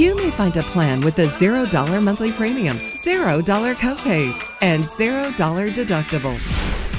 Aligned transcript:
You 0.00 0.16
may 0.16 0.30
find 0.30 0.56
a 0.56 0.62
plan 0.62 1.02
with 1.02 1.18
a 1.18 1.26
$0 1.26 2.02
monthly 2.02 2.32
premium, 2.32 2.78
$0 2.78 3.74
copays, 3.74 4.56
and 4.62 4.82
$0 4.82 5.74
deductible. 5.74 6.38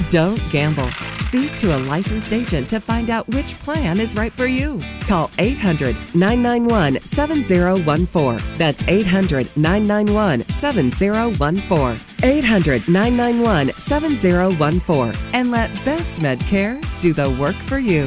Don't 0.08 0.40
gamble. 0.52 0.88
Speak 1.14 1.56
to 1.56 1.76
a 1.76 1.82
licensed 1.90 2.32
agent 2.32 2.70
to 2.70 2.78
find 2.78 3.10
out 3.10 3.26
which 3.34 3.54
plan 3.54 3.98
is 3.98 4.14
right 4.14 4.30
for 4.30 4.46
you. 4.46 4.78
Call 5.08 5.32
800 5.40 5.96
991 6.14 7.00
7014. 7.00 8.38
That's 8.56 8.86
800 8.86 9.56
991 9.56 10.40
7014. 10.42 11.98
800 12.22 12.88
991 12.88 13.72
7014. 13.72 15.12
And 15.32 15.50
let 15.50 15.70
Best 15.84 16.20
Medcare 16.20 16.80
do 17.00 17.12
the 17.12 17.30
work 17.30 17.56
for 17.66 17.80
you. 17.80 18.06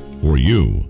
for 0.21 0.37
you. 0.37 0.81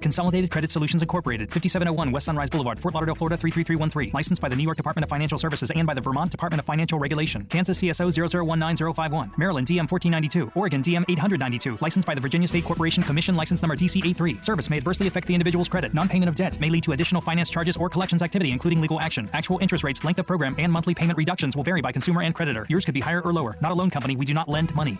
Consolidated 0.01 0.50
Credit 0.50 0.72
Solutions 0.72 1.01
Incorporated, 1.01 1.50
5701 1.51 2.11
West 2.11 2.25
Sunrise 2.25 2.50
Boulevard, 2.50 2.79
Fort 2.79 2.94
Lauderdale, 2.94 3.16
Florida 3.16 3.38
33313. 3.38 4.11
Licensed 4.13 4.41
by 4.41 4.50
the 4.50 4.55
New 4.55 4.63
York 4.63 4.77
Department 4.77 5.03
of 5.03 5.09
Financial 5.09 5.38
Services 5.38 5.72
and 5.72 5.85
by 5.85 5.94
the 5.94 6.01
Vermont 6.01 6.31
Department 6.31 6.59
of 6.59 6.66
Financial 6.66 7.00
Regulation. 7.00 7.45
Kansas 7.45 7.79
CSO 7.81 8.09
0019051. 8.09 9.38
Maryland 9.38 9.67
DM 9.67 9.89
1492. 9.89 10.51
Oregon 10.55 10.81
DM 10.81 11.03
892. 11.09 11.77
Licensed 11.81 12.07
by 12.07 12.16
the 12.16 12.21
Virginia 12.21 12.47
State 12.47 12.63
Corporation 12.63 13.03
Commission 13.03 13.35
license 13.35 13.61
number 13.61 13.75
DC83. 13.75 14.44
Service 14.44 14.69
may 14.69 14.77
adversely 14.77 15.07
affect 15.07 15.27
the 15.27 15.33
individual's 15.33 15.69
credit. 15.69 15.94
Non-payment 15.94 16.29
of 16.29 16.35
debt 16.35 16.59
may 16.59 16.69
lead 16.69 16.83
to 16.83 16.94
additional 16.94 17.21
finance 17.21 17.50
charges 17.50 17.75
or 17.75 17.89
collections 17.89 18.23
activity, 18.23 18.51
including 18.51 18.81
legal 18.81 19.00
action. 19.00 19.29
Actual 19.33 19.59
interest 19.59 19.83
rates, 19.83 20.03
length 20.03 20.19
of 20.19 20.27
program, 20.27 20.56
and 20.57 20.71
monthly 20.71 20.95
payment 20.95 21.17
reductions 21.17 21.56
will 21.56 21.63
vary 21.63 21.81
by 21.81 21.91
consumer 21.91 22.21
and 22.21 22.33
creditor. 22.33 22.66
Yours 22.69 22.85
could 22.85 22.94
be 22.94 23.01
higher 23.01 23.21
or 23.21 23.33
lower. 23.33 23.57
Not 23.61 23.71
a 23.71 23.75
loan 23.75 23.89
company. 23.89 24.16
We 24.16 24.25
do 24.25 24.33
not 24.33 24.47
lend 24.47 24.73
money. 24.75 25.00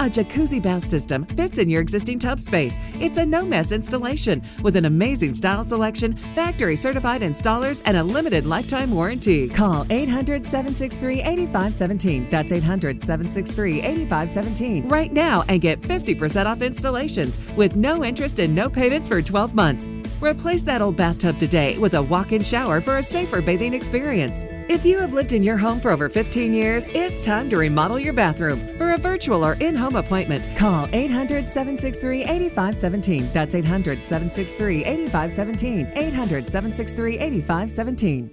A 0.00 0.04
jacuzzi 0.04 0.62
bath 0.62 0.86
system 0.86 1.26
fits 1.26 1.58
in 1.58 1.68
your 1.68 1.82
existing 1.82 2.18
tub 2.18 2.40
space. 2.40 2.78
It's 2.94 3.18
a 3.18 3.26
no 3.26 3.44
mess 3.44 3.70
installation 3.70 4.42
with 4.62 4.76
an 4.76 4.86
amazing 4.86 5.34
style 5.34 5.62
selection, 5.62 6.16
factory 6.34 6.74
certified 6.74 7.20
installers, 7.20 7.82
and 7.84 7.98
a 7.98 8.02
limited 8.02 8.46
lifetime 8.46 8.92
warranty. 8.92 9.46
Call 9.50 9.86
800 9.90 10.46
763 10.46 11.20
8517. 11.20 12.30
That's 12.30 12.50
800 12.50 13.02
763 13.04 13.82
8517 13.82 14.88
right 14.88 15.12
now 15.12 15.44
and 15.50 15.60
get 15.60 15.82
50% 15.82 16.46
off 16.46 16.62
installations 16.62 17.38
with 17.54 17.76
no 17.76 18.02
interest 18.02 18.38
and 18.38 18.54
no 18.54 18.70
payments 18.70 19.06
for 19.06 19.20
12 19.20 19.54
months. 19.54 19.86
Replace 20.22 20.64
that 20.64 20.80
old 20.80 20.96
bathtub 20.96 21.38
today 21.38 21.76
with 21.76 21.92
a 21.92 22.02
walk 22.02 22.32
in 22.32 22.42
shower 22.42 22.80
for 22.80 22.96
a 22.96 23.02
safer 23.02 23.42
bathing 23.42 23.74
experience. 23.74 24.44
If 24.70 24.86
you 24.86 25.00
have 25.00 25.12
lived 25.12 25.32
in 25.32 25.42
your 25.42 25.56
home 25.56 25.80
for 25.80 25.90
over 25.90 26.08
15 26.08 26.54
years, 26.54 26.86
it's 26.90 27.20
time 27.20 27.50
to 27.50 27.56
remodel 27.56 27.98
your 27.98 28.12
bathroom. 28.12 28.60
For 28.78 28.92
a 28.92 28.96
virtual 28.96 29.44
or 29.44 29.54
in 29.54 29.74
home 29.74 29.96
appointment, 29.96 30.48
call 30.56 30.86
800 30.92 31.50
763 31.50 32.22
8517. 32.22 33.32
That's 33.32 33.56
800 33.56 34.04
763 34.04 34.84
8517. 34.84 35.92
800 35.96 36.48
763 36.48 37.18
8517. 37.18 38.30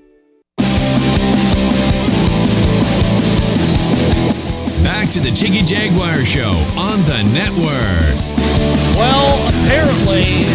Back 4.83 5.09
to 5.13 5.19
the 5.19 5.31
Jiggy 5.31 5.65
Jaguar 5.65 6.23
Show 6.23 6.53
on 6.77 6.99
the 7.09 7.23
network. 7.33 8.13
Well, 8.95 9.41
apparently, 9.65 10.45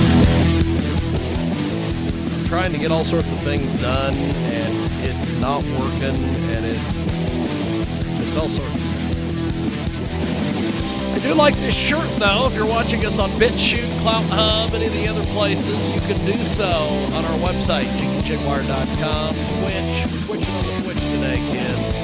trying 2.49 2.71
to 2.71 2.79
get 2.79 2.93
all 2.93 3.03
sorts 3.03 3.33
of 3.33 3.39
things 3.39 3.75
done, 3.83 4.15
and 4.15 4.82
it's 5.23 5.41
not 5.41 5.63
working, 5.79 6.19
and 6.51 6.67
it's 6.67 7.31
just 8.19 8.37
all 8.37 8.49
sorts 8.49 8.75
of. 8.75 8.83
I 11.15 11.19
do 11.23 11.35
like 11.35 11.55
this 11.59 11.77
shirt, 11.77 12.09
though. 12.19 12.49
If 12.49 12.57
you're 12.57 12.67
watching 12.67 13.07
us 13.07 13.21
on 13.21 13.31
BitChute, 13.39 13.87
Clout 14.03 14.25
Hub, 14.31 14.75
any 14.75 14.87
of 14.87 14.93
the 14.93 15.07
other 15.07 15.23
places, 15.27 15.93
you 15.95 16.01
can 16.01 16.19
do 16.27 16.35
so 16.35 16.67
on 16.67 17.25
our 17.25 17.39
website, 17.39 17.87
jiggyjaguar.com, 18.03 19.35
Twitch. 19.63 20.27
Twitching 20.27 20.55
on 20.59 20.67
the 20.67 20.75
Twitch 20.83 20.99
today, 21.15 21.39
kids. 21.55 21.95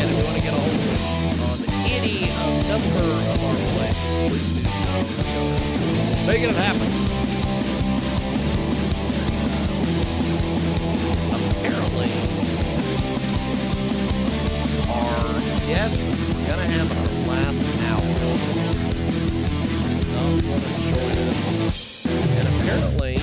And 0.00 0.08
if 0.08 0.16
you 0.16 0.24
want 0.24 0.36
to 0.38 0.42
get 0.42 0.54
a 0.54 0.56
hold 0.56 0.72
of 0.72 0.88
us 0.88 1.28
on 1.52 1.60
any 1.84 2.32
number 2.64 3.04
of 3.28 3.44
our 3.44 3.60
places, 3.76 4.16
please 4.24 4.56
do 4.56 4.64
so. 4.64 5.04
Making 6.26 6.48
it 6.48 6.56
happen. 6.56 7.05
Apparently, 11.96 12.12
our 14.92 15.40
guest 15.66 16.04
we're 16.04 16.46
gonna 16.46 16.62
have 16.62 16.88
the 16.88 17.30
last 17.30 17.62
hour 17.84 18.02
going 20.12 20.46
join 20.92 21.28
us. 21.28 22.06
And 22.06 22.46
apparently, 22.60 23.16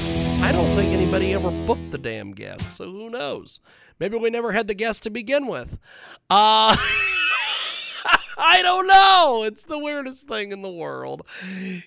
I 0.44 0.52
don't 0.52 0.75
think 0.75 0.92
anybody 0.92 1.34
ever 1.34 1.52
booked 1.68 1.92
the 1.92 2.00
damn 2.00 2.31
guest, 2.31 2.75
so 2.75 2.86
who 2.92 3.12
knows? 3.12 3.60
Maybe 4.00 4.18
we 4.18 4.31
never 4.31 4.52
had 4.52 4.68
the 4.68 4.74
guest 4.74 5.04
to 5.04 5.12
begin 5.12 5.46
with. 5.46 5.78
Uh 6.31 6.75
I 8.38 8.62
don't 8.62 8.88
know. 8.88 9.44
It's 9.44 9.66
the 9.66 9.80
weirdest 9.80 10.28
thing 10.28 10.52
in 10.52 10.62
the 10.62 10.72
world. 10.72 11.26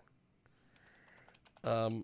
Um, 1.63 2.03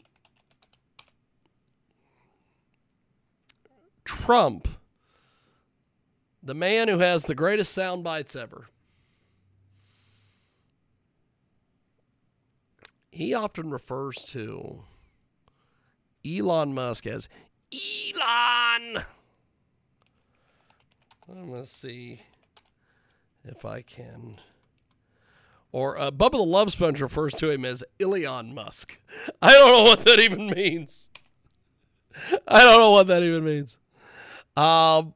Trump, 4.05 4.67
the 6.41 6.53
man 6.53 6.87
who 6.87 6.99
has 6.99 7.25
the 7.25 7.35
greatest 7.35 7.73
sound 7.73 8.03
bites 8.03 8.35
ever. 8.35 8.67
He 13.09 13.33
often 13.33 13.69
refers 13.69 14.23
to 14.25 14.83
Elon 16.25 16.73
Musk 16.73 17.07
as 17.07 17.29
Elon. 17.73 19.03
I'm 21.29 21.49
going 21.49 21.61
to 21.61 21.67
see 21.67 22.21
if 23.43 23.65
I 23.65 23.81
can. 23.81 24.39
Or 25.71 25.97
uh, 25.97 26.11
Bubba 26.11 26.31
the 26.31 26.37
Love 26.37 26.71
Sponge 26.71 27.01
refers 27.01 27.33
to 27.35 27.49
him 27.49 27.65
as 27.65 27.83
Ilion 27.99 28.53
Musk. 28.53 28.99
I 29.41 29.53
don't 29.53 29.71
know 29.71 29.83
what 29.83 30.05
that 30.05 30.19
even 30.19 30.47
means. 30.47 31.09
I 32.47 32.63
don't 32.63 32.79
know 32.79 32.91
what 32.91 33.07
that 33.07 33.23
even 33.23 33.43
means. 33.43 33.77
Um, 34.55 35.13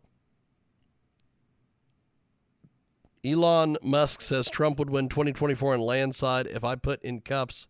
Elon 3.23 3.77
Musk 3.81 4.21
says 4.21 4.49
Trump 4.49 4.79
would 4.79 4.89
win 4.89 5.09
2024 5.09 5.75
in 5.75 5.81
landslide 5.81 6.47
if 6.47 6.63
I 6.63 6.75
put 6.75 7.01
in 7.03 7.21
cuffs. 7.21 7.67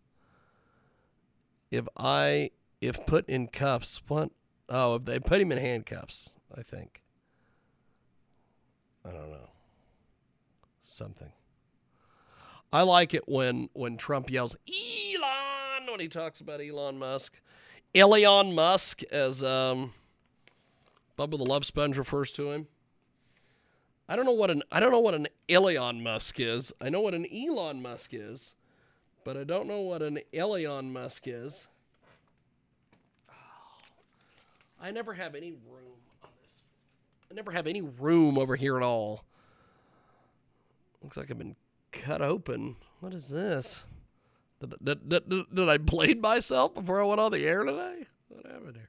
If 1.70 1.86
I 1.96 2.50
if 2.80 3.04
put 3.06 3.28
in 3.28 3.48
cuffs, 3.48 4.00
what? 4.08 4.30
Oh, 4.68 4.96
if 4.96 5.04
they 5.04 5.20
put 5.20 5.40
him 5.40 5.52
in 5.52 5.58
handcuffs, 5.58 6.34
I 6.56 6.62
think. 6.62 7.02
I 9.04 9.10
don't 9.10 9.30
know. 9.30 9.48
Something. 10.82 11.32
I 12.72 12.82
like 12.82 13.14
it 13.14 13.28
when 13.28 13.68
when 13.72 13.96
Trump 13.96 14.30
yells 14.30 14.56
Elon 14.68 15.90
when 15.90 16.00
he 16.00 16.08
talks 16.08 16.40
about 16.40 16.60
Elon 16.60 16.98
Musk. 16.98 17.40
Elon 17.94 18.54
Musk 18.54 19.02
as 19.10 19.42
um 19.42 19.92
Bubba 21.18 21.36
the 21.36 21.44
Love 21.44 21.64
Sponge 21.64 21.98
refers 21.98 22.30
to 22.32 22.50
him. 22.50 22.66
I 24.08 24.16
don't 24.16 24.24
know 24.24 24.32
what 24.32 24.50
an 24.50 24.62
I 24.70 24.80
don't 24.80 24.92
know 24.92 25.00
what 25.00 25.14
an 25.14 25.28
Elon 25.48 26.02
Musk 26.02 26.40
is. 26.40 26.72
I 26.80 26.90
know 26.90 27.00
what 27.00 27.14
an 27.14 27.26
Elon 27.32 27.82
Musk 27.82 28.14
is, 28.14 28.54
but 29.24 29.36
I 29.36 29.44
don't 29.44 29.66
know 29.66 29.80
what 29.80 30.02
an 30.02 30.20
Elon 30.32 30.92
Musk 30.92 31.24
is. 31.26 31.66
I 34.80 34.90
never 34.90 35.12
have 35.12 35.34
any 35.34 35.52
room. 35.52 35.99
I 37.30 37.34
never 37.34 37.52
have 37.52 37.66
any 37.68 37.80
room 37.80 38.38
over 38.38 38.56
here 38.56 38.76
at 38.76 38.82
all. 38.82 39.24
Looks 41.02 41.16
like 41.16 41.30
I've 41.30 41.38
been 41.38 41.56
cut 41.92 42.20
open. 42.20 42.76
What 42.98 43.14
is 43.14 43.28
this? 43.28 43.84
Did, 44.60 44.74
did, 44.82 45.08
did, 45.08 45.54
did 45.54 45.68
I 45.68 45.78
blade 45.78 46.20
myself 46.20 46.74
before 46.74 47.00
I 47.00 47.04
went 47.04 47.20
on 47.20 47.30
the 47.30 47.46
air 47.46 47.62
today? 47.64 48.04
What 48.28 48.46
happened 48.46 48.76
here? 48.76 48.88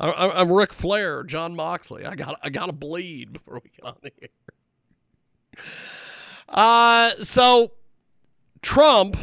I'm, 0.00 0.30
I'm 0.32 0.52
Ric 0.52 0.72
Flair, 0.72 1.22
Jon 1.22 1.54
Moxley. 1.54 2.04
I 2.04 2.16
got 2.16 2.38
I 2.42 2.50
got 2.50 2.66
to 2.66 2.72
bleed 2.72 3.32
before 3.32 3.60
we 3.62 3.70
get 3.70 3.84
on 3.84 3.96
the 4.02 4.12
air. 4.20 5.64
Uh, 6.48 7.10
so 7.22 7.72
Trump, 8.60 9.16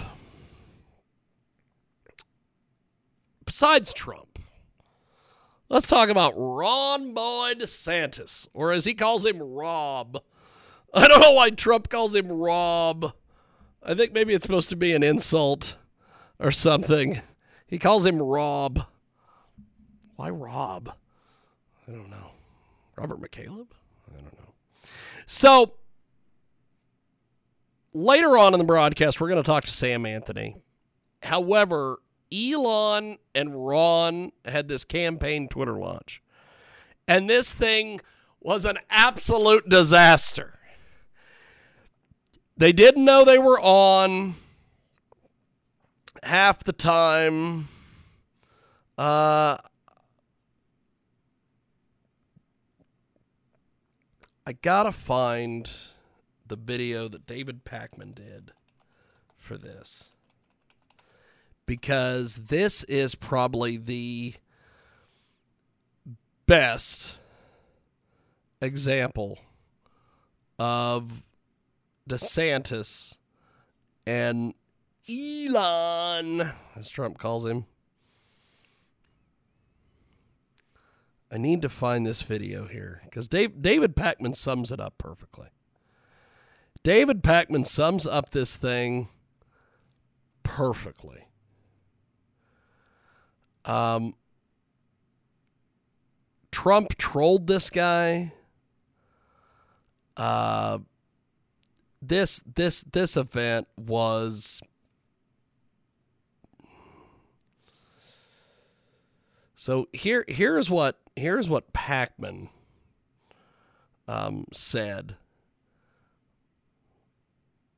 besides 3.43 3.91
Trump, 3.91 4.30
let's 5.71 5.88
talk 5.88 6.09
about 6.09 6.33
Ron 6.35 7.13
Boy 7.13 7.53
DeSantis, 7.57 8.47
or 8.53 8.73
as 8.73 8.83
he 8.85 8.94
calls 8.94 9.25
him, 9.25 9.41
Rob. 9.41 10.21
I 10.94 11.07
don't 11.07 11.21
know 11.21 11.31
why 11.31 11.50
Trump 11.50 11.89
calls 11.89 12.13
him 12.13 12.27
Rob. 12.29 13.13
I 13.81 13.95
think 13.95 14.12
maybe 14.12 14.33
it's 14.33 14.44
supposed 14.44 14.69
to 14.71 14.75
be 14.75 14.94
an 14.94 15.01
insult 15.01 15.77
or 16.39 16.51
something. 16.51 17.21
He 17.68 17.79
calls 17.79 18.06
him 18.06 18.21
Rob. 18.21 18.85
Why 20.18 20.29
Rob? 20.29 20.94
I 21.88 21.91
don't 21.91 22.09
know. 22.09 22.31
Robert 22.97 23.21
McCaleb? 23.21 23.67
I 24.09 24.21
don't 24.21 24.38
know. 24.38 24.53
So 25.25 25.75
later 27.94 28.38
on 28.38 28.53
in 28.53 28.57
the 28.57 28.65
broadcast, 28.65 29.21
we're 29.21 29.29
going 29.29 29.41
to 29.41 29.47
talk 29.47 29.63
to 29.63 29.71
Sam 29.71 30.06
Anthony. 30.06 30.57
However, 31.24 32.00
Elon 32.33 33.17
and 33.35 33.67
Ron 33.67 34.31
had 34.45 34.67
this 34.67 34.83
campaign 34.83 35.47
Twitter 35.47 35.77
launch. 35.77 36.21
And 37.07 37.29
this 37.29 37.53
thing 37.53 37.99
was 38.39 38.65
an 38.65 38.79
absolute 38.89 39.67
disaster. 39.69 40.59
They 42.57 42.71
didn't 42.71 43.05
know 43.05 43.25
they 43.25 43.39
were 43.39 43.59
on 43.59 44.35
half 46.23 46.63
the 46.63 46.73
time. 46.73 47.67
Uh, 48.97 49.57
I 54.45 54.53
gotta 54.61 54.91
find 54.91 55.69
the 56.47 56.55
video 56.55 57.07
that 57.07 57.25
David 57.25 57.63
Pakman 57.63 58.13
did 58.13 58.51
for 59.37 59.57
this 59.57 60.10
because 61.71 62.35
this 62.35 62.83
is 62.83 63.15
probably 63.15 63.77
the 63.77 64.33
best 66.45 67.15
example 68.62 69.39
of 70.60 71.24
DeSantis 72.10 73.15
and 74.05 74.53
Elon, 75.10 76.51
as 76.75 76.89
Trump 76.89 77.17
calls 77.17 77.45
him. 77.45 77.65
I 81.31 81.38
need 81.38 81.62
to 81.62 81.69
find 81.69 82.05
this 82.05 82.22
video 82.22 82.67
here 82.67 83.00
because 83.05 83.29
Dave, 83.29 83.62
David 83.62 83.95
Pakman 83.95 84.36
sums 84.36 84.74
it 84.74 84.81
up 84.81 84.98
perfectly. 84.98 85.48
David 86.84 87.24
Pakman 87.24 87.65
sums 87.65 88.05
up 88.05 88.31
this 88.31 88.57
thing 88.57 89.07
perfectly. 90.43 91.27
Um, 93.65 94.15
Trump 96.51 96.96
trolled 96.98 97.48
this 97.48 97.70
guy. 97.70 98.34
Uh, 100.18 100.80
this 102.01 102.41
this 102.56 102.84
this 102.84 103.15
event 103.15 103.68
was 103.77 104.62
so 109.53 109.88
here 109.94 110.25
here's 110.27 110.70
what 110.70 111.00
here's 111.15 111.50
what 111.50 111.74
Pakman 111.74 112.50
um, 114.08 114.46
said. 114.51 115.15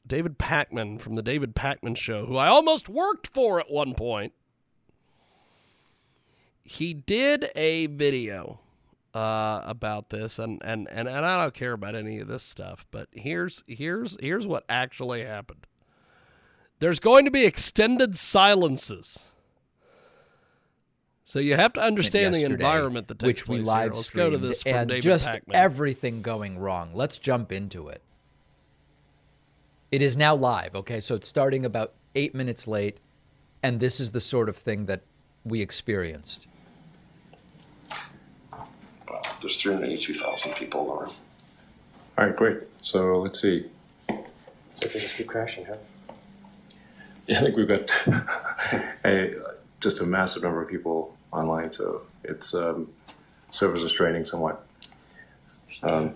David 0.05 0.37
Pakman 0.37 0.99
from 0.99 1.15
the 1.15 1.21
David 1.21 1.55
Pakman 1.55 1.95
Show, 1.95 2.25
who 2.25 2.35
I 2.35 2.47
almost 2.47 2.89
worked 2.89 3.27
for 3.27 3.59
at 3.59 3.71
one 3.71 3.93
point, 3.93 4.33
he 6.63 6.93
did 6.93 7.49
a 7.55 7.87
video 7.87 8.59
uh, 9.13 9.61
about 9.63 10.09
this, 10.09 10.39
and, 10.39 10.61
and, 10.63 10.87
and, 10.89 11.07
and 11.07 11.25
I 11.25 11.41
don't 11.41 11.53
care 11.53 11.73
about 11.73 11.95
any 11.95 12.19
of 12.19 12.27
this 12.27 12.43
stuff, 12.43 12.85
but 12.91 13.07
here's 13.11 13.63
here's 13.67 14.17
here's 14.19 14.47
what 14.47 14.63
actually 14.67 15.23
happened. 15.23 15.67
There's 16.79 16.99
going 16.99 17.25
to 17.25 17.31
be 17.31 17.45
extended 17.45 18.17
silences. 18.17 19.29
So 21.25 21.39
you 21.39 21.55
have 21.55 21.73
to 21.73 21.81
understand 21.81 22.35
the 22.35 22.43
environment 22.43 23.07
that 23.07 23.19
takes 23.19 23.43
which 23.43 23.47
we 23.47 23.59
live 23.59 23.83
here. 23.83 23.93
Let's 23.93 24.09
go 24.09 24.29
to 24.29 24.37
this 24.37 24.63
from 24.63 24.73
and 24.73 24.89
David 24.89 25.03
just 25.03 25.31
everything 25.53 26.21
going 26.21 26.59
wrong. 26.59 26.91
Let's 26.93 27.17
jump 27.17 27.51
into 27.51 27.87
it. 27.87 28.01
It 29.91 30.01
is 30.01 30.17
now 30.17 30.35
live. 30.35 30.75
Okay, 30.75 30.99
so 30.99 31.15
it's 31.15 31.27
starting 31.27 31.65
about 31.65 31.93
eight 32.15 32.35
minutes 32.35 32.67
late, 32.67 32.99
and 33.61 33.79
this 33.79 33.99
is 33.99 34.11
the 34.11 34.19
sort 34.19 34.49
of 34.49 34.57
thing 34.57 34.87
that 34.87 35.03
we 35.45 35.61
experienced. 35.61 36.47
Well, 39.43 39.49
there's 39.49 39.61
382,000 39.61 40.53
people 40.53 40.81
in 40.81 40.87
the 40.87 40.93
room. 40.93 41.09
All 42.17 42.25
right, 42.25 42.33
great. 42.35 42.59
So 42.79 43.19
let's 43.19 43.41
see. 43.41 43.65
So 44.07 44.87
they 44.87 44.99
just 44.99 45.17
keep 45.17 45.27
crashing, 45.27 45.65
huh? 45.65 45.75
Yeah, 47.27 47.39
I 47.39 47.41
think 47.43 47.57
we've 47.57 47.67
got 47.67 47.91
a, 49.05 49.35
just 49.81 49.99
a 49.99 50.05
massive 50.05 50.43
number 50.43 50.61
of 50.61 50.69
people 50.69 51.17
online, 51.33 51.73
so 51.73 52.03
it's 52.23 52.53
um, 52.53 52.89
servers 53.51 53.83
are 53.83 53.89
straining 53.89 54.23
somewhat. 54.23 54.65
Um, 55.81 56.15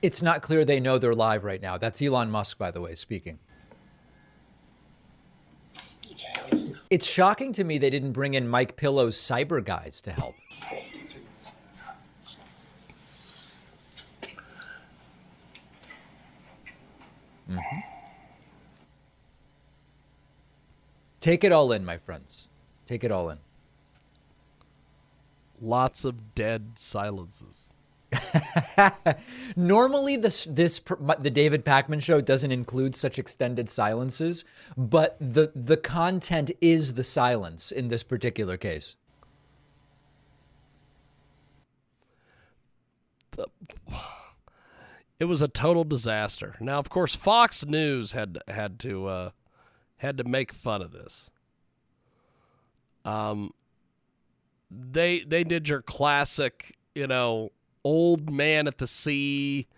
It's 0.00 0.22
not 0.22 0.40
clear 0.40 0.64
they 0.64 0.80
know 0.80 0.96
they're 0.96 1.14
live 1.14 1.44
right 1.44 1.60
now. 1.60 1.76
That's 1.76 2.00
Elon 2.00 2.30
Musk, 2.30 2.56
by 2.56 2.70
the 2.70 2.80
way, 2.80 2.94
speaking. 2.94 3.40
It's 6.88 7.06
shocking 7.06 7.52
to 7.54 7.64
me 7.64 7.76
they 7.76 7.90
didn't 7.90 8.12
bring 8.12 8.32
in 8.32 8.48
MyPillow's 8.48 9.16
cyber 9.16 9.62
guys 9.62 10.00
to 10.02 10.12
help. 10.12 10.34
Mhm. 17.48 17.82
Take 21.20 21.44
it 21.44 21.52
all 21.52 21.72
in, 21.72 21.84
my 21.84 21.98
friends. 21.98 22.48
Take 22.86 23.02
it 23.04 23.10
all 23.10 23.30
in. 23.30 23.38
Lots 25.60 26.04
of 26.04 26.34
dead 26.34 26.72
silences. 26.78 27.72
Normally, 29.56 30.16
this 30.16 30.46
this 30.50 30.80
the 31.18 31.30
David 31.30 31.64
Pakman 31.64 32.02
show 32.02 32.20
doesn't 32.20 32.52
include 32.52 32.94
such 32.94 33.18
extended 33.18 33.68
silences, 33.70 34.44
but 34.76 35.16
the 35.18 35.50
the 35.54 35.76
content 35.76 36.50
is 36.60 36.94
the 36.94 37.04
silence 37.04 37.72
in 37.72 37.88
this 37.88 38.02
particular 38.02 38.56
case. 38.56 38.96
It 45.20 45.26
was 45.26 45.40
a 45.40 45.48
total 45.48 45.84
disaster. 45.84 46.56
Now, 46.60 46.78
of 46.78 46.88
course, 46.90 47.14
Fox 47.14 47.64
News 47.64 48.12
had 48.12 48.38
had 48.48 48.78
to 48.80 49.06
uh, 49.06 49.30
had 49.98 50.18
to 50.18 50.24
make 50.24 50.52
fun 50.52 50.82
of 50.82 50.92
this. 50.92 51.30
Um, 53.04 53.52
they 54.70 55.20
they 55.20 55.44
did 55.44 55.68
your 55.68 55.82
classic, 55.82 56.76
you 56.94 57.06
know, 57.06 57.52
old 57.84 58.30
man 58.30 58.66
at 58.66 58.78
the 58.78 58.86
sea, 58.86 59.68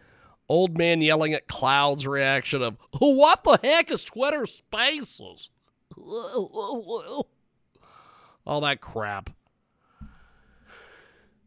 old 0.49 0.79
man 0.79 1.03
yelling 1.03 1.35
at 1.35 1.49
clouds 1.49 2.07
reaction 2.07 2.63
of 2.63 2.79
what 2.99 3.45
the 3.45 3.59
heck 3.63 3.91
is 3.91 4.05
Twitter 4.05 4.47
Spaces? 4.47 5.51
All 5.99 7.27
that 8.61 8.81
crap. 8.81 9.31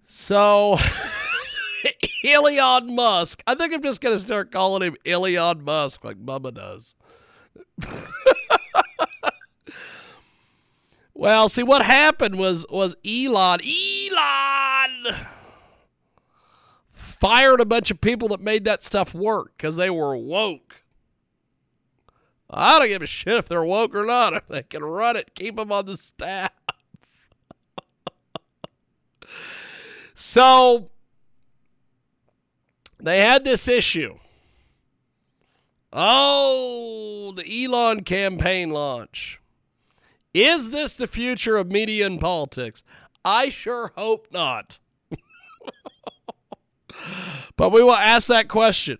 So 0.03 0.77
Elon 2.23 2.95
Musk. 2.95 3.41
I 3.47 3.55
think 3.55 3.73
I'm 3.73 3.81
just 3.81 4.01
gonna 4.01 4.19
start 4.19 4.51
calling 4.51 4.83
him 4.83 4.95
Elon 5.05 5.63
Musk 5.63 6.03
like 6.03 6.17
Mama 6.17 6.51
does. 6.51 6.95
well, 11.13 11.47
see 11.49 11.63
what 11.63 11.81
happened 11.81 12.37
was 12.37 12.65
was 12.69 12.95
Elon 13.05 13.61
Elon 13.61 15.15
fired 16.91 17.59
a 17.59 17.65
bunch 17.65 17.91
of 17.91 18.01
people 18.01 18.29
that 18.29 18.41
made 18.41 18.63
that 18.65 18.83
stuff 18.83 19.13
work 19.13 19.53
because 19.57 19.75
they 19.75 19.89
were 19.89 20.15
woke. 20.15 20.83
I 22.49 22.79
don't 22.79 22.87
give 22.87 23.01
a 23.01 23.07
shit 23.07 23.35
if 23.35 23.47
they're 23.47 23.63
woke 23.63 23.93
or 23.93 24.05
not. 24.05 24.33
If 24.33 24.47
they 24.47 24.63
can 24.63 24.83
run 24.83 25.15
it, 25.15 25.35
keep 25.35 25.57
them 25.57 25.71
on 25.71 25.85
the 25.85 25.95
staff. 25.97 26.51
so 30.15 30.89
they 32.99 33.21
had 33.21 33.43
this 33.43 33.67
issue. 33.67 34.17
Oh, 35.91 37.33
the 37.35 37.65
Elon 37.65 38.03
campaign 38.03 38.69
launch. 38.69 39.39
Is 40.33 40.69
this 40.69 40.95
the 40.95 41.07
future 41.07 41.57
of 41.57 41.71
media 41.71 42.05
and 42.05 42.19
politics? 42.19 42.83
I 43.25 43.49
sure 43.49 43.91
hope 43.95 44.27
not. 44.31 44.79
but 47.55 47.71
we 47.71 47.81
will 47.81 47.95
ask 47.95 48.27
that 48.27 48.47
question. 48.47 48.99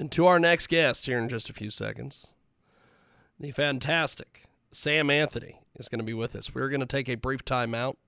And 0.00 0.10
to 0.12 0.26
our 0.26 0.38
next 0.38 0.68
guest 0.68 1.06
here 1.06 1.18
in 1.18 1.28
just 1.28 1.50
a 1.50 1.52
few 1.52 1.70
seconds, 1.70 2.32
the 3.38 3.50
fantastic 3.50 4.44
Sam 4.70 5.10
Anthony 5.10 5.60
is 5.76 5.88
going 5.88 5.98
to 5.98 6.04
be 6.04 6.14
with 6.14 6.34
us. 6.34 6.54
We're 6.54 6.68
going 6.68 6.80
to 6.80 6.86
take 6.86 7.08
a 7.08 7.16
brief 7.16 7.44
time 7.44 7.74
out. 7.74 7.98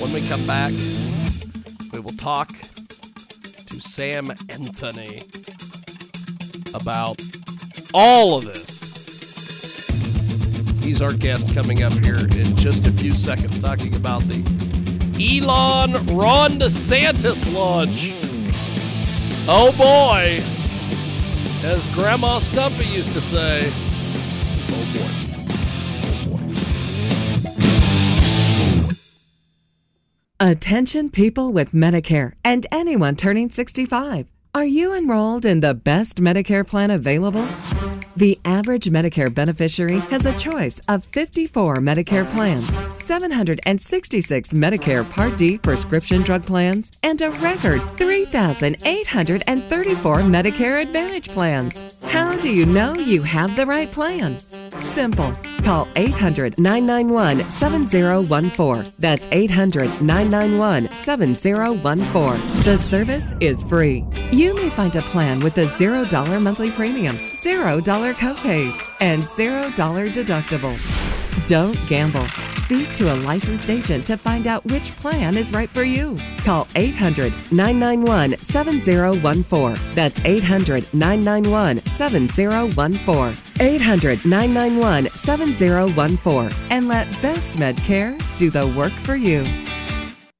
When 0.00 0.12
we 0.12 0.26
come 0.28 0.44
back, 0.46 0.72
we 1.94 2.00
will 2.00 2.16
talk 2.16 2.48
to 3.66 3.80
Sam 3.80 4.32
Anthony 4.48 5.22
about 6.74 7.20
all 7.94 8.36
of 8.36 8.46
this. 8.46 8.82
He's 10.82 11.00
our 11.00 11.12
guest 11.12 11.54
coming 11.54 11.84
up 11.84 11.92
here 11.92 12.18
in 12.18 12.56
just 12.56 12.88
a 12.88 12.90
few 12.90 13.12
seconds, 13.12 13.60
talking 13.60 13.94
about 13.94 14.22
the 14.22 14.42
Elon 15.20 15.92
Ron 16.16 16.58
DeSantis 16.58 17.54
launch. 17.54 18.12
Oh 19.46 19.70
boy, 19.78 20.42
as 21.64 21.86
Grandma 21.94 22.38
Stumpy 22.38 22.86
used 22.86 23.12
to 23.12 23.20
say, 23.20 23.70
oh 24.72 24.98
boy. 24.98 25.23
Attention 30.46 31.08
people 31.08 31.54
with 31.54 31.72
Medicare 31.72 32.34
and 32.44 32.66
anyone 32.70 33.16
turning 33.16 33.48
65. 33.48 34.26
Are 34.54 34.66
you 34.66 34.94
enrolled 34.94 35.46
in 35.46 35.60
the 35.60 35.72
best 35.72 36.18
Medicare 36.18 36.66
plan 36.66 36.90
available? 36.90 37.48
The 38.14 38.38
average 38.44 38.84
Medicare 38.90 39.34
beneficiary 39.34 40.00
has 40.10 40.26
a 40.26 40.36
choice 40.36 40.80
of 40.86 41.06
54 41.06 41.76
Medicare 41.76 42.30
plans, 42.30 42.68
766 43.04 44.54
Medicare 44.54 45.08
Part 45.08 45.36
D 45.36 45.58
prescription 45.58 46.22
drug 46.22 46.46
plans, 46.46 46.90
and 47.02 47.20
a 47.20 47.30
record 47.32 47.82
3,834 47.98 50.16
Medicare 50.20 50.80
Advantage 50.80 51.28
plans. 51.28 52.02
How 52.04 52.34
do 52.36 52.50
you 52.50 52.64
know 52.64 52.94
you 52.94 53.22
have 53.22 53.54
the 53.56 53.66
right 53.66 53.90
plan? 53.90 54.38
Simple. 54.70 55.32
Call 55.62 55.86
800 55.96 56.58
991 56.58 57.50
7014. 57.50 58.90
That's 58.98 59.28
800 59.30 60.00
991 60.00 60.90
7014. 60.90 62.40
The 62.62 62.78
service 62.78 63.34
is 63.40 63.62
free. 63.62 64.02
You 64.30 64.54
may 64.54 64.70
find 64.70 64.96
a 64.96 65.02
plan 65.02 65.40
with 65.40 65.58
a 65.58 65.66
$0 65.66 66.40
monthly 66.40 66.70
premium, 66.70 67.16
$0 67.16 68.14
copays, 68.14 68.94
and 69.00 69.22
$0 69.22 70.08
deductible. 70.08 71.23
Don't 71.46 71.78
gamble. 71.88 72.26
Speak 72.52 72.92
to 72.94 73.12
a 73.12 73.16
licensed 73.16 73.68
agent 73.68 74.06
to 74.06 74.16
find 74.16 74.46
out 74.46 74.64
which 74.66 74.90
plan 74.92 75.36
is 75.36 75.52
right 75.52 75.68
for 75.68 75.82
you. 75.82 76.16
Call 76.38 76.66
800 76.76 77.32
991 77.52 78.38
7014. 78.38 79.94
That's 79.94 80.18
800 80.24 80.92
991 80.94 81.78
7014. 81.78 83.36
800 83.60 84.24
991 84.24 85.10
7014. 85.10 86.50
And 86.70 86.88
let 86.88 87.06
Best 87.20 87.52
Medcare 87.54 88.18
do 88.38 88.50
the 88.50 88.66
work 88.76 88.92
for 88.92 89.16
you. 89.16 89.44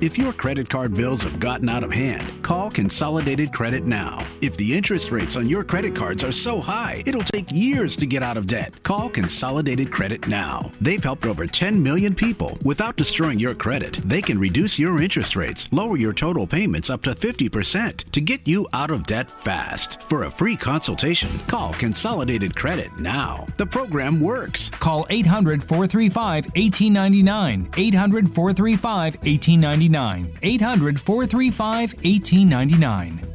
If 0.02 0.18
your 0.18 0.34
credit 0.34 0.68
card 0.68 0.96
bills 0.96 1.22
have 1.22 1.40
gotten 1.40 1.70
out 1.70 1.84
of 1.84 1.92
hand, 1.92 2.42
call 2.42 2.72
Consolidated 2.72 3.54
Credit 3.54 3.86
now. 3.86 4.26
If 4.42 4.58
the 4.58 4.76
interest 4.76 5.12
rates 5.12 5.36
on 5.36 5.48
your 5.48 5.64
credit 5.64 5.96
cards 5.96 6.24
are 6.24 6.32
so 6.32 6.60
high, 6.60 7.04
it'll 7.06 7.22
take 7.22 7.52
years 7.52 7.96
to 7.98 8.08
get 8.08 8.24
out 8.24 8.36
of 8.36 8.48
debt. 8.48 8.82
Call 8.82 9.10
Consolidated 9.10 9.92
Credit 9.92 10.28
now. 10.28 10.72
They've 10.82 11.04
helped 11.04 11.28
over 11.28 11.46
10 11.46 11.84
million 11.84 12.16
people 12.16 12.58
without 12.64 12.96
destroying 12.96 13.38
your 13.38 13.54
credit. 13.54 14.00
They 14.04 14.24
can 14.24 14.40
reduce 14.40 14.80
your 14.80 15.00
interest 15.00 15.36
rates, 15.36 15.70
lower 15.72 15.98
your 15.98 16.14
total 16.14 16.48
payments 16.48 16.90
up 16.90 17.04
to 17.04 17.12
50% 17.12 18.12
to 18.12 18.22
get 18.22 18.48
you 18.48 18.68
out 18.74 18.90
of 18.90 19.06
debt 19.06 19.30
fast. 19.30 20.02
For 20.02 20.24
a 20.24 20.32
free 20.32 20.56
consultation, 20.56 21.30
call 21.48 21.74
Consolidated 21.74 22.56
Credit 22.56 22.90
now. 22.98 23.46
The 23.58 23.68
program 23.68 24.20
works. 24.20 24.72
Call 24.72 25.06
800 25.12 25.62
435 25.62 26.46
1899. 26.56 27.70
800 27.78 28.28
435 28.28 29.16
1899. 29.18 29.61
800 29.64 31.00
435 31.00 31.94
1899. 31.94 33.32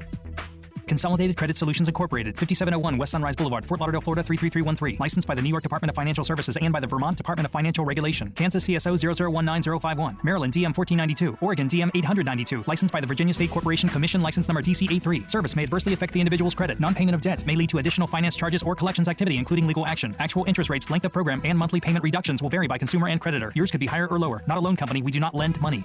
Consolidated 0.86 1.36
Credit 1.36 1.56
Solutions 1.56 1.88
Incorporated, 1.88 2.36
5701 2.36 2.96
West 2.96 3.12
Sunrise 3.12 3.34
Boulevard, 3.34 3.64
Fort 3.64 3.80
Lauderdale, 3.80 4.00
Florida 4.00 4.22
33313. 4.22 4.98
Licensed 5.00 5.26
by 5.26 5.34
the 5.34 5.42
New 5.42 5.48
York 5.48 5.62
Department 5.62 5.90
of 5.90 5.96
Financial 5.96 6.24
Services 6.24 6.56
and 6.56 6.72
by 6.72 6.80
the 6.80 6.86
Vermont 6.86 7.16
Department 7.16 7.44
of 7.44 7.52
Financial 7.52 7.84
Regulation. 7.84 8.30
Kansas 8.30 8.66
CSO 8.66 8.96
0019051. 8.96 10.22
Maryland 10.22 10.52
DM 10.52 10.76
1492. 10.76 11.38
Oregon 11.40 11.66
DM 11.66 11.90
892. 11.94 12.64
Licensed 12.66 12.92
by 12.92 13.00
the 13.00 13.06
Virginia 13.06 13.34
State 13.34 13.50
Corporation 13.50 13.88
Commission 13.88 14.22
license 14.22 14.48
number 14.48 14.62
DC83. 14.62 15.28
Service 15.28 15.56
may 15.56 15.64
adversely 15.64 15.92
affect 15.92 16.12
the 16.12 16.20
individual's 16.20 16.54
credit. 16.54 16.78
Non-payment 16.78 17.14
of 17.14 17.20
debt 17.20 17.44
may 17.46 17.56
lead 17.56 17.68
to 17.70 17.78
additional 17.78 18.06
finance 18.06 18.36
charges 18.36 18.62
or 18.62 18.76
collections 18.76 19.08
activity, 19.08 19.38
including 19.38 19.66
legal 19.66 19.86
action. 19.86 20.14
Actual 20.20 20.44
interest 20.44 20.70
rates, 20.70 20.88
length 20.88 21.04
of 21.04 21.12
program, 21.12 21.40
and 21.44 21.58
monthly 21.58 21.80
payment 21.80 22.04
reductions 22.04 22.42
will 22.42 22.50
vary 22.50 22.68
by 22.68 22.78
consumer 22.78 23.08
and 23.08 23.20
creditor. 23.20 23.50
Yours 23.56 23.70
could 23.72 23.80
be 23.80 23.86
higher 23.86 24.06
or 24.06 24.18
lower. 24.18 24.44
Not 24.46 24.58
a 24.58 24.60
loan 24.60 24.76
company. 24.76 25.02
We 25.02 25.10
do 25.10 25.20
not 25.20 25.34
lend 25.34 25.60
money. 25.60 25.84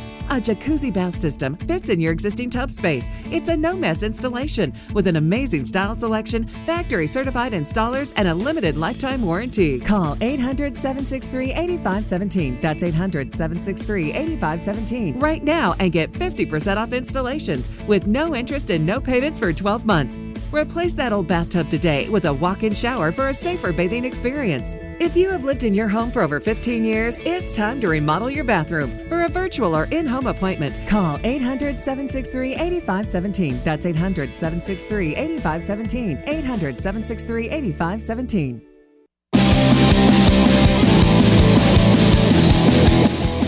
A 0.31 0.35
jacuzzi 0.35 0.93
bath 0.93 1.17
system 1.17 1.57
fits 1.57 1.89
in 1.89 1.99
your 1.99 2.13
existing 2.13 2.49
tub 2.49 2.71
space. 2.71 3.09
It's 3.25 3.49
a 3.49 3.57
no 3.57 3.75
mess 3.75 4.01
installation 4.01 4.73
with 4.93 5.07
an 5.07 5.17
amazing 5.17 5.65
style 5.65 5.93
selection, 5.93 6.47
factory 6.65 7.05
certified 7.05 7.51
installers, 7.51 8.13
and 8.15 8.29
a 8.29 8.33
limited 8.33 8.77
lifetime 8.77 9.23
warranty. 9.23 9.77
Call 9.81 10.17
800 10.21 10.77
763 10.77 11.51
8517. 11.51 12.61
That's 12.61 12.81
800 12.81 13.33
763 13.35 14.13
8517 14.13 15.19
right 15.19 15.43
now 15.43 15.75
and 15.79 15.91
get 15.91 16.13
50% 16.13 16.77
off 16.77 16.93
installations 16.93 17.69
with 17.85 18.07
no 18.07 18.33
interest 18.33 18.69
and 18.69 18.85
no 18.85 19.01
payments 19.01 19.37
for 19.37 19.51
12 19.51 19.85
months. 19.85 20.17
Replace 20.53 20.95
that 20.95 21.11
old 21.11 21.27
bathtub 21.27 21.69
today 21.69 22.07
with 22.07 22.23
a 22.23 22.33
walk 22.33 22.63
in 22.63 22.73
shower 22.73 23.11
for 23.11 23.27
a 23.27 23.33
safer 23.33 23.73
bathing 23.73 24.05
experience. 24.05 24.75
If 25.01 25.17
you 25.17 25.31
have 25.31 25.43
lived 25.43 25.63
in 25.63 25.73
your 25.73 25.87
home 25.87 26.11
for 26.11 26.21
over 26.21 26.39
15 26.39 26.85
years, 26.85 27.17
it's 27.21 27.51
time 27.51 27.81
to 27.81 27.87
remodel 27.87 28.29
your 28.29 28.43
bathroom. 28.43 28.91
For 29.09 29.23
a 29.23 29.27
virtual 29.27 29.75
or 29.75 29.85
in 29.85 30.05
home 30.05 30.27
appointment, 30.27 30.79
call 30.87 31.17
800 31.23 31.81
763 31.81 32.53
8517. 32.53 33.63
That's 33.63 33.87
800 33.87 34.35
763 34.35 35.15
8517. 35.15 36.23
800 36.27 36.79
763 36.79 37.49
8517. 37.49 38.61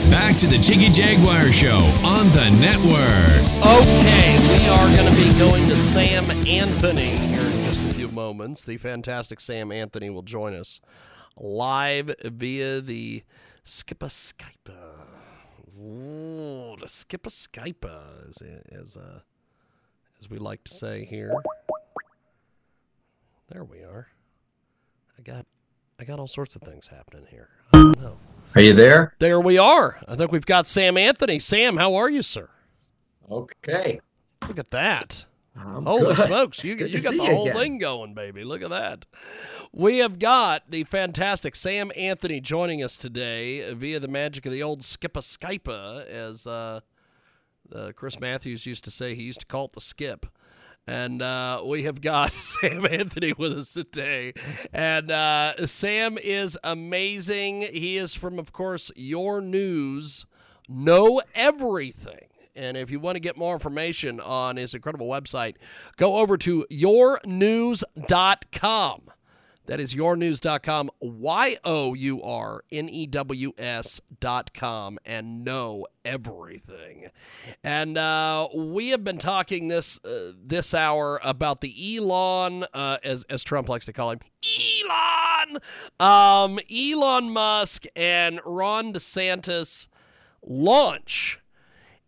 Back 0.10 0.36
to 0.38 0.48
the 0.48 0.58
Jiggy 0.58 0.90
Jaguar 0.90 1.52
Show 1.52 1.78
on 2.04 2.26
the 2.34 2.50
network. 2.58 3.46
Okay, 3.62 4.40
we 4.50 4.68
are 4.70 4.90
going 4.98 5.08
to 5.08 5.16
be 5.22 5.30
going 5.38 5.70
to 5.70 5.76
Sam 5.76 6.24
Anthony 6.48 7.12
here 7.30 7.46
in 7.46 7.66
just 7.66 7.92
a 7.92 7.94
few 7.94 8.08
moments. 8.08 8.64
The 8.64 8.78
fantastic 8.78 9.40
Sam 9.40 9.72
Anthony 9.72 10.10
will 10.10 10.24
join 10.24 10.56
us 10.56 10.82
live 11.38 12.14
via 12.24 12.82
the 12.82 13.24
Skippa 13.66 14.08
Skype. 14.08 14.74
Ooh, 15.80 16.76
the 16.80 16.86
Skippa 16.86 17.30
Skype, 17.30 17.90
as, 18.28 18.44
as, 18.72 18.98
uh, 18.98 19.20
as 20.20 20.30
we 20.30 20.38
like 20.38 20.64
to 20.66 20.74
say 20.74 21.06
here. 21.06 21.34
There 23.50 23.64
we 23.64 23.80
are. 23.80 24.08
I 25.18 25.22
got, 25.22 25.46
I 26.00 26.04
got 26.04 26.20
all 26.20 26.28
sorts 26.28 26.56
of 26.56 26.62
things 26.62 26.88
happening 26.88 27.26
here. 27.30 27.50
I 27.74 27.78
don't 27.78 28.00
know. 28.00 28.18
Are 28.56 28.62
you 28.62 28.74
there? 28.74 29.14
There 29.20 29.40
we 29.40 29.58
are. 29.58 30.00
I 30.08 30.16
think 30.16 30.32
we've 30.32 30.46
got 30.46 30.68
Sam 30.68 30.98
Anthony. 30.98 31.40
Sam, 31.40 31.78
how 31.78 31.96
are 31.96 32.10
you, 32.10 32.22
sir? 32.22 32.50
Okay. 33.30 34.00
Look 34.48 34.60
at 34.60 34.70
that. 34.70 35.26
I'm 35.56 35.86
Holy 35.86 36.16
good. 36.16 36.18
smokes, 36.28 36.64
you, 36.64 36.76
you 36.76 37.02
got 37.02 37.14
the 37.14 37.26
whole 37.26 37.44
again. 37.44 37.56
thing 37.56 37.78
going, 37.78 38.14
baby. 38.14 38.44
Look 38.44 38.62
at 38.64 38.70
that. 38.72 39.06
We 39.72 40.00
have 40.00 40.20
got 40.20 40.70
the 40.70 40.84
fantastic 40.84 41.56
Sam 41.56 41.92
Anthony 41.96 42.40
joining 42.40 42.84
us 42.84 42.98
today 42.98 43.74
via 43.74 44.00
the 44.00 44.08
magic 44.08 44.46
of 44.46 44.52
the 44.52 44.64
old 44.64 44.82
Skippa 44.82 45.22
Skypa, 45.22 46.08
as 46.08 46.48
uh, 46.48 46.80
uh, 47.74 47.92
Chris 47.96 48.20
Matthews 48.20 48.66
used 48.66 48.84
to 48.86 48.92
say. 48.92 49.16
He 49.16 49.24
used 49.24 49.42
to 49.42 49.46
call 49.46 49.66
it 49.66 49.74
the 49.74 49.82
skip. 49.82 50.26
And 50.86 51.22
uh, 51.22 51.64
we 51.66 51.84
have 51.84 52.02
got 52.02 52.32
Sam 52.34 52.86
Anthony 52.86 53.34
with 53.34 53.54
us 53.54 53.74
today. 53.74 54.34
And 54.74 55.12
uh, 55.12 55.66
Sam 55.66 56.18
is 56.18 56.58
amazing. 56.64 57.62
He 57.62 57.98
is 57.98 58.16
from, 58.16 58.38
of 58.38 58.52
course, 58.52 58.92
Your 58.96 59.40
News, 59.40 60.26
Know 60.68 61.22
Everything. 61.34 62.28
And 62.56 62.78
if 62.78 62.92
you 62.92 63.00
want 63.00 63.16
to 63.16 63.20
get 63.20 63.38
more 63.38 63.54
information 63.54 64.20
on 64.20 64.58
his 64.58 64.74
incredible 64.74 65.08
website, 65.08 65.56
go 65.98 66.18
over 66.18 66.38
to 66.38 66.66
yournews.com. 66.72 67.84
That 69.66 69.80
is 69.80 69.96
yournews.com, 69.96 70.92
Y 71.00 71.58
O 71.64 71.94
U 71.94 72.22
R 72.22 72.66
N 72.70 72.90
E 72.90 73.08
W 73.08 73.54
S 73.58 74.02
dot 74.20 74.54
com, 74.54 75.00
and 75.06 75.46
know 75.46 75.88
everything. 76.04 77.08
And 77.64 77.98
uh, 77.98 78.50
we 78.54 78.90
have 78.90 79.06
been 79.06 79.20
talking 79.20 79.70
this 79.70 80.04
uh, 80.04 80.34
this 80.38 80.74
hour 80.74 81.22
about 81.24 81.62
the 81.62 81.98
Elon, 81.98 82.66
uh, 82.74 82.98
as, 83.06 83.24
as 83.30 83.42
Trump 83.46 83.70
likes 83.70 83.86
to 83.86 83.94
call 83.94 84.12
him, 84.12 84.20
Elon, 84.44 85.60
um, 85.98 86.60
Elon 86.70 87.30
Musk 87.32 87.86
and 87.96 88.42
Ron 88.46 88.92
DeSantis 88.92 89.88
launch. 90.46 91.40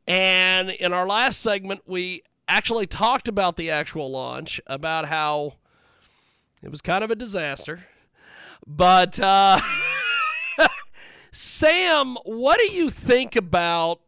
And 0.08 0.70
in 0.70 0.94
our 0.94 1.06
last 1.06 1.42
segment, 1.42 1.82
we 1.86 2.24
actually 2.48 2.86
talked 2.86 3.28
about 3.28 3.56
the 3.56 3.72
actual 3.72 4.12
launch, 4.12 4.62
about 4.68 5.06
how 5.06 5.56
it 6.62 6.70
was 6.70 6.82
kind 6.82 7.04
of 7.04 7.12
a 7.12 7.16
disaster. 7.16 7.86
But 8.66 9.20
uh, 9.20 9.60
Sam, 11.32 12.18
what 12.24 12.60
do 12.60 12.72
you 12.72 12.90
think 12.90 13.36
about 13.36 14.02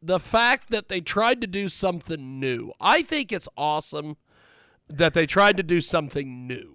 the 0.00 0.18
fact 0.18 0.70
that 0.70 0.88
they 0.88 1.00
tried 1.00 1.40
to 1.40 1.46
do 1.46 1.68
something 1.68 2.38
new? 2.40 2.72
I 2.80 3.02
think 3.02 3.32
it's 3.32 3.48
awesome 3.56 4.16
that 4.88 5.14
they 5.14 5.26
tried 5.26 5.56
to 5.56 5.62
do 5.62 5.80
something 5.80 6.46
new. 6.46 6.74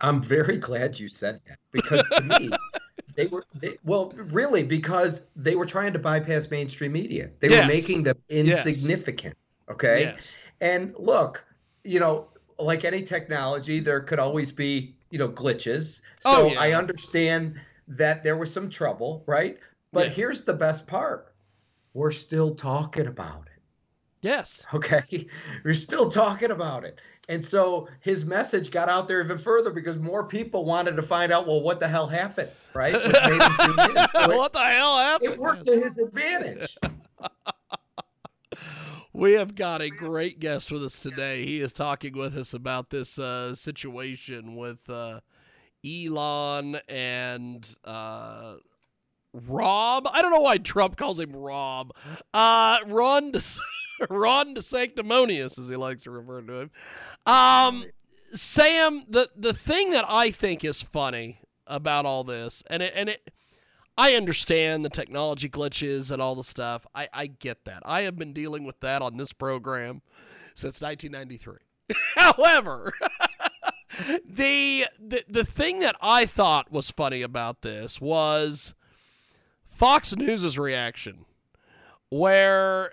I'm 0.00 0.22
very 0.22 0.58
glad 0.58 0.98
you 0.98 1.08
said 1.08 1.40
that 1.48 1.58
because 1.72 2.06
to 2.08 2.22
me, 2.22 2.50
they 3.14 3.26
were 3.26 3.44
they, 3.54 3.76
well, 3.84 4.12
really, 4.16 4.62
because 4.62 5.26
they 5.36 5.54
were 5.56 5.66
trying 5.66 5.92
to 5.92 5.98
bypass 5.98 6.50
mainstream 6.50 6.92
media. 6.92 7.30
They 7.40 7.48
Yes. 7.50 7.60
were 7.62 7.66
making 7.74 8.02
them 8.04 8.16
Yes. 8.28 8.66
insignificant. 8.66 9.36
Okay. 9.70 10.02
Yes. 10.02 10.36
And 10.60 10.94
look, 10.98 11.44
you 11.84 12.00
know, 12.00 12.28
like 12.58 12.84
any 12.84 13.02
technology, 13.02 13.80
there 13.80 14.00
could 14.00 14.18
always 14.18 14.52
be, 14.52 14.94
you 15.10 15.18
know, 15.18 15.28
glitches. 15.28 16.00
Oh, 16.24 16.32
so 16.32 16.42
Oh, 16.42 16.46
yeah. 16.52 16.60
I 16.60 16.72
understand 16.72 17.60
that 17.88 18.22
there 18.22 18.36
was 18.36 18.52
some 18.52 18.70
trouble, 18.70 19.24
right? 19.26 19.58
But 19.92 20.08
Yeah. 20.08 20.12
here's 20.12 20.42
the 20.42 20.54
best 20.54 20.86
part. 20.86 21.34
We're 21.94 22.12
still 22.12 22.54
talking 22.54 23.06
about 23.06 23.46
it. 23.46 23.60
Yes. 24.22 24.64
Okay. 24.72 25.26
We're 25.64 25.74
still 25.74 26.10
talking 26.10 26.50
about 26.50 26.84
it. 26.84 27.00
And 27.28 27.44
so 27.44 27.88
his 28.00 28.24
message 28.24 28.70
got 28.70 28.88
out 28.88 29.06
there 29.08 29.22
even 29.22 29.38
further 29.38 29.70
because 29.70 29.96
more 29.96 30.26
people 30.26 30.64
wanted 30.64 30.96
to 30.96 31.02
find 31.02 31.32
out, 31.32 31.46
well, 31.46 31.60
what 31.62 31.78
the 31.80 31.86
hell 31.88 32.06
happened, 32.08 32.50
right? 32.74 32.92
What 32.94 33.04
made 33.30 33.42
him 33.42 33.52
tune 33.58 33.96
in. 33.96 34.06
So 34.12 34.30
it- 34.32 34.36
what 34.36 34.52
the 34.52 34.58
hell 34.60 34.98
happened? 34.98 35.32
it 35.34 35.38
worked 35.38 35.64
to 35.66 35.72
his 35.72 35.98
advantage. 35.98 36.76
We 39.14 39.32
have 39.32 39.54
got 39.54 39.82
a 39.82 39.90
great 39.90 40.40
guest 40.40 40.72
with 40.72 40.82
us 40.82 40.98
today. 41.00 41.44
He 41.44 41.60
is 41.60 41.74
talking 41.74 42.16
with 42.16 42.34
us 42.36 42.54
about 42.54 42.88
this 42.88 43.18
uh, 43.18 43.54
situation 43.54 44.56
with 44.56 44.88
uh, 44.88 45.20
Elon 45.86 46.78
and 46.88 47.74
uh, 47.84 48.54
Rob. 49.34 50.08
I 50.10 50.22
don't 50.22 50.30
know 50.30 50.40
why 50.40 50.56
Trump 50.56 50.96
calls 50.96 51.20
him 51.20 51.32
Rob. 51.36 51.92
Uh, 52.32 52.78
Ron, 52.86 53.32
De- 53.32 53.40
Ron 54.10 54.54
DeSanctimonious, 54.54 55.58
as 55.58 55.68
he 55.68 55.76
likes 55.76 56.02
to 56.02 56.10
refer 56.10 56.42
to 56.42 56.60
him. 56.60 56.70
Um, 57.26 57.84
Sam, 58.34 59.04
the 59.08 59.30
the 59.36 59.52
thing 59.52 59.90
that 59.90 60.04
I 60.08 60.30
think 60.30 60.64
is 60.64 60.82
funny 60.82 61.38
about 61.66 62.06
all 62.06 62.24
this, 62.24 62.62
and 62.68 62.82
it 62.82 62.92
and 62.96 63.08
it. 63.10 63.32
I 63.96 64.14
understand 64.14 64.84
the 64.84 64.90
technology 64.90 65.50
glitches 65.50 66.10
and 66.10 66.22
all 66.22 66.34
the 66.34 66.44
stuff. 66.44 66.86
I, 66.94 67.08
I 67.12 67.26
get 67.26 67.66
that. 67.66 67.82
I 67.84 68.02
have 68.02 68.16
been 68.16 68.32
dealing 68.32 68.64
with 68.64 68.80
that 68.80 69.02
on 69.02 69.18
this 69.18 69.34
program 69.34 70.00
since 70.54 70.80
1993. 70.80 71.56
However, 72.14 72.94
the, 74.26 74.86
the 74.98 75.24
the 75.28 75.44
thing 75.44 75.80
that 75.80 75.96
I 76.00 76.24
thought 76.24 76.72
was 76.72 76.90
funny 76.90 77.20
about 77.20 77.60
this 77.60 78.00
was 78.00 78.74
Fox 79.68 80.16
News's 80.16 80.58
reaction, 80.58 81.26
where 82.08 82.92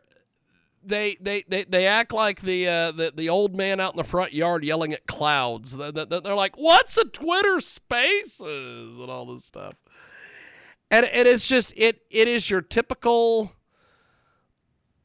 they 0.90 1.18
they, 1.22 1.44
they, 1.48 1.64
they 1.64 1.88
act 1.88 2.12
like 2.12 2.42
the, 2.42 2.68
uh, 2.68 2.92
the 2.92 3.14
the 3.16 3.30
old 3.30 3.56
man 3.56 3.80
out 3.80 3.94
in 3.94 3.98
the 3.98 4.04
front 4.04 4.34
yard 4.34 4.64
yelling 4.66 4.92
at 4.94 5.08
clouds. 5.08 5.78
They- 5.78 5.92
they- 5.92 6.06
They're 6.06 6.36
like, 6.36 6.58
"What's 6.58 6.98
a 6.98 7.06
Twitter 7.06 7.62
Spaces?" 7.62 9.00
and 9.00 9.10
all 9.10 9.26
this 9.26 9.46
stuff 9.46 9.74
and 10.92 11.06
and 11.06 11.28
it's 11.28 11.48
just 11.48 11.72
it 11.78 12.02
it 12.10 12.28
is 12.28 12.50
your 12.50 12.62
typical 12.62 13.52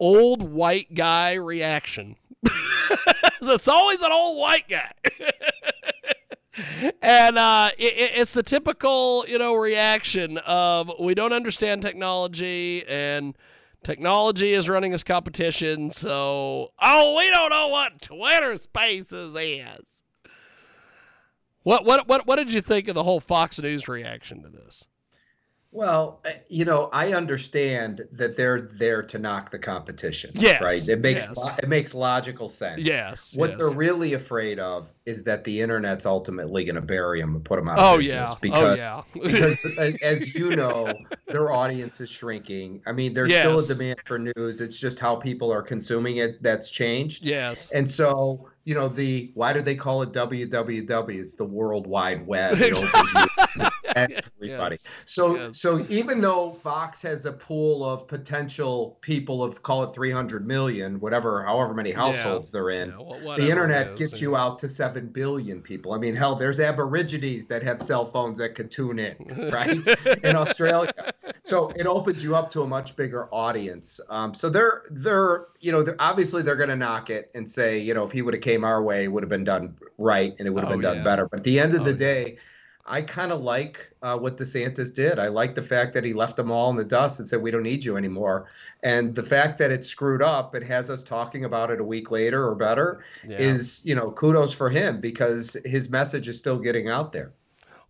old 0.00 0.42
white 0.42 0.94
guy 0.94 1.34
reaction. 1.34 2.16
it's 3.42 3.68
always 3.68 4.02
an 4.02 4.10
old 4.12 4.38
white 4.38 4.68
guy. 4.68 4.92
and 7.02 7.36
uh, 7.38 7.70
it- 7.78 8.12
it's 8.16 8.32
the 8.34 8.42
typical, 8.42 9.24
you 9.28 9.38
know, 9.38 9.54
reaction 9.54 10.38
of 10.38 10.90
we 11.00 11.14
don't 11.14 11.32
understand 11.32 11.82
technology 11.82 12.84
and 12.88 13.36
technology 13.84 14.52
is 14.52 14.68
running 14.68 14.94
us 14.94 15.04
competition. 15.04 15.90
So, 15.90 16.72
oh, 16.80 17.16
we 17.16 17.30
don't 17.30 17.50
know 17.50 17.68
what 17.68 18.02
Twitter 18.02 18.56
Spaces 18.56 19.34
is. 19.36 20.02
What 21.62 21.84
what 21.84 22.06
what 22.08 22.26
what 22.26 22.36
did 22.36 22.52
you 22.52 22.60
think 22.60 22.88
of 22.88 22.94
the 22.94 23.02
whole 23.02 23.20
Fox 23.20 23.60
News 23.60 23.88
reaction 23.88 24.42
to 24.42 24.50
this? 24.50 24.86
Well, 25.74 26.20
uh, 26.24 26.30
you 26.48 26.64
know, 26.64 26.88
I 26.92 27.14
understand 27.14 28.02
that 28.12 28.36
they're 28.36 28.60
there 28.60 29.02
to 29.02 29.18
knock 29.18 29.50
the 29.50 29.58
competition. 29.58 30.30
Yes, 30.34 30.62
Right. 30.62 30.88
It 30.88 31.00
makes 31.00 31.26
yes. 31.26 31.36
lo- 31.36 31.52
it 31.58 31.68
makes 31.68 31.94
logical 31.94 32.48
sense. 32.48 32.80
Yes, 32.82 33.34
What 33.36 33.50
yes. 33.50 33.58
they're 33.58 33.70
really 33.76 34.14
afraid 34.14 34.60
of 34.60 34.92
is 35.04 35.24
that 35.24 35.42
the 35.42 35.60
internet's 35.62 36.06
ultimately 36.06 36.62
going 36.64 36.76
to 36.76 36.80
bury 36.80 37.20
them 37.20 37.34
and 37.34 37.44
put 37.44 37.56
them 37.56 37.68
out 37.68 37.78
Oh, 37.80 37.94
of 37.94 37.98
business. 38.02 38.30
yeah. 38.30 38.34
Oh, 38.34 38.38
Because, 38.40 38.78
yeah. 38.78 39.02
because 39.12 39.98
as 40.02 40.32
you 40.32 40.54
know, 40.54 40.94
their 41.26 41.50
audience 41.50 42.00
is 42.00 42.08
shrinking. 42.08 42.80
I 42.86 42.92
mean, 42.92 43.12
there's 43.12 43.34
still 43.34 43.58
a 43.58 43.66
demand 43.66 43.98
for 44.06 44.20
news. 44.20 44.60
It's 44.60 44.78
just 44.78 45.00
how 45.00 45.16
people 45.16 45.52
are 45.52 45.62
consuming 45.62 46.18
it 46.18 46.40
that's 46.40 46.70
changed. 46.70 47.24
Yes. 47.26 47.72
And 47.72 47.90
so, 47.90 48.48
you 48.62 48.76
know, 48.76 48.86
the 48.88 49.32
why 49.34 49.52
do 49.52 49.60
they 49.60 49.74
call 49.74 50.02
it 50.02 50.12
WWW? 50.12 51.18
It's 51.20 51.34
the 51.34 51.44
World 51.44 51.88
Wide 51.88 52.26
Web. 52.28 52.54
It 52.60 52.76
opens 52.76 53.12
you 53.58 53.66
everybody. 54.40 54.76
Yes. 54.76 54.88
So, 55.06 55.52
so 55.52 55.86
even 55.88 56.20
though 56.20 56.50
Fox 56.50 57.02
has 57.02 57.26
a 57.26 57.32
pool 57.32 57.84
of 57.84 58.06
potential 58.08 58.98
people 59.00 59.42
of 59.42 59.62
call 59.62 59.84
it 59.84 59.94
300 59.94 60.46
million, 60.46 61.00
whatever, 61.00 61.44
however 61.44 61.74
many 61.74 61.92
households 61.92 62.50
they're 62.50 62.70
in, 62.70 62.90
whatever 62.90 63.40
the 63.40 63.50
internet 63.50 63.96
gets 63.96 64.20
you 64.20 64.36
out 64.36 64.58
to 64.60 64.68
7 64.68 65.06
billion 65.08 65.60
people. 65.62 65.92
I 65.92 65.98
mean, 65.98 66.14
hell, 66.14 66.34
there's 66.34 66.60
Aborigines 66.60 67.46
that 67.46 67.62
have 67.62 67.80
cell 67.80 68.06
phones 68.06 68.38
that 68.38 68.54
can 68.54 68.68
tune 68.68 68.98
in, 68.98 69.16
right? 69.52 69.86
in 70.24 70.36
Australia. 70.36 70.92
So 71.40 71.70
it 71.76 71.86
opens 71.86 72.24
you 72.24 72.34
up 72.36 72.50
to 72.52 72.62
a 72.62 72.66
much 72.66 72.96
bigger 72.96 73.28
audience. 73.32 74.00
Um, 74.08 74.32
so 74.34 74.48
they're, 74.48 74.82
they're, 74.90 75.46
you 75.60 75.72
know, 75.72 75.82
they're, 75.82 75.96
obviously 75.98 76.42
they're 76.42 76.56
going 76.56 76.70
to 76.70 76.76
knock 76.76 77.10
it 77.10 77.30
and 77.34 77.48
say, 77.50 77.78
you 77.78 77.92
know, 77.92 78.04
if 78.04 78.12
he 78.12 78.22
would 78.22 78.34
have 78.34 78.42
came 78.42 78.64
our 78.64 78.82
way, 78.82 79.04
it 79.04 79.08
would 79.08 79.22
have 79.22 79.30
been 79.30 79.44
done 79.44 79.76
right 79.98 80.34
and 80.38 80.48
it 80.48 80.50
would 80.50 80.64
have 80.64 80.70
Oh, 80.70 80.74
been 80.76 80.82
done 80.82 80.96
yeah. 80.98 81.02
better. 81.04 81.28
But 81.28 81.40
at 81.40 81.44
the 81.44 81.60
end 81.60 81.74
of 81.74 81.82
Oh, 81.82 81.84
the 81.84 81.90
yeah. 81.90 81.96
day, 81.96 82.38
I 82.86 83.00
kind 83.00 83.32
of 83.32 83.40
like 83.40 83.90
uh, 84.02 84.18
what 84.18 84.36
DeSantis 84.36 84.94
did. 84.94 85.18
I 85.18 85.28
like 85.28 85.54
the 85.54 85.62
fact 85.62 85.94
that 85.94 86.04
he 86.04 86.12
left 86.12 86.36
them 86.36 86.50
all 86.50 86.68
in 86.70 86.76
the 86.76 86.84
dust 86.84 87.18
and 87.18 87.26
said, 87.26 87.40
we 87.40 87.50
don't 87.50 87.62
need 87.62 87.82
you 87.84 87.96
anymore. 87.96 88.46
And 88.82 89.14
the 89.14 89.22
fact 89.22 89.56
that 89.58 89.70
it 89.70 89.86
screwed 89.86 90.20
up, 90.20 90.54
it 90.54 90.62
has 90.64 90.90
us 90.90 91.02
talking 91.02 91.46
about 91.46 91.70
it 91.70 91.80
a 91.80 91.84
week 91.84 92.10
later 92.10 92.46
or 92.46 92.54
better, 92.54 93.02
Yeah. 93.26 93.38
is, 93.38 93.80
you 93.86 93.94
know, 93.94 94.10
kudos 94.10 94.52
for 94.52 94.68
him 94.68 95.00
because 95.00 95.56
his 95.64 95.88
message 95.88 96.28
is 96.28 96.36
still 96.36 96.58
getting 96.58 96.90
out 96.90 97.12
there. 97.12 97.32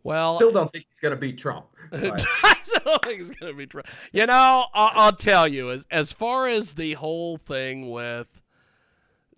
Well, 0.04 0.30
Still 0.30 0.52
don't 0.52 0.70
think 0.70 0.84
he's 0.88 1.00
going 1.00 1.14
to 1.14 1.20
beat 1.20 1.38
Trump. 1.38 1.66
I 1.92 2.56
still 2.62 2.80
don't 2.84 3.02
think 3.02 3.20
it's 3.20 3.30
gonna 3.30 3.54
be 3.54 3.66
true. 3.66 3.82
You 4.12 4.26
know, 4.26 4.66
I'll, 4.74 4.90
I'll 4.94 5.12
tell 5.12 5.48
you 5.48 5.70
as 5.70 5.86
as 5.90 6.12
far 6.12 6.46
as 6.46 6.72
the 6.72 6.92
whole 6.94 7.36
thing 7.36 7.90
with 7.90 8.26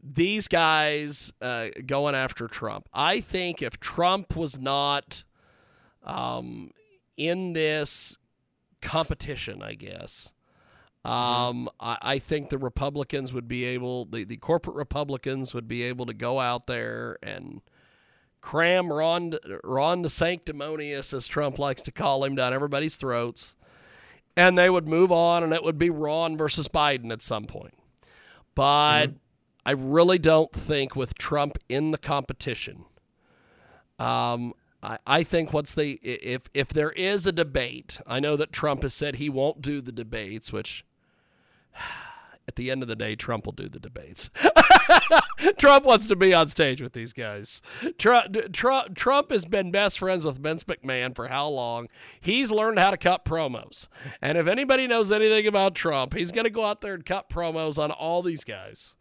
these 0.03 0.49
guys 0.49 1.33
uh, 1.41 1.69
going 1.87 2.15
after 2.15 2.47
Trump, 2.47 2.89
I 2.93 3.21
think 3.21 3.63
if 3.63 3.79
Trump 3.81 4.37
was 4.37 4.59
not 4.59 5.25
um, 6.07 6.71
in 7.17 7.53
this 7.53 8.17
competition, 8.81 9.63
I 9.63 9.75
guess. 9.75 10.33
Um, 11.05 11.69
I, 11.79 11.99
I 12.03 12.19
think 12.19 12.49
the 12.49 12.59
Republicans 12.59 13.33
would 13.33 13.47
be 13.47 13.65
able, 13.65 14.07
the, 14.07 14.25
the 14.25 14.37
corporate 14.37 14.77
Republicans 14.77 15.55
would 15.55 15.69
be 15.69 15.85
able 15.85 16.07
to 16.07 16.15
go 16.15 16.41
out 16.41 16.67
there 16.67 17.19
and 17.23 17.61
cram 18.41 18.93
Ron, 18.93 19.35
Ron 19.63 20.03
DeSanctimonious, 20.03 21.15
as 21.15 21.29
Trump 21.29 21.59
likes 21.59 21.83
to 21.83 21.93
call 21.93 22.25
him, 22.25 22.35
down 22.35 22.53
everybody's 22.53 22.97
throats. 22.97 23.57
And 24.37 24.59
they 24.59 24.69
would 24.69 24.87
move 24.87 25.13
on, 25.13 25.43
and 25.43 25.53
it 25.53 25.63
would 25.63 25.79
be 25.79 25.91
Ron 25.91 26.37
versus 26.37 26.69
Biden 26.69 27.13
at 27.13 27.23
some 27.23 27.47
point. 27.47 27.75
But 28.55 29.13
I 29.65 29.73
really 29.73 30.19
don't 30.19 30.53
think 30.53 30.95
with 30.95 31.15
Trump 31.15 31.59
in 31.69 31.91
the 31.91 31.99
competition, 31.99 32.85
um, 33.99 34.55
I, 34.83 34.99
I 35.07 35.23
think 35.23 35.53
what's 35.53 35.75
the 35.75 35.99
if 36.03 36.43
if 36.55 36.69
there 36.69 36.93
is 36.93 37.27
a 37.27 37.33
debate, 37.33 38.01
I 38.07 38.21
know 38.21 38.37
that 38.37 38.53
Trump 38.53 38.83
has 38.83 38.95
said 38.95 39.17
he 39.17 39.29
won't 39.29 39.63
do 39.63 39.81
the 39.81 39.93
debates, 39.93 40.53
which 40.53 40.85
at 42.49 42.55
the 42.57 42.71
end 42.71 42.83
of 42.83 42.89
the 42.89 42.97
day, 42.97 43.17
Trump 43.17 43.47
will 43.47 43.53
do 43.53 43.69
the 43.69 43.81
debates. 43.81 44.31
Trump 45.59 45.85
wants 45.85 46.07
to 46.07 46.17
be 46.17 46.33
on 46.33 46.49
stage 46.49 46.81
with 46.81 46.93
these 46.93 47.13
guys. 47.13 47.61
Trump, 47.99 48.37
Trump, 48.53 48.95
Trump 48.95 49.33
has 49.33 49.45
been 49.45 49.73
best 49.73 49.99
friends 49.99 50.25
with 50.25 50.39
Vince 50.39 50.65
McMahon 50.65 51.15
for 51.15 51.27
how 51.29 51.49
long? 51.49 51.89
He's 52.21 52.53
learned 52.53 52.79
how 52.79 52.93
to 52.93 52.97
cut 52.97 53.25
promos. 53.25 53.89
And 54.23 54.39
if 54.39 54.47
anybody 54.47 54.87
knows 54.87 55.11
anything 55.11 55.47
about 55.47 55.75
Trump, 55.75 56.15
he's 56.15 56.31
going 56.31 56.45
to 56.45 56.51
go 56.51 56.65
out 56.65 56.83
there 56.83 56.95
and 56.95 57.05
cut 57.05 57.29
promos 57.29 57.83
on 57.83 57.91
all 57.91 58.23
these 58.23 58.45
guys. 58.45 58.95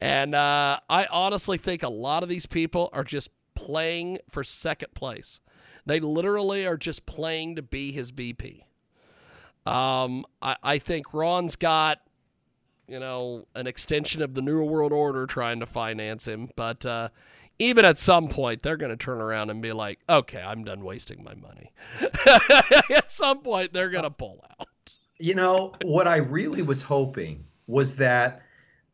And 0.00 0.34
uh, 0.34 0.80
I 0.88 1.06
honestly 1.06 1.58
think 1.58 1.82
a 1.82 1.88
lot 1.88 2.22
of 2.22 2.28
these 2.28 2.46
people 2.46 2.90
are 2.92 3.04
just 3.04 3.30
playing 3.54 4.18
for 4.30 4.44
second 4.44 4.94
place. 4.94 5.40
They 5.86 6.00
literally 6.00 6.66
are 6.66 6.76
just 6.76 7.06
playing 7.06 7.56
to 7.56 7.62
be 7.62 7.92
his 7.92 8.12
BP. 8.12 8.62
Um, 9.66 10.24
I, 10.40 10.56
I 10.62 10.78
think 10.78 11.12
Ron's 11.12 11.56
got, 11.56 12.00
you 12.86 13.00
know, 13.00 13.46
an 13.54 13.66
extension 13.66 14.22
of 14.22 14.34
the 14.34 14.42
New 14.42 14.64
World 14.64 14.92
Order 14.92 15.26
trying 15.26 15.60
to 15.60 15.66
finance 15.66 16.26
him. 16.26 16.50
But 16.56 16.84
uh, 16.86 17.08
even 17.58 17.84
at 17.84 17.98
some 17.98 18.28
point, 18.28 18.62
they're 18.62 18.76
going 18.76 18.90
to 18.90 18.96
turn 18.96 19.20
around 19.20 19.50
and 19.50 19.62
be 19.62 19.72
like, 19.72 20.00
okay, 20.08 20.40
I'm 20.40 20.64
done 20.64 20.84
wasting 20.84 21.22
my 21.22 21.34
money. 21.34 21.72
at 22.90 23.10
some 23.10 23.40
point, 23.40 23.72
they're 23.72 23.90
going 23.90 24.04
to 24.04 24.10
pull 24.10 24.44
out. 24.60 24.68
You 25.18 25.34
know, 25.34 25.74
what 25.82 26.08
I 26.08 26.16
really 26.16 26.62
was 26.62 26.82
hoping 26.82 27.44
was 27.66 27.96
that 27.96 28.42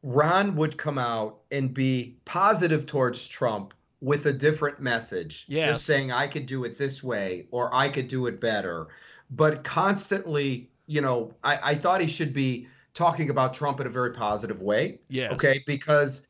Ron 0.02 0.54
would 0.56 0.76
come 0.76 0.98
out 0.98 1.40
and 1.50 1.72
be 1.72 2.18
positive 2.24 2.86
towards 2.86 3.26
Trump 3.26 3.74
with 4.00 4.26
a 4.26 4.32
different 4.32 4.80
message, 4.80 5.44
Yes. 5.48 5.64
just 5.66 5.86
saying 5.86 6.12
I 6.12 6.26
could 6.28 6.46
do 6.46 6.64
it 6.64 6.78
this 6.78 7.02
way 7.02 7.46
or 7.50 7.74
I 7.74 7.88
could 7.88 8.08
do 8.08 8.26
it 8.26 8.40
better, 8.40 8.86
but 9.30 9.64
constantly, 9.64 10.70
you 10.86 11.00
know, 11.00 11.34
I, 11.42 11.58
I 11.62 11.74
thought 11.74 12.00
he 12.00 12.06
should 12.06 12.32
be 12.32 12.68
talking 12.94 13.30
about 13.30 13.54
Trump 13.54 13.80
in 13.80 13.86
a 13.86 13.90
very 13.90 14.12
positive 14.12 14.62
way. 14.62 15.00
Yes. 15.08 15.32
Okay, 15.32 15.62
because 15.66 16.26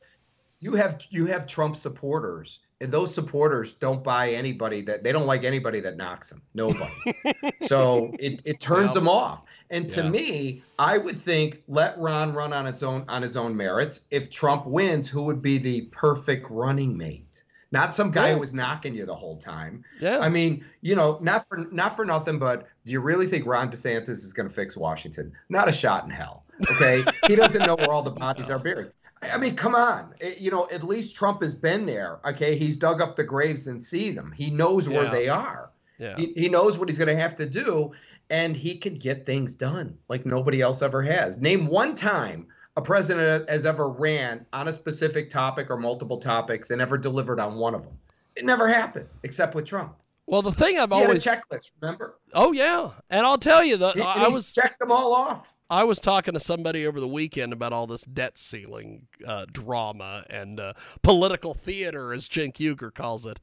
you 0.61 0.75
have 0.75 1.01
you 1.11 1.27
have 1.27 1.47
Trump 1.47 1.77
supporters, 1.77 2.59
and 2.81 2.91
those 2.91 3.15
supporters 3.15 3.75
don't 3.75 4.03
buy 4.03 4.31
anybody 4.31 4.81
that 4.83 5.05
they 5.05 5.13
don't 5.13 5.27
like 5.27 5.45
anybody 5.45 5.79
that 5.81 5.97
knocks 5.97 6.31
them. 6.31 6.43
Nobody. 6.55 6.93
so 7.63 8.15
it, 8.19 8.43
it 8.45 8.61
turns 8.61 8.95
them 8.95 9.09
off. 9.09 9.45
And 9.71 9.89
to 9.91 10.03
Yeah. 10.03 10.11
me, 10.11 10.63
I 10.79 10.99
would 10.99 11.17
think 11.17 11.63
let 11.69 11.97
Ron 11.99 12.33
run 12.33 12.53
on 12.53 12.67
its 12.67 12.83
own 12.83 13.05
on 13.09 13.23
his 13.23 13.37
own 13.37 13.57
merits. 13.57 14.03
If 14.11 14.31
Trump 14.31 14.67
wins, 14.67 15.09
who 15.09 15.23
would 15.25 15.43
be 15.43 15.59
the 15.59 15.83
perfect 15.93 16.49
running 16.51 16.97
mate? 16.97 17.28
Not 17.71 17.95
some 17.95 18.11
guy 18.11 18.29
Yeah. 18.29 18.35
who 18.35 18.41
was 18.41 18.53
knocking 18.55 18.95
you 18.95 19.05
the 19.05 19.15
whole 19.15 19.37
time. 19.37 19.85
Yeah. 20.01 20.19
I 20.21 20.29
mean, 20.29 20.65
you 20.81 20.97
know, 20.97 21.19
not 21.21 21.47
for 21.47 21.59
not 21.71 21.95
for 21.97 22.05
nothing, 22.07 22.39
but 22.39 22.67
do 22.87 22.93
you 22.93 23.01
really 23.01 23.27
think 23.27 23.45
Ron 23.47 23.71
DeSantis 23.71 24.09
is 24.09 24.33
going 24.33 24.49
to 24.49 24.55
fix 24.55 24.77
Washington? 24.77 25.33
Not 25.51 25.69
a 25.69 25.73
shot 25.73 26.05
in 26.05 26.11
hell. 26.11 26.45
Okay, 26.71 27.05
he 27.27 27.37
doesn't 27.37 27.67
know 27.67 27.77
where 27.77 27.91
all 27.91 28.03
the 28.03 28.11
bodies 28.11 28.51
are 28.51 28.59
buried. 28.59 28.91
I 29.33 29.37
mean, 29.37 29.55
come 29.57 29.75
on. 29.75 30.15
Eh, 30.21 30.35
You 30.39 30.51
know, 30.51 30.67
at 30.73 30.83
least 30.83 31.15
Trump 31.17 31.43
has 31.43 31.55
been 31.55 31.85
there. 31.87 32.21
Okay, 32.25 32.57
he's 32.57 32.77
dug 32.79 33.03
up 33.03 33.17
the 33.17 33.25
graves 33.25 33.67
and 33.67 33.83
see 33.85 34.13
them. 34.13 34.33
He 34.35 34.49
knows 34.51 34.89
where 34.89 35.05
Yeah. 35.05 35.11
they 35.11 35.29
are. 35.29 35.71
Yeah. 35.99 36.17
He, 36.17 36.33
he 36.37 36.49
knows 36.49 36.79
what 36.79 36.89
he's 36.89 36.99
going 36.99 37.09
to 37.09 37.17
have 37.17 37.35
to 37.37 37.47
do, 37.47 37.93
and 38.31 38.57
he 38.57 38.77
can 38.77 38.95
get 38.95 39.27
things 39.27 39.55
done 39.57 39.99
like 40.09 40.25
nobody 40.25 40.61
else 40.63 40.81
ever 40.81 41.03
has. 41.03 41.39
Name 41.39 41.67
one 41.67 41.95
time 41.97 42.47
a 42.79 42.81
president 42.81 43.51
has 43.51 43.67
ever 43.67 43.89
ran 43.89 44.47
on 44.53 44.69
a 44.69 44.73
specific 44.73 45.31
topic 45.31 45.69
or 45.69 45.77
multiple 45.77 46.17
topics 46.17 46.71
and 46.71 46.81
ever 46.81 46.97
delivered 46.97 47.41
on 47.41 47.57
one 47.57 47.75
of 47.75 47.83
them. 47.83 47.93
It 48.37 48.45
never 48.45 48.69
happened, 48.69 49.09
except 49.25 49.57
with 49.57 49.65
Trump. 49.65 49.97
Well, 50.29 50.43
the 50.43 50.53
thing 50.53 50.79
I've 50.79 50.91
He 50.91 50.95
always 50.95 51.25
had 51.25 51.39
a 51.39 51.57
checklist. 51.57 51.73
Remember? 51.83 52.21
Oh 52.35 52.53
yeah, 52.53 52.91
and 53.11 53.27
I'll 53.27 53.37
tell 53.37 53.65
you 53.65 53.79
that 53.79 54.01
I 54.01 54.29
was 54.29 54.55
checked 54.55 54.79
them 54.79 54.93
all 54.93 55.13
off. 55.13 55.45
I 55.69 55.83
was 55.83 55.99
talking 55.99 56.35
to 56.35 56.41
somebody 56.41 56.87
over 56.87 57.01
the 57.01 57.09
weekend 57.09 57.53
about 57.53 57.73
all 57.73 57.89
this 57.89 58.05
debt 58.05 58.39
ceiling 58.39 59.09
uh, 59.27 59.47
drama 59.51 60.25
and 60.31 60.61
uh, 60.61 60.75
political 61.03 61.55
theater, 61.55 62.13
as 62.13 62.29
Cenk 62.29 62.55
Uygur 62.59 62.95
calls 62.95 63.27
it. 63.27 63.41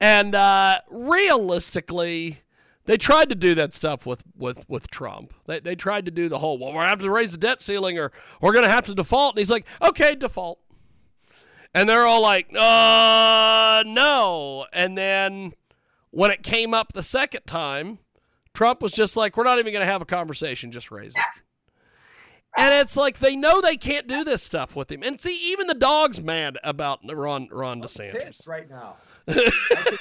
And 0.00 0.36
uh, 0.36 0.78
realistically, 0.88 2.38
they 2.86 2.96
tried 2.96 3.28
to 3.28 3.34
do 3.34 3.54
that 3.56 3.74
stuff 3.74 4.06
with, 4.06 4.24
with, 4.36 4.68
with 4.68 4.90
Trump. 4.90 5.34
They, 5.46 5.60
they 5.60 5.74
tried 5.74 6.06
to 6.06 6.10
do 6.10 6.28
the 6.28 6.38
whole, 6.38 6.58
well, 6.58 6.70
we're 6.70 6.76
going 6.76 6.86
to 6.86 6.90
have 6.90 7.00
to 7.00 7.10
raise 7.10 7.32
the 7.32 7.38
debt 7.38 7.60
ceiling 7.60 7.98
or 7.98 8.12
we're 8.40 8.52
going 8.52 8.64
to 8.64 8.70
have 8.70 8.86
to 8.86 8.94
default. 8.94 9.34
And 9.34 9.38
he's 9.38 9.50
like, 9.50 9.66
okay, 9.82 10.14
default. 10.14 10.60
And 11.74 11.88
they're 11.88 12.06
all 12.06 12.22
like, 12.22 12.48
uh, 12.56 13.84
no. 13.86 14.66
And 14.72 14.96
then 14.96 15.52
when 16.10 16.30
it 16.30 16.42
came 16.42 16.72
up 16.72 16.92
the 16.92 17.02
second 17.02 17.42
time, 17.46 17.98
Trump 18.54 18.80
was 18.80 18.92
just 18.92 19.16
like, 19.16 19.36
we're 19.36 19.44
not 19.44 19.58
even 19.58 19.72
going 19.72 19.84
to 19.84 19.92
have 19.92 20.00
a 20.00 20.06
conversation, 20.06 20.72
just 20.72 20.90
raise 20.90 21.14
it. 21.14 21.22
And 22.56 22.72
it's 22.72 22.96
like 22.96 23.18
they 23.18 23.36
know 23.36 23.60
they 23.60 23.76
can't 23.76 24.06
do 24.06 24.24
this 24.24 24.42
stuff 24.42 24.74
with 24.74 24.90
him. 24.90 25.02
And 25.02 25.20
see, 25.20 25.52
even 25.52 25.66
the 25.66 25.74
dog's 25.74 26.22
mad 26.22 26.56
about 26.64 27.00
Ron 27.04 27.48
Ron 27.52 27.82
DeSantis. 27.82 28.48
Right 28.48 28.68
now. 28.68 28.96
I 29.28 29.34
should, 29.34 29.98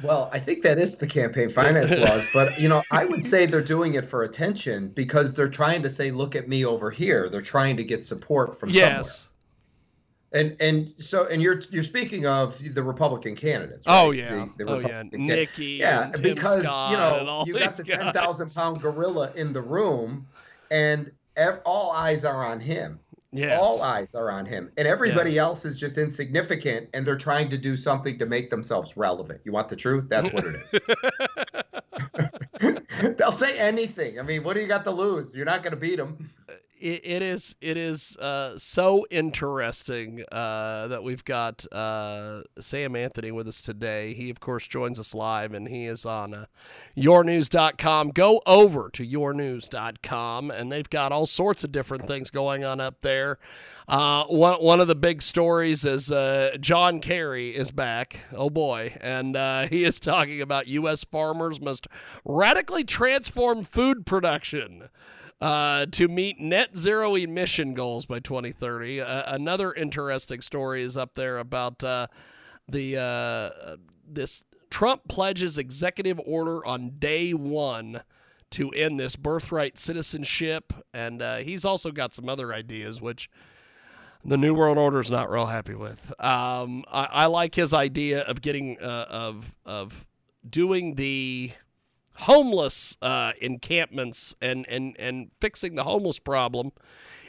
Well, 0.03 0.29
I 0.33 0.39
think 0.39 0.63
that 0.63 0.77
is 0.77 0.97
the 0.97 1.07
campaign 1.07 1.49
finance 1.49 1.95
laws, 1.97 2.25
but 2.33 2.59
you 2.59 2.67
know, 2.69 2.81
I 2.91 3.05
would 3.05 3.23
say 3.25 3.45
they're 3.45 3.61
doing 3.61 3.93
it 3.95 4.05
for 4.05 4.23
attention 4.23 4.89
because 4.89 5.33
they're 5.33 5.49
trying 5.49 5.83
to 5.83 5.89
say, 5.89 6.11
"Look 6.11 6.35
at 6.35 6.47
me 6.47 6.65
over 6.65 6.91
here." 6.91 7.29
They're 7.29 7.41
trying 7.41 7.77
to 7.77 7.83
get 7.83 8.03
support 8.03 8.59
from 8.59 8.69
yes 8.69 9.07
somewhere. 9.11 9.27
And 10.33 10.61
and 10.61 10.93
so 10.97 11.27
and 11.27 11.41
you're 11.41 11.61
you're 11.71 11.83
speaking 11.83 12.25
of 12.25 12.57
the 12.73 12.81
Republican 12.83 13.35
candidates. 13.35 13.85
Oh, 13.89 14.11
yeah. 14.11 14.47
The- 14.57 14.63
the 14.63 14.71
Oh, 14.71 14.79
yeah. 14.79 15.03
Nikki 15.11 15.65
Yeah, 15.81 16.09
because 16.21 16.63
Scott 16.63 16.91
you 16.91 16.97
know 16.97 17.43
you 17.45 17.59
got 17.59 17.73
the 17.75 17.83
ten 17.83 18.13
thousand 18.13 18.53
pound 18.53 18.81
gorilla 18.81 19.31
in 19.35 19.51
the 19.51 19.61
room, 19.61 20.27
and 20.69 21.11
ev- 21.35 21.59
all 21.65 21.91
eyes 21.91 22.23
are 22.23 22.45
on 22.45 22.61
him. 22.61 22.99
Yes. 23.33 23.59
All 23.61 23.81
eyes 23.81 24.13
are 24.13 24.29
on 24.29 24.45
him, 24.45 24.71
and 24.77 24.85
everybody 24.85 25.37
else 25.37 25.63
is 25.63 25.79
just 25.79 25.97
insignificant, 25.97 26.89
and 26.93 27.07
they're 27.07 27.17
trying 27.17 27.49
to 27.49 27.57
do 27.57 27.77
something 27.77 28.19
to 28.19 28.25
make 28.25 28.49
themselves 28.49 28.97
relevant. 28.97 29.39
You 29.45 29.53
want 29.53 29.69
the 29.69 29.77
truth? 29.77 30.09
That's 30.09 30.33
what 30.33 30.43
it 30.43 30.55
is. 30.55 30.79
They'll 33.17 33.31
say 33.31 33.57
anything. 33.57 34.19
I 34.19 34.23
mean, 34.23 34.43
what 34.43 34.53
do 34.53 34.61
you 34.61 34.67
got 34.67 34.83
to 34.83 34.91
lose? 34.91 35.33
You're 35.33 35.45
not 35.45 35.63
going 35.63 35.71
to 35.71 35.79
beat 35.79 35.97
them. 35.97 36.29
Uh, 36.47 36.53
it, 36.81 37.01
it 37.03 37.21
is 37.21 37.55
it 37.61 37.77
is 37.77 38.17
uh, 38.17 38.57
so 38.57 39.05
interesting 39.11 40.23
uh, 40.31 40.87
that 40.87 41.03
we've 41.03 41.23
got 41.23 41.65
uh, 41.71 42.41
Sam 42.59 42.95
Anthony 42.95 43.31
with 43.31 43.47
us 43.47 43.61
today. 43.61 44.13
He 44.13 44.29
of 44.29 44.39
course 44.39 44.67
joins 44.67 44.99
us 44.99 45.13
live, 45.13 45.53
and 45.53 45.67
he 45.67 45.85
is 45.85 46.05
on 46.05 46.33
uh, 46.33 46.45
yournews.com. 46.97 48.09
Go 48.09 48.41
over 48.45 48.89
to 48.89 49.05
yournews.com, 49.05 50.51
and 50.51 50.71
they've 50.71 50.89
got 50.89 51.11
all 51.11 51.27
sorts 51.27 51.63
of 51.63 51.71
different 51.71 52.07
things 52.07 52.29
going 52.31 52.63
on 52.63 52.79
up 52.79 53.01
there. 53.01 53.37
Uh, 53.87 54.25
one 54.25 54.55
one 54.55 54.79
of 54.79 54.87
the 54.87 54.95
big 54.95 55.21
stories 55.21 55.85
is 55.85 56.11
uh, 56.11 56.57
John 56.59 56.99
Kerry 56.99 57.49
is 57.49 57.71
back. 57.71 58.19
Oh 58.33 58.49
boy, 58.49 58.97
and 59.01 59.35
uh, 59.35 59.67
he 59.67 59.83
is 59.83 59.99
talking 59.99 60.41
about 60.41 60.67
U.S. 60.67 61.03
farmers 61.03 61.61
must 61.61 61.87
radically 62.25 62.83
transform 62.83 63.63
food 63.63 64.05
production 64.05 64.89
uh, 65.41 65.87
to 65.87 66.07
meet 66.07 66.39
net 66.39 66.77
zero 66.77 67.15
emission 67.15 67.73
goals 67.73 68.05
by 68.05 68.19
2030. 68.19 69.01
Uh, 69.01 69.33
another 69.33 69.73
interesting 69.73 70.39
story 70.39 70.83
is 70.83 70.95
up 70.95 71.15
there 71.15 71.39
about 71.39 71.83
uh, 71.83 72.07
the 72.67 72.97
uh, 72.97 73.75
this 74.07 74.43
Trump 74.69 75.07
pledges 75.07 75.57
executive 75.57 76.19
order 76.25 76.65
on 76.65 76.91
day 76.99 77.33
one 77.33 78.01
to 78.51 78.69
end 78.71 78.99
this 78.99 79.15
birthright 79.15 79.77
citizenship, 79.77 80.73
and 80.93 81.21
uh, 81.21 81.37
he's 81.37 81.65
also 81.65 81.91
got 81.91 82.13
some 82.13 82.29
other 82.29 82.53
ideas 82.53 83.01
which 83.01 83.29
the 84.23 84.37
New 84.37 84.53
World 84.53 84.77
Order 84.77 84.99
is 84.99 85.09
not 85.09 85.31
real 85.31 85.47
happy 85.47 85.73
with. 85.73 86.13
Um, 86.19 86.83
I, 86.91 87.05
I 87.11 87.25
like 87.25 87.55
his 87.55 87.73
idea 87.73 88.21
of 88.21 88.41
getting 88.41 88.77
uh, 88.79 89.05
of 89.09 89.55
of 89.65 90.05
doing 90.47 90.95
the 90.95 91.51
homeless 92.21 92.97
uh, 93.01 93.31
encampments 93.41 94.35
and, 94.41 94.65
and, 94.69 94.95
and 94.99 95.31
fixing 95.39 95.75
the 95.75 95.83
homeless 95.83 96.19
problem. 96.19 96.71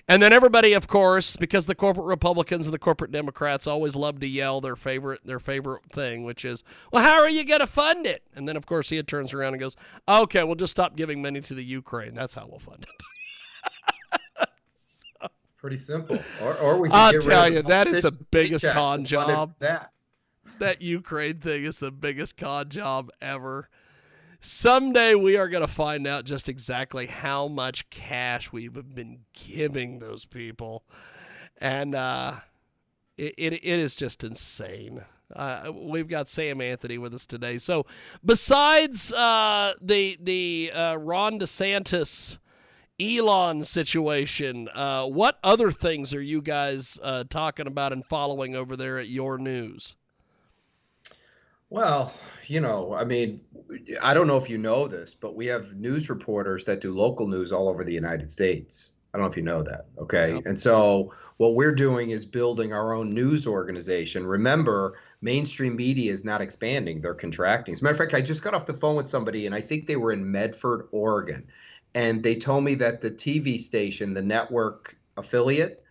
And 0.09 0.23
then 0.23 0.33
everybody, 0.33 0.73
of 0.73 0.89
course, 0.89 1.37
because 1.37 1.67
the 1.67 1.75
corporate 1.75 2.07
Republicans 2.07 2.67
and 2.67 2.75
the 2.75 2.79
corporate 2.79 3.13
Democrats 3.13 3.67
always 3.67 3.95
love 3.95 4.21
to 4.21 4.27
yell 4.27 4.61
their 4.61 4.75
favorite 4.75 5.21
their 5.25 5.39
favorite 5.39 5.85
thing, 5.85 6.25
which 6.25 6.45
is, 6.45 6.65
"Well, 6.93 7.05
how 7.05 7.21
are 7.21 7.29
you 7.29 7.45
going 7.45 7.61
to 7.61 7.69
fund 7.69 8.05
it?" 8.05 8.25
And 8.35 8.49
then, 8.49 8.57
of 8.57 8.67
course, 8.67 8.89
he 8.89 9.01
turns 9.05 9.33
around 9.33 9.55
and 9.55 9.61
goes, 9.61 9.77
"Okay, 10.09 10.43
we'll 10.43 10.57
just 10.57 10.73
stop 10.73 10.97
giving 10.97 11.23
money 11.23 11.41
to 11.43 11.55
the 11.55 11.65
Ukraine. 11.65 12.15
That's 12.15 12.35
how 12.35 12.49
we'll 12.49 12.59
fund 12.59 12.85
it." 12.89 14.49
Pretty 15.57 15.79
simple. 15.79 16.19
Or, 16.43 16.57
or 16.57 16.79
we 16.79 16.91
I'll 16.91 17.13
tell 17.21 17.51
you, 17.51 17.63
that 17.63 17.87
is 17.87 18.01
the 18.01 18.13
biggest 18.33 18.65
con 18.65 18.75
and 18.75 18.83
fund 18.83 19.07
it 19.07 19.09
job. 19.09 19.55
That. 19.61 19.93
that 20.59 20.83
Ukraine 20.83 21.39
thing 21.39 21.63
is 21.63 21.79
the 21.79 21.93
biggest 21.93 22.37
con 22.37 22.69
job 22.69 23.11
ever. 23.21 23.69
Someday 24.45 25.15
we 25.15 25.37
are 25.37 25.49
going 25.49 25.65
to 25.65 25.73
find 25.73 26.05
out 26.05 26.25
just 26.25 26.49
exactly 26.49 27.07
how 27.07 27.47
much 27.47 27.89
cash 27.91 28.53
we've 28.53 28.73
been 28.93 29.21
giving 29.35 30.01
those 30.01 30.25
people. 30.25 30.83
And 31.59 31.95
uh, 31.95 32.33
it, 33.17 33.35
it, 33.39 33.53
it 33.53 33.79
is 33.79 33.95
just 33.95 34.25
insane. 34.25 35.05
Uh, 35.33 35.71
we've 35.73 36.09
got 36.09 36.29
Sam 36.29 36.61
Anthony 36.61 36.99
with 36.99 37.15
us 37.15 37.25
today. 37.25 37.59
So, 37.59 37.87
besides 38.25 39.13
uh, 39.13 39.75
the 39.81 40.19
the 40.21 40.73
uh, 40.75 40.97
Ron 40.97 41.39
DeSantis 41.39 42.39
Elon 42.99 43.63
situation, 43.63 44.69
uh, 44.75 45.05
what 45.07 45.39
other 45.45 45.71
things 45.71 46.13
are 46.13 46.21
you 46.21 46.43
guys 46.43 46.99
uh, 47.01 47.23
talking 47.31 47.69
about 47.69 47.93
and 47.93 48.05
following 48.05 48.57
over 48.57 48.77
there 48.77 48.99
at 48.99 49.09
Your 49.09 49.39
News? 49.39 49.95
Well, 51.73 52.13
you 52.49 52.61
know, 52.61 52.93
I 52.93 53.05
mean, 53.05 53.41
I 54.03 54.13
don't 54.13 54.27
know 54.27 54.37
if 54.37 54.51
you 54.51 54.59
know 54.59 54.87
this, 54.87 55.15
but 55.15 55.35
we 55.35 55.47
have 55.47 55.75
news 55.75 56.11
reporters 56.11 56.65
that 56.65 56.83
do 56.83 56.95
local 56.95 57.27
news 57.27 57.51
all 57.51 57.67
over 57.67 57.83
the 57.83 57.95
United 57.95 58.31
States. 58.31 58.93
I 59.13 59.17
don't 59.17 59.25
know 59.25 59.31
if 59.31 59.39
you 59.39 59.43
know 59.43 59.63
that. 59.63 59.87
Okay. 59.97 60.35
Yep. 60.35 60.43
And 60.45 60.61
so 60.61 61.15
what 61.39 61.55
we're 61.55 61.75
doing 61.75 62.11
is 62.11 62.27
building 62.27 62.75
our 62.75 62.93
own 62.93 63.15
news 63.15 63.47
organization. 63.47 64.27
Remember, 64.27 64.99
mainstream 65.23 65.75
media 65.75 66.13
is 66.13 66.27
not 66.27 66.43
expanding, 66.43 67.01
they're 67.01 67.15
contracting. 67.15 67.73
As 67.73 67.81
a 67.81 67.85
matter 67.85 67.93
of 67.93 67.99
fact, 67.99 68.13
I 68.13 68.21
just 68.21 68.45
got 68.45 68.53
off 68.53 68.67
the 68.67 68.75
phone 68.75 68.97
with 68.97 69.09
somebody 69.09 69.47
and 69.47 69.55
I 69.55 69.63
think 69.63 69.87
they 69.87 69.97
were 69.97 70.13
in 70.13 70.31
Medford, 70.31 70.89
Oregon. 70.93 71.47
And 71.95 72.23
they 72.23 72.37
told 72.37 72.65
me 72.65 72.75
that 72.77 73.01
the 73.01 73.11
TV 73.11 73.59
station, 73.59 74.13
the 74.13 74.21
network 74.21 74.99
affiliate, 75.17 75.83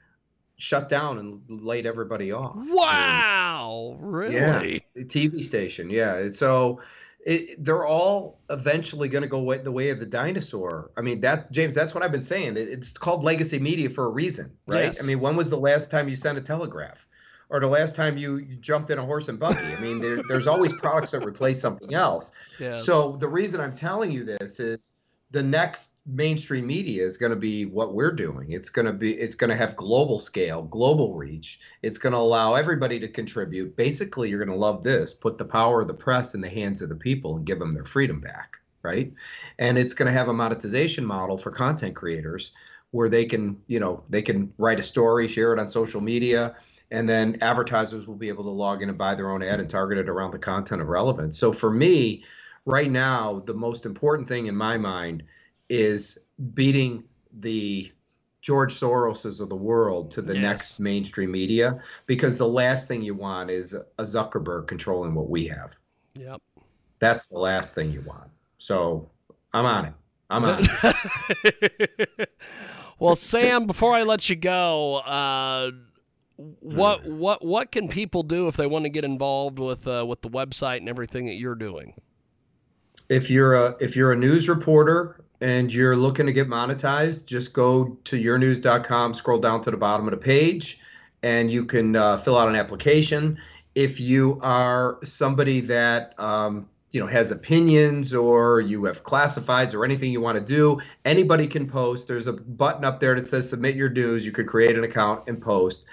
shut 0.61 0.87
down 0.87 1.17
and 1.17 1.61
laid 1.61 1.85
everybody 1.85 2.31
off. 2.31 2.55
Wow, 2.55 3.97
and, 3.99 4.13
really? 4.13 4.83
Yeah, 4.95 5.03
TV 5.03 5.43
station. 5.43 5.89
Yeah. 5.89 6.27
So 6.29 6.79
it, 7.25 7.63
they're 7.63 7.85
all 7.85 8.39
eventually 8.49 9.09
going 9.09 9.23
to 9.23 9.27
go 9.27 9.53
the 9.55 9.71
way 9.71 9.89
of 9.89 9.99
the 9.99 10.05
dinosaur. 10.05 10.91
I 10.95 11.01
mean, 11.01 11.21
that 11.21 11.51
James, 11.51 11.75
that's 11.75 11.93
what 11.95 12.03
I've 12.03 12.11
been 12.11 12.23
saying. 12.23 12.57
It, 12.57 12.69
it's 12.69 12.97
called 12.97 13.23
legacy 13.23 13.59
media 13.59 13.89
for 13.89 14.05
a 14.05 14.09
reason, 14.09 14.51
right? 14.67 14.85
Yes. 14.85 15.03
I 15.03 15.07
mean, 15.07 15.19
when 15.19 15.35
was 15.35 15.49
the 15.49 15.57
last 15.57 15.89
time 15.89 16.07
you 16.07 16.15
sent 16.15 16.37
a 16.37 16.41
telegraph? 16.41 17.07
Or 17.49 17.59
the 17.59 17.67
last 17.67 17.97
time 17.97 18.17
you, 18.17 18.37
you 18.37 18.55
jumped 18.55 18.91
in 18.91 18.97
a 18.97 19.05
horse 19.05 19.27
and 19.27 19.37
buggy? 19.37 19.59
I 19.59 19.77
mean, 19.81 19.99
there, 19.99 20.21
there's 20.29 20.47
always 20.47 20.71
products 20.71 21.11
that 21.11 21.25
replace 21.25 21.59
something 21.59 21.93
else. 21.93 22.31
Yes. 22.59 22.85
So 22.85 23.17
the 23.19 23.27
reason 23.27 23.59
I'm 23.59 23.73
telling 23.73 24.11
you 24.11 24.23
this 24.23 24.59
is 24.61 24.93
the 25.31 25.43
next 25.43 25.90
mainstream 26.05 26.65
media 26.65 27.03
is 27.03 27.17
going 27.17 27.31
to 27.31 27.35
be 27.35 27.65
what 27.65 27.93
we're 27.93 28.11
doing. 28.11 28.51
It's 28.51 28.69
going 28.69 28.87
to 28.87 28.93
be 28.93 29.13
it's 29.13 29.35
going 29.35 29.49
to 29.49 29.55
have 29.55 29.75
global 29.75 30.19
scale, 30.19 30.63
global 30.63 31.13
reach. 31.13 31.59
It's 31.81 31.97
going 31.97 32.13
to 32.13 32.19
allow 32.19 32.55
everybody 32.55 32.99
to 32.99 33.07
contribute. 33.07 33.75
Basically, 33.75 34.29
you're 34.29 34.43
going 34.43 34.57
to 34.57 34.63
love 34.63 34.83
this. 34.83 35.13
Put 35.13 35.37
the 35.37 35.45
power 35.45 35.81
of 35.81 35.87
the 35.87 35.93
press 35.93 36.33
in 36.33 36.41
the 36.41 36.49
hands 36.49 36.81
of 36.81 36.89
the 36.89 36.95
people 36.95 37.35
and 37.35 37.45
give 37.45 37.59
them 37.59 37.73
their 37.73 37.83
freedom 37.83 38.19
back, 38.19 38.59
right? 38.81 39.13
And 39.59 39.77
it's 39.77 39.93
going 39.93 40.07
to 40.07 40.17
have 40.17 40.27
a 40.27 40.33
monetization 40.33 41.05
model 41.05 41.37
for 41.37 41.51
content 41.51 41.95
creators 41.95 42.51
where 42.89 43.07
they 43.07 43.25
can, 43.25 43.61
you 43.67 43.79
know, 43.79 44.03
they 44.09 44.21
can 44.21 44.53
write 44.57 44.79
a 44.79 44.83
story, 44.83 45.27
share 45.27 45.53
it 45.53 45.59
on 45.59 45.69
social 45.69 46.01
media, 46.01 46.55
and 46.89 47.07
then 47.07 47.37
advertisers 47.41 48.05
will 48.05 48.15
be 48.15 48.27
able 48.27 48.43
to 48.43 48.49
log 48.49 48.81
in 48.81 48.89
and 48.89 48.97
buy 48.97 49.15
their 49.15 49.31
own 49.31 49.41
ad 49.41 49.61
and 49.61 49.69
target 49.69 49.97
it 49.97 50.09
around 50.09 50.31
the 50.31 50.39
content 50.39 50.81
of 50.81 50.89
relevance. 50.89 51.37
So 51.37 51.53
for 51.53 51.71
me, 51.71 52.25
right 52.65 52.91
now, 52.91 53.39
the 53.45 53.53
most 53.53 53.85
important 53.85 54.27
thing 54.27 54.47
in 54.47 54.55
my 54.57 54.77
mind 54.77 55.23
is 55.71 56.19
beating 56.53 57.01
the 57.39 57.89
George 58.41 58.73
Soroses 58.73 59.39
of 59.39 59.47
the 59.47 59.55
world 59.55 60.11
to 60.11 60.21
the 60.21 60.33
Yes. 60.33 60.41
next 60.41 60.79
mainstream 60.79 61.31
media 61.31 61.79
because 62.07 62.37
the 62.37 62.47
last 62.47 62.89
thing 62.89 63.01
you 63.01 63.13
want 63.15 63.49
is 63.49 63.73
a 63.73 64.03
Zuckerberg 64.03 64.67
controlling 64.67 65.15
what 65.15 65.29
we 65.29 65.47
have. 65.47 65.77
Yep. 66.15 66.41
That's 66.99 67.27
the 67.27 67.39
last 67.39 67.73
thing 67.73 67.91
you 67.91 68.01
want. 68.01 68.29
So 68.57 69.09
I'm 69.53 69.65
on 69.65 69.85
it. 69.85 69.93
I'm 70.29 70.43
on 70.43 70.59
it. 70.61 72.29
Well, 72.99 73.15
Sam, 73.15 73.65
before 73.65 73.95
I 73.95 74.03
let 74.03 74.29
you 74.29 74.35
go, 74.35 74.97
uh, 74.97 75.71
what 76.37 77.03
what 77.03 77.43
what 77.43 77.71
can 77.71 77.87
people 77.87 78.21
do 78.21 78.47
if 78.47 78.55
they 78.57 78.67
want 78.67 78.85
to 78.85 78.89
get 78.89 79.03
involved 79.03 79.57
with 79.57 79.87
uh, 79.87 80.05
with 80.07 80.21
the 80.21 80.29
website 80.29 80.77
and 80.77 80.87
everything 80.87 81.25
that 81.25 81.33
you're 81.33 81.55
doing? 81.55 81.95
if 83.09 83.29
you're 83.29 83.55
a 83.55 83.75
if 83.79 83.95
you're 83.95 84.11
a 84.11 84.15
news 84.15 84.47
reporter 84.47 85.19
and 85.41 85.73
you're 85.73 85.95
looking 85.95 86.27
to 86.27 86.31
get 86.31 86.47
monetized, 86.47 87.25
just 87.25 87.53
go 87.53 87.97
to 88.03 88.15
yournews.com, 88.15 89.15
scroll 89.15 89.39
down 89.39 89.61
to 89.61 89.71
the 89.71 89.77
bottom 89.77 90.05
of 90.07 90.11
the 90.11 90.17
page, 90.17 90.79
and 91.23 91.49
you 91.51 91.65
can 91.65 91.95
uh, 91.95 92.17
fill 92.17 92.37
out 92.37 92.47
an 92.47 92.55
application. 92.55 93.39
If 93.73 93.99
you 93.99 94.39
are 94.43 94.99
somebody 95.03 95.61
that 95.61 96.19
um, 96.19 96.69
you 96.91 96.99
know 96.99 97.07
has 97.07 97.31
opinions 97.31 98.13
or 98.13 98.61
you 98.61 98.85
have 98.85 99.03
classifieds 99.03 99.73
or 99.73 99.83
anything 99.83 100.11
you 100.11 100.21
want 100.21 100.37
to 100.37 100.43
do, 100.43 100.79
anybody 101.05 101.47
can 101.47 101.67
post. 101.67 102.07
There's 102.07 102.27
a 102.27 102.33
button 102.33 102.85
up 102.85 102.99
there 102.99 103.15
that 103.15 103.23
says 103.23 103.49
submit 103.49 103.75
your 103.75 103.89
dues. 103.89 104.25
You 104.25 104.31
could 104.31 104.47
create 104.47 104.77
an 104.77 104.83
account 104.83 105.27
and 105.27 105.41
post. 105.41 105.85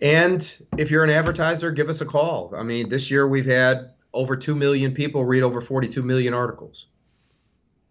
And 0.00 0.56
if 0.76 0.90
you're 0.90 1.04
an 1.04 1.10
advertiser, 1.10 1.70
give 1.70 1.88
us 1.88 2.00
a 2.00 2.06
call. 2.06 2.54
I 2.54 2.62
mean, 2.62 2.88
this 2.88 3.10
year 3.10 3.26
we've 3.26 3.46
had 3.46 3.92
over 4.12 4.36
2 4.36 4.54
million 4.54 4.92
people 4.92 5.24
read 5.24 5.42
over 5.42 5.60
42 5.60 6.02
million 6.02 6.34
articles. 6.34 6.86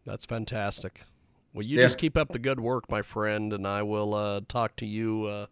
That's 0.05 0.25
fantastic. 0.25 1.01
Well, 1.53 1.63
you 1.63 1.77
Yeah. 1.77 1.85
just 1.85 1.97
keep 1.97 2.17
up 2.17 2.29
the 2.29 2.39
good 2.39 2.59
work, 2.59 2.89
my 2.91 3.01
friend, 3.01 3.53
and 3.53 3.65
I 3.67 3.81
will 3.83 4.13
uh, 4.13 4.41
talk 4.47 4.75
to 4.77 4.85
you 4.85 5.23
uh, 5.23 5.45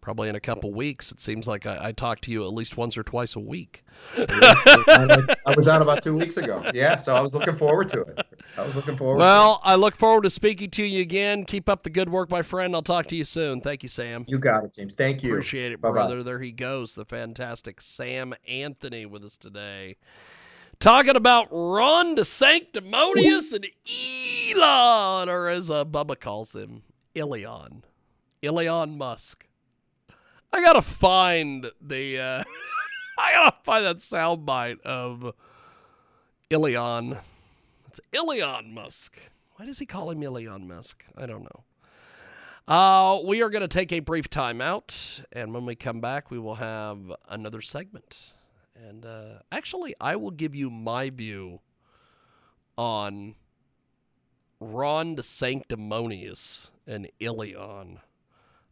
probably 0.00 0.28
in 0.28 0.34
a 0.34 0.40
couple 0.40 0.72
weeks. 0.72 1.12
It 1.12 1.20
seems 1.20 1.46
like 1.46 1.66
I, 1.66 1.88
I 1.88 1.92
talk 1.92 2.20
to 2.22 2.30
you 2.32 2.42
at 2.44 2.52
least 2.52 2.76
once 2.76 2.96
or 2.96 3.02
twice 3.02 3.36
a 3.36 3.40
week. 3.40 3.84
I, 4.16 5.22
I 5.46 5.54
was 5.54 5.68
out 5.68 5.82
about 5.82 6.02
two 6.02 6.16
weeks 6.16 6.38
ago. 6.38 6.62
Yeah, 6.74 6.96
so 6.96 7.14
I 7.14 7.20
was 7.20 7.34
looking 7.34 7.54
forward 7.54 7.88
to 7.90 8.00
it. 8.00 8.26
I 8.58 8.62
was 8.64 8.74
looking 8.74 8.96
forward. 8.96 9.18
Well, 9.18 9.60
I 9.62 9.74
look 9.76 9.94
forward 9.94 10.22
to 10.24 10.30
speaking 10.30 10.70
to 10.70 10.82
you 10.84 11.02
again. 11.02 11.44
Keep 11.44 11.68
up 11.68 11.82
the 11.82 11.90
good 11.90 12.08
work, 12.08 12.30
my 12.30 12.42
friend. 12.42 12.74
I'll 12.74 12.82
talk 12.82 13.06
to 13.08 13.16
you 13.16 13.24
soon. 13.24 13.60
Thank 13.60 13.82
you, 13.82 13.88
Sam. 13.90 14.24
You 14.26 14.38
got 14.38 14.64
it, 14.64 14.72
James. 14.72 14.94
Thank 14.94 15.22
you. 15.22 15.32
Appreciate 15.32 15.70
it, 15.72 15.80
Bye-bye. 15.80 15.92
brother. 15.92 16.22
There 16.22 16.40
he 16.40 16.50
goes, 16.50 16.94
the 16.94 17.04
fantastic 17.04 17.80
Sam 17.80 18.34
Anthony 18.48 19.06
with 19.06 19.22
us 19.22 19.36
today. 19.36 19.96
Talking 20.82 21.14
about 21.14 21.46
Ron 21.52 22.16
sanctimonious 22.24 23.52
and 23.52 23.64
Elon, 23.88 25.28
or 25.28 25.48
as 25.48 25.70
uh, 25.70 25.84
Bubba 25.84 26.18
calls 26.18 26.56
him, 26.56 26.82
Ilion. 27.14 27.84
Ilion 28.42 28.98
Musk. 28.98 29.46
I 30.52 30.60
gotta 30.60 30.82
find 30.82 31.70
the, 31.80 32.18
uh, 32.18 32.44
I 33.18 33.32
gotta 33.32 33.56
find 33.62 33.86
that 33.86 33.98
soundbite 33.98 34.80
of 34.80 35.32
Ilion. 36.50 37.16
It's 37.86 38.00
Ilion 38.12 38.74
Musk. 38.74 39.20
Why 39.54 39.66
does 39.66 39.78
he 39.78 39.86
call 39.86 40.10
him 40.10 40.20
Ilion 40.20 40.66
Musk? 40.66 41.04
I 41.16 41.26
don't 41.26 41.44
know. 41.44 41.64
Uh, 42.66 43.20
we 43.24 43.40
are 43.40 43.50
going 43.50 43.62
to 43.62 43.68
take 43.68 43.92
a 43.92 44.00
brief 44.00 44.28
time 44.28 44.60
out, 44.60 45.20
and 45.30 45.54
when 45.54 45.64
we 45.64 45.76
come 45.76 46.00
back, 46.00 46.32
we 46.32 46.40
will 46.40 46.56
have 46.56 46.98
another 47.28 47.60
segment. 47.60 48.32
And 48.88 49.06
uh, 49.06 49.38
actually, 49.52 49.94
I 50.00 50.16
will 50.16 50.32
give 50.32 50.54
you 50.54 50.68
my 50.68 51.10
view 51.10 51.60
on 52.76 53.36
Ron 54.58 55.14
the 55.14 55.22
DeSanctimonious 55.22 56.70
and 56.86 57.08
Ilion. 57.20 58.00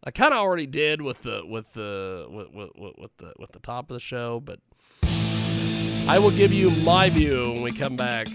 I 0.02 0.10
kind 0.10 0.32
of 0.32 0.40
already 0.40 0.66
did 0.66 1.02
with 1.02 1.22
the 1.22 1.42
with 1.46 1.74
the 1.74 2.26
with, 2.28 2.50
with, 2.52 2.94
with 2.98 3.16
the 3.18 3.34
with 3.38 3.52
the 3.52 3.58
top 3.60 3.90
of 3.90 3.94
the 3.94 4.00
show, 4.00 4.40
but 4.40 4.58
I 6.08 6.18
will 6.18 6.30
give 6.32 6.52
you 6.52 6.70
my 6.84 7.10
view 7.10 7.52
when 7.52 7.62
we 7.62 7.72
come 7.72 7.96
back. 7.96 8.26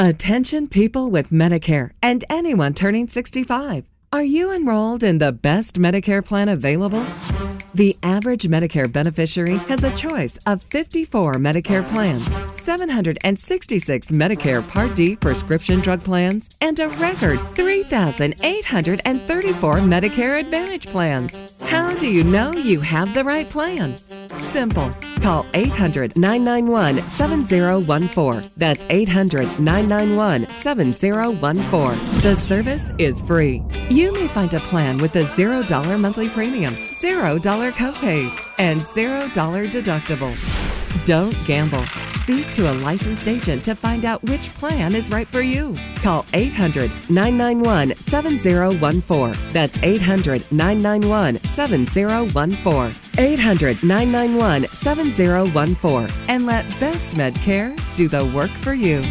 Attention 0.00 0.68
people 0.68 1.10
with 1.10 1.30
Medicare 1.30 1.90
and 2.00 2.24
anyone 2.30 2.72
turning 2.72 3.08
65. 3.08 3.82
Are 4.12 4.22
you 4.22 4.54
enrolled 4.54 5.02
in 5.02 5.18
the 5.18 5.32
best 5.32 5.74
Medicare 5.74 6.24
plan 6.24 6.48
available? 6.48 7.04
The 7.78 7.96
average 8.02 8.42
Medicare 8.42 8.92
beneficiary 8.92 9.56
has 9.68 9.84
a 9.84 9.94
choice 9.94 10.36
of 10.46 10.64
54 10.64 11.34
Medicare 11.34 11.86
plans, 11.86 12.26
766 12.52 14.10
Medicare 14.10 14.68
Part 14.68 14.96
D 14.96 15.14
prescription 15.14 15.78
drug 15.78 16.02
plans, 16.02 16.50
and 16.60 16.80
a 16.80 16.88
record 16.88 17.38
3,834 17.54 19.74
Medicare 19.76 20.40
Advantage 20.40 20.88
plans. 20.88 21.54
How 21.62 21.94
do 21.94 22.08
you 22.08 22.24
know 22.24 22.52
you 22.52 22.80
have 22.80 23.14
the 23.14 23.22
right 23.22 23.48
plan? 23.48 23.96
Simple. 24.30 24.90
Call 25.22 25.46
800 25.54 26.16
991 26.16 27.06
7014. 27.06 28.50
That's 28.56 28.84
800 28.88 29.60
991 29.60 30.50
7014. 30.50 32.20
The 32.22 32.34
service 32.34 32.90
is 32.98 33.20
free. 33.20 33.62
You 33.88 34.12
may 34.12 34.26
find 34.28 34.52
a 34.54 34.60
plan 34.60 34.98
with 34.98 35.16
a 35.16 35.24
$0 35.24 36.00
monthly 36.00 36.28
premium, 36.28 36.74
$0 36.74 37.67
copays 37.70 38.52
and 38.58 38.80
$0 38.80 39.30
deductible. 39.70 40.34
Don't 41.04 41.36
gamble. 41.46 41.84
Speak 42.10 42.50
to 42.52 42.70
a 42.70 42.74
licensed 42.74 43.28
agent 43.28 43.64
to 43.64 43.74
find 43.74 44.04
out 44.04 44.22
which 44.24 44.50
plan 44.50 44.94
is 44.94 45.08
right 45.10 45.26
for 45.26 45.40
you. 45.40 45.74
Call 46.02 46.26
800 46.34 46.90
991 47.08 47.96
7014. 47.96 49.52
That's 49.52 49.82
800 49.82 50.52
991 50.52 51.36
7014. 51.36 52.94
800 53.18 53.82
991 53.82 54.62
7014. 54.68 56.16
And 56.28 56.46
let 56.46 56.64
Best 56.78 57.12
Medcare 57.12 57.74
do 57.96 58.08
the 58.08 58.26
work 58.34 58.50
for 58.50 58.74
you. 58.74 59.02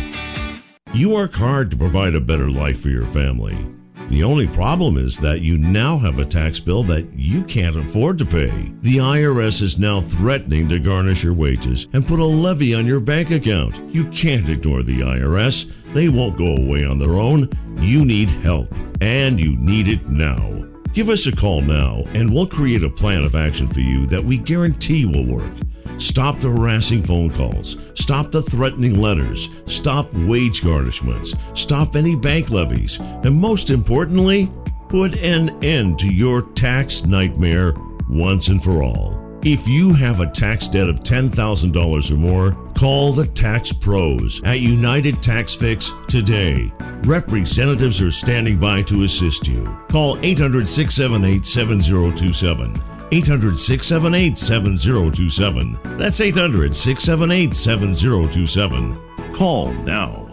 You 0.94 1.10
work 1.10 1.34
hard 1.34 1.72
to 1.72 1.78
provide 1.78 2.16
a 2.16 2.22
better 2.22 2.50
life 2.50 2.82
for 2.82 2.90
your 2.90 3.06
family. 3.06 3.77
The 4.10 4.24
only 4.24 4.48
problem 4.48 4.98
is 4.98 5.18
that 5.20 5.42
you 5.42 5.58
now 5.58 5.98
have 5.98 6.20
a 6.20 6.26
tax 6.26 6.60
bill 6.60 6.84
that 6.84 7.08
you 7.14 7.44
can't 7.44 7.76
afford 7.76 8.18
to 8.20 8.26
pay. 8.26 8.72
The 8.80 8.98
IRS 8.98 9.62
is 9.62 9.78
now 9.78 10.00
threatening 10.00 10.70
to 10.70 10.80
garnish 10.80 11.24
your 11.24 11.34
wages 11.34 11.88
and 11.94 12.08
put 12.08 12.20
a 12.20 12.26
levy 12.26 12.74
on 12.74 12.86
your 12.86 13.02
bank 13.02 13.32
account. 13.32 13.80
You 13.94 14.06
can't 14.06 14.48
ignore 14.48 14.84
the 14.84 15.02
IRS. 15.02 15.72
They 15.94 16.08
won't 16.08 16.38
go 16.38 16.56
away 16.56 16.86
on 16.86 17.00
their 17.00 17.16
own. 17.16 17.50
You 17.80 18.06
need 18.06 18.30
help, 18.30 18.74
and 19.02 19.40
you 19.40 19.58
need 19.58 19.88
it 19.88 20.08
now. 20.08 20.64
Give 20.94 21.10
us 21.10 21.28
a 21.28 21.36
call 21.36 21.62
now, 21.62 22.04
and 22.14 22.34
we'll 22.34 22.48
create 22.48 22.84
a 22.84 22.90
plan 22.90 23.24
of 23.24 23.36
action 23.36 23.68
for 23.68 23.82
you 23.82 24.06
that 24.08 24.24
we 24.24 24.38
guarantee 24.38 25.06
will 25.06 25.26
work. 25.26 25.52
Stop 25.98 26.40
the 26.40 26.50
harassing 26.50 27.04
phone 27.04 27.30
calls. 27.30 27.78
Stop 27.96 28.32
the 28.32 28.42
threatening 28.42 29.00
letters. 29.00 29.50
Stop 29.66 30.12
wage 30.14 30.62
garnishments. 30.62 31.38
Stop 31.58 31.96
any 31.96 32.16
bank 32.16 32.50
levies. 32.50 33.00
And 33.00 33.36
most 33.36 33.70
importantly, 33.70 34.52
put 34.90 35.16
an 35.18 35.50
end 35.64 36.00
to 36.00 36.14
your 36.14 36.44
tax 36.54 37.06
nightmare 37.06 37.74
once 38.10 38.48
and 38.48 38.64
for 38.64 38.84
all. 38.84 39.27
If 39.44 39.68
you 39.68 39.94
have 39.94 40.20
a 40.20 40.30
tax 40.30 40.68
debt 40.68 40.90
of 40.90 41.02
$10,000 41.02 42.12
or 42.12 42.16
more, 42.16 42.52
call 42.74 43.14
the 43.14 43.26
Tax 43.26 43.72
Pros 43.72 44.42
at 44.44 44.60
United 44.60 45.22
Tax 45.22 45.54
Fix 45.54 45.92
today. 46.08 46.72
Representatives 47.04 48.02
are 48.02 48.12
standing 48.12 48.58
by 48.60 48.82
to 48.84 49.04
assist 49.04 49.48
you. 49.48 49.64
Call 49.90 50.18
800 50.24 50.68
678 50.68 51.46
7027. 51.46 52.74
800 53.12 53.58
678 53.58 54.38
7027. 54.38 55.98
That's 55.98 56.20
800 56.20 56.76
678 56.76 57.54
7027. 57.54 59.34
Call 59.34 59.72
now. 59.84 60.24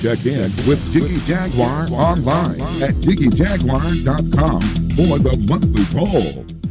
Check 0.00 0.24
in 0.26 0.50
with 0.66 0.82
Jiggy 0.92 1.20
Jaguar 1.20 1.86
online 1.92 2.60
at 2.82 2.94
jiggyjaguar.com 2.94 4.60
for 4.90 5.18
the 5.18 5.36
monthly 5.48 5.84
poll. 5.94 6.61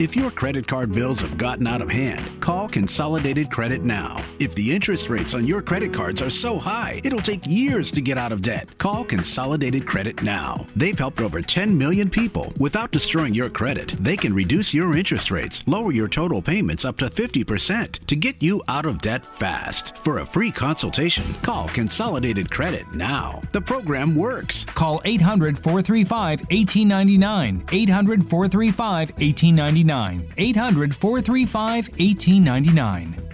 If 0.00 0.14
your 0.14 0.30
credit 0.30 0.68
card 0.68 0.92
bills 0.92 1.20
have 1.22 1.36
gotten 1.36 1.66
out 1.66 1.82
of 1.82 1.90
hand, 1.90 2.40
call 2.40 2.68
Consolidated 2.68 3.50
Credit 3.50 3.82
now. 3.82 4.24
If 4.38 4.54
the 4.54 4.72
interest 4.72 5.10
rates 5.10 5.34
on 5.34 5.44
your 5.44 5.60
credit 5.60 5.92
cards 5.92 6.22
are 6.22 6.30
so 6.30 6.56
high, 6.56 7.00
it'll 7.02 7.20
take 7.20 7.44
years 7.48 7.90
to 7.90 8.00
get 8.00 8.16
out 8.16 8.30
of 8.30 8.40
debt. 8.40 8.78
Call 8.78 9.02
Consolidated 9.02 9.88
Credit 9.88 10.22
now. 10.22 10.64
They've 10.76 10.96
helped 10.96 11.20
over 11.20 11.40
10 11.40 11.76
million 11.76 12.08
people. 12.10 12.52
Without 12.60 12.92
destroying 12.92 13.34
your 13.34 13.50
credit, 13.50 13.88
they 13.98 14.16
can 14.16 14.32
reduce 14.32 14.72
your 14.72 14.96
interest 14.96 15.32
rates, 15.32 15.64
lower 15.66 15.90
your 15.90 16.06
total 16.06 16.40
payments 16.40 16.84
up 16.84 16.96
to 16.98 17.06
50% 17.06 18.06
to 18.06 18.14
get 18.14 18.40
you 18.40 18.62
out 18.68 18.86
of 18.86 19.02
debt 19.02 19.26
fast. 19.26 19.98
For 19.98 20.20
a 20.20 20.26
free 20.26 20.52
consultation, 20.52 21.24
call 21.42 21.66
Consolidated 21.70 22.52
Credit 22.52 22.86
now. 22.94 23.40
The 23.50 23.60
program 23.60 24.14
works. 24.14 24.64
Call 24.64 25.02
800 25.04 25.58
435 25.58 26.42
1899. 26.42 27.64
800 27.72 28.22
435 28.22 29.10
1899. 29.10 29.87
800 30.36 30.94
435 30.94 31.88
1899. 31.88 33.28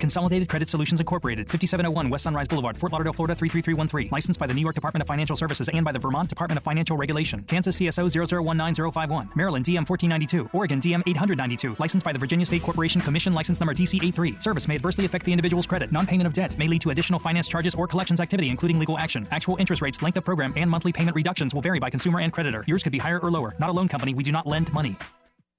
Consolidated 0.00 0.48
Credit 0.48 0.68
Solutions 0.68 0.98
Incorporated, 0.98 1.48
5701 1.48 2.08
West 2.08 2.24
Sunrise 2.24 2.48
Boulevard, 2.48 2.76
Fort 2.76 2.90
Lauderdale, 2.90 3.12
Florida 3.12 3.34
33313. 3.34 4.08
Licensed 4.10 4.40
by 4.40 4.46
the 4.46 4.54
New 4.54 4.62
York 4.62 4.74
Department 4.74 5.02
of 5.02 5.06
Financial 5.06 5.36
Services 5.36 5.68
and 5.68 5.84
by 5.84 5.92
the 5.92 5.98
Vermont 5.98 6.28
Department 6.28 6.56
of 6.56 6.64
Financial 6.64 6.96
Regulation. 6.96 7.42
Kansas 7.44 7.78
CSO 7.78 8.08
0019051. 8.08 9.36
Maryland 9.36 9.64
DM 9.64 9.88
1492. 9.88 10.48
Oregon 10.52 10.80
DM 10.80 11.02
892. 11.06 11.76
Licensed 11.78 12.04
by 12.04 12.12
the 12.12 12.18
Virginia 12.18 12.46
State 12.46 12.62
Corporation 12.62 13.00
Commission 13.00 13.34
license 13.34 13.60
number 13.60 13.74
TC83. 13.74 14.40
Service 14.40 14.66
may 14.66 14.74
adversely 14.74 15.04
affect 15.04 15.24
the 15.26 15.32
individual's 15.32 15.66
credit. 15.66 15.92
Non-payment 15.92 16.26
of 16.26 16.32
debt 16.32 16.56
may 16.58 16.66
lead 16.66 16.80
to 16.80 16.90
additional 16.90 17.18
finance 17.18 17.46
charges 17.46 17.74
or 17.74 17.86
collections 17.86 18.20
activity, 18.20 18.48
including 18.48 18.78
legal 18.78 18.98
action. 18.98 19.28
Actual 19.30 19.56
interest 19.58 19.82
rates, 19.82 20.00
length 20.02 20.16
of 20.16 20.24
program, 20.24 20.54
and 20.56 20.70
monthly 20.70 20.92
payment 20.92 21.14
reductions 21.14 21.54
will 21.54 21.62
vary 21.62 21.78
by 21.78 21.90
consumer 21.90 22.20
and 22.20 22.32
creditor. 22.32 22.64
Yours 22.66 22.82
could 22.82 22.92
be 22.92 22.98
higher 22.98 23.20
or 23.20 23.30
lower. 23.30 23.54
Not 23.58 23.68
a 23.68 23.72
loan 23.72 23.88
company. 23.88 24.14
We 24.14 24.24
do 24.24 24.32
not 24.32 24.46
lend 24.46 24.72
money. 24.72 24.96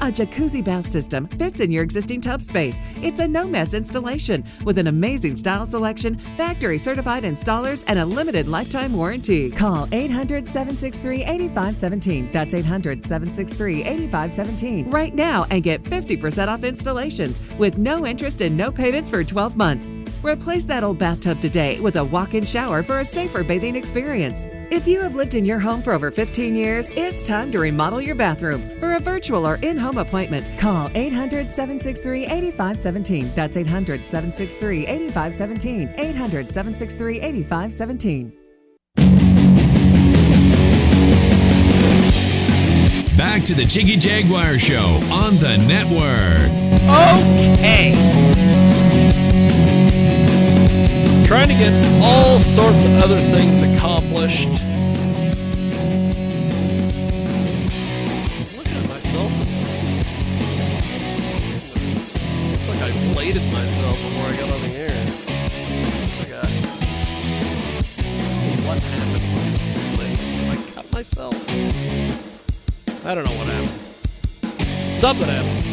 A 0.00 0.12
jacuzzi 0.12 0.62
bath 0.62 0.88
system 0.88 1.26
fits 1.28 1.60
in 1.60 1.70
your 1.70 1.82
existing 1.82 2.20
tub 2.20 2.42
space. 2.42 2.80
It's 2.96 3.20
a 3.20 3.28
no 3.28 3.46
mess 3.46 3.74
installation 3.74 4.44
with 4.64 4.78
an 4.78 4.88
amazing 4.88 5.36
style 5.36 5.64
selection, 5.64 6.18
factory 6.36 6.78
certified 6.78 7.22
installers, 7.22 7.84
and 7.86 7.98
a 7.98 8.04
limited 8.04 8.48
lifetime 8.48 8.92
warranty. 8.92 9.50
Call 9.50 9.88
800 9.92 10.48
763 10.48 11.24
8517. 11.24 12.32
That's 12.32 12.54
800 12.54 13.04
763 13.04 13.84
8517 13.84 14.90
right 14.90 15.14
now 15.14 15.46
and 15.50 15.62
get 15.62 15.82
50% 15.84 16.48
off 16.48 16.64
installations 16.64 17.40
with 17.58 17.78
no 17.78 18.06
interest 18.06 18.40
and 18.40 18.56
no 18.56 18.70
payments 18.70 19.10
for 19.10 19.24
12 19.24 19.56
months. 19.56 19.90
Replace 20.22 20.66
that 20.66 20.82
old 20.82 20.98
bathtub 20.98 21.40
today 21.40 21.80
with 21.80 21.96
a 21.96 22.04
walk 22.04 22.34
in 22.34 22.44
shower 22.44 22.82
for 22.82 23.00
a 23.00 23.04
safer 23.04 23.44
bathing 23.44 23.76
experience. 23.76 24.44
If 24.74 24.88
you 24.88 25.00
have 25.02 25.14
lived 25.14 25.36
in 25.36 25.44
your 25.44 25.60
home 25.60 25.82
for 25.82 25.92
over 25.92 26.10
15 26.10 26.56
years, 26.56 26.90
it's 26.96 27.22
time 27.22 27.52
to 27.52 27.60
remodel 27.60 28.00
your 28.00 28.16
bathroom. 28.16 28.60
For 28.80 28.94
a 28.94 28.98
virtual 28.98 29.46
or 29.46 29.54
in 29.62 29.78
home 29.78 29.98
appointment, 29.98 30.50
call 30.58 30.90
800 30.96 31.48
763 31.48 32.24
8517. 32.24 33.30
That's 33.36 33.56
800 33.56 34.04
763 34.04 34.88
8517. 34.88 35.94
800 35.96 36.50
763 36.50 37.20
8517. 37.20 38.32
Back 43.16 43.44
to 43.44 43.54
the 43.54 43.64
Jiggy 43.64 43.96
Jaguar 43.96 44.58
Show 44.58 45.00
on 45.12 45.36
the 45.36 45.56
network. 45.68 46.50
Okay. 47.60 47.92
Trying 51.24 51.46
to 51.46 51.54
get 51.54 51.72
all 52.02 52.40
sorts 52.40 52.84
of 52.84 52.92
other 52.94 53.20
things 53.20 53.62
accomplished. 53.62 53.93
Looking 54.14 54.54
at 58.76 58.88
myself. 58.88 59.32
Looks 62.52 62.68
like 62.68 62.80
I 62.80 62.90
bladed 63.12 63.42
myself 63.52 63.96
before 64.00 64.28
I 64.28 64.36
got 64.36 64.50
on 64.54 64.60
the 64.62 64.72
air. 64.76 64.94
What 68.64 68.78
happened? 68.78 69.24
I 70.48 70.56
cut 70.74 70.86
myself. 70.92 71.34
I 73.04 73.14
don't 73.14 73.24
know 73.24 73.36
what 73.36 73.48
happened. 73.48 73.80
Something 74.96 75.28
happened. 75.28 75.64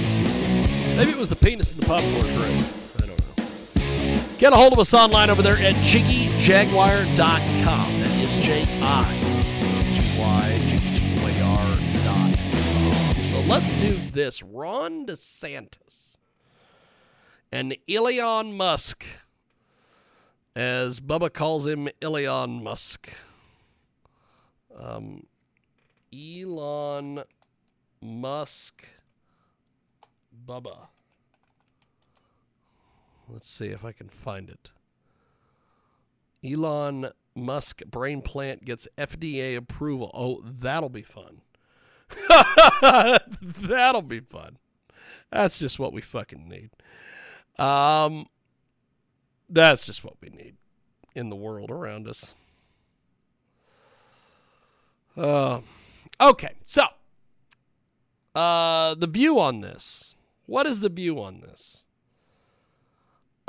Maybe 0.98 1.12
it 1.12 1.18
was 1.18 1.30
the 1.30 1.36
penis 1.36 1.70
in 1.72 1.78
the 1.80 1.86
popcorn 1.86 2.22
tray. 2.22 2.58
I 2.98 3.06
don't 3.06 3.20
know. 3.20 3.36
Get 4.40 4.52
a 4.52 4.56
hold 4.56 4.74
of 4.74 4.80
us 4.80 4.96
online 4.96 5.30
over 5.30 5.44
there 5.44 5.58
at 5.58 5.76
jiggyjaguar.com. 5.76 8.01
Is 8.32 8.46
J 8.46 8.66
I 8.82 9.20
G 9.92 9.98
Y 10.18 10.60
G 10.68 10.78
G 10.78 11.22
Y 11.22 11.34
R 11.44 11.68
dot 12.06 12.32
com. 12.56 13.14
So 13.16 13.42
let's 13.42 13.74
do 13.74 13.90
this. 13.90 14.42
Ron 14.42 15.06
DeSantis 15.06 16.18
and 17.52 17.76
Elon 17.90 18.56
Musk, 18.56 19.06
as 20.56 21.02
Bubba 21.02 21.34
calls 21.34 21.68
him, 21.68 21.90
Elon 22.02 22.64
Musk. 22.64 23.12
Um, 24.80 25.26
Elon 26.14 27.24
Musk 28.02 28.88
Bubba. 30.48 30.88
Let's 33.28 33.50
see 33.50 33.68
if 33.68 33.84
I 33.84 33.92
can 33.92 34.08
find 34.08 34.50
it. 34.50 34.72
Elon 36.46 37.12
Musk 37.36 37.82
brain 37.86 38.22
plant 38.22 38.66
gets 38.66 38.88
FDA 38.98 39.56
approval. 39.56 40.12
Oh, 40.14 40.42
that'll 40.44 40.90
be 40.90 41.02
fun. 41.02 41.42
that'll 43.62 44.02
be 44.02 44.20
fun. 44.20 44.58
That's 45.32 45.58
just 45.58 45.80
what 45.80 45.94
we 45.94 46.02
fucking 46.02 46.48
need. 46.48 46.72
Um, 47.64 48.28
That's 49.50 49.86
just 49.86 50.04
what 50.04 50.16
we 50.22 50.30
need 50.30 50.56
in 51.16 51.30
the 51.30 51.36
world 51.36 51.72
around 51.72 52.08
us. 52.08 52.36
Uh, 55.18 55.60
okay, 56.20 56.56
so 56.66 56.84
uh, 58.34 58.96
the 58.96 59.08
view 59.08 59.40
on 59.40 59.62
this. 59.62 60.16
What 60.46 60.66
is 60.66 60.80
the 60.80 60.90
view 60.90 61.22
on 61.22 61.42
this? 61.42 61.84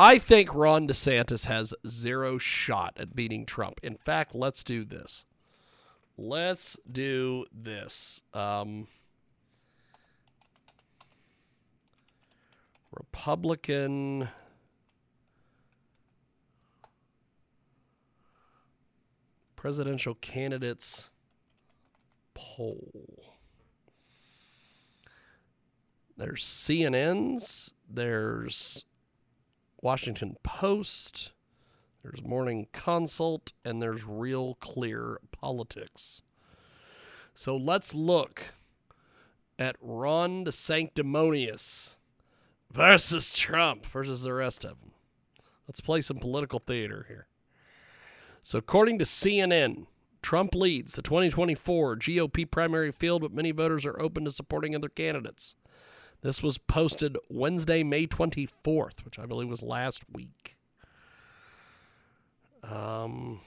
I 0.02 0.18
think 0.18 0.52
Ron 0.52 0.88
DeSantis 0.88 1.46
has 1.46 1.72
zero 1.86 2.36
shot 2.36 2.96
at 2.98 3.14
beating 3.14 3.46
Trump. 3.46 3.78
In 3.84 3.94
fact, 3.94 4.34
let's 4.34 4.64
do 4.64 4.84
this. 4.84 5.24
Let's 6.18 6.76
do 6.90 7.46
this. 7.52 8.20
Um, 8.34 8.88
Republican. 12.90 14.28
Presidential 19.54 20.16
candidates 20.16 21.10
poll. 22.34 23.22
There's 26.16 26.42
CNN's, 26.42 27.72
there's 27.88 28.84
Washington 29.82 30.36
Post, 30.44 31.32
there's 32.02 32.22
Morning 32.22 32.68
Consult, 32.72 33.52
and 33.64 33.82
there's 33.82 34.04
Real 34.04 34.54
Clear 34.60 35.18
Politics. 35.32 36.22
So 37.34 37.56
let's 37.56 37.92
look 37.94 38.42
at 39.58 39.76
Ron 39.80 40.44
DeSanctimonious 40.44 41.96
versus 42.70 43.32
Trump 43.34 43.84
versus 43.86 44.22
the 44.22 44.32
rest 44.32 44.64
of 44.64 44.80
them. 44.80 44.92
Let's 45.66 45.80
play 45.80 46.00
some 46.00 46.18
political 46.18 46.60
theater 46.60 47.06
here. 47.08 47.26
So, 48.40 48.58
according 48.58 48.98
to 48.98 49.04
CNN, 49.04 49.86
Trump 50.22 50.54
leads 50.54 50.94
the 50.94 51.02
2024 51.02 51.96
GOP 51.96 52.48
primary 52.48 52.92
field, 52.92 53.22
but 53.22 53.32
many 53.32 53.50
voters 53.50 53.84
are 53.86 54.00
open 54.00 54.24
to 54.24 54.30
supporting 54.30 54.74
other 54.74 54.88
candidates. 54.88 55.56
This 56.22 56.42
was 56.42 56.56
posted 56.58 57.16
Wednesday, 57.28 57.82
May 57.82 58.06
24th, 58.06 59.04
which 59.04 59.18
I 59.18 59.26
believe 59.26 59.48
was 59.48 59.62
last 59.62 60.04
week. 60.12 60.56
Um, 62.62 63.40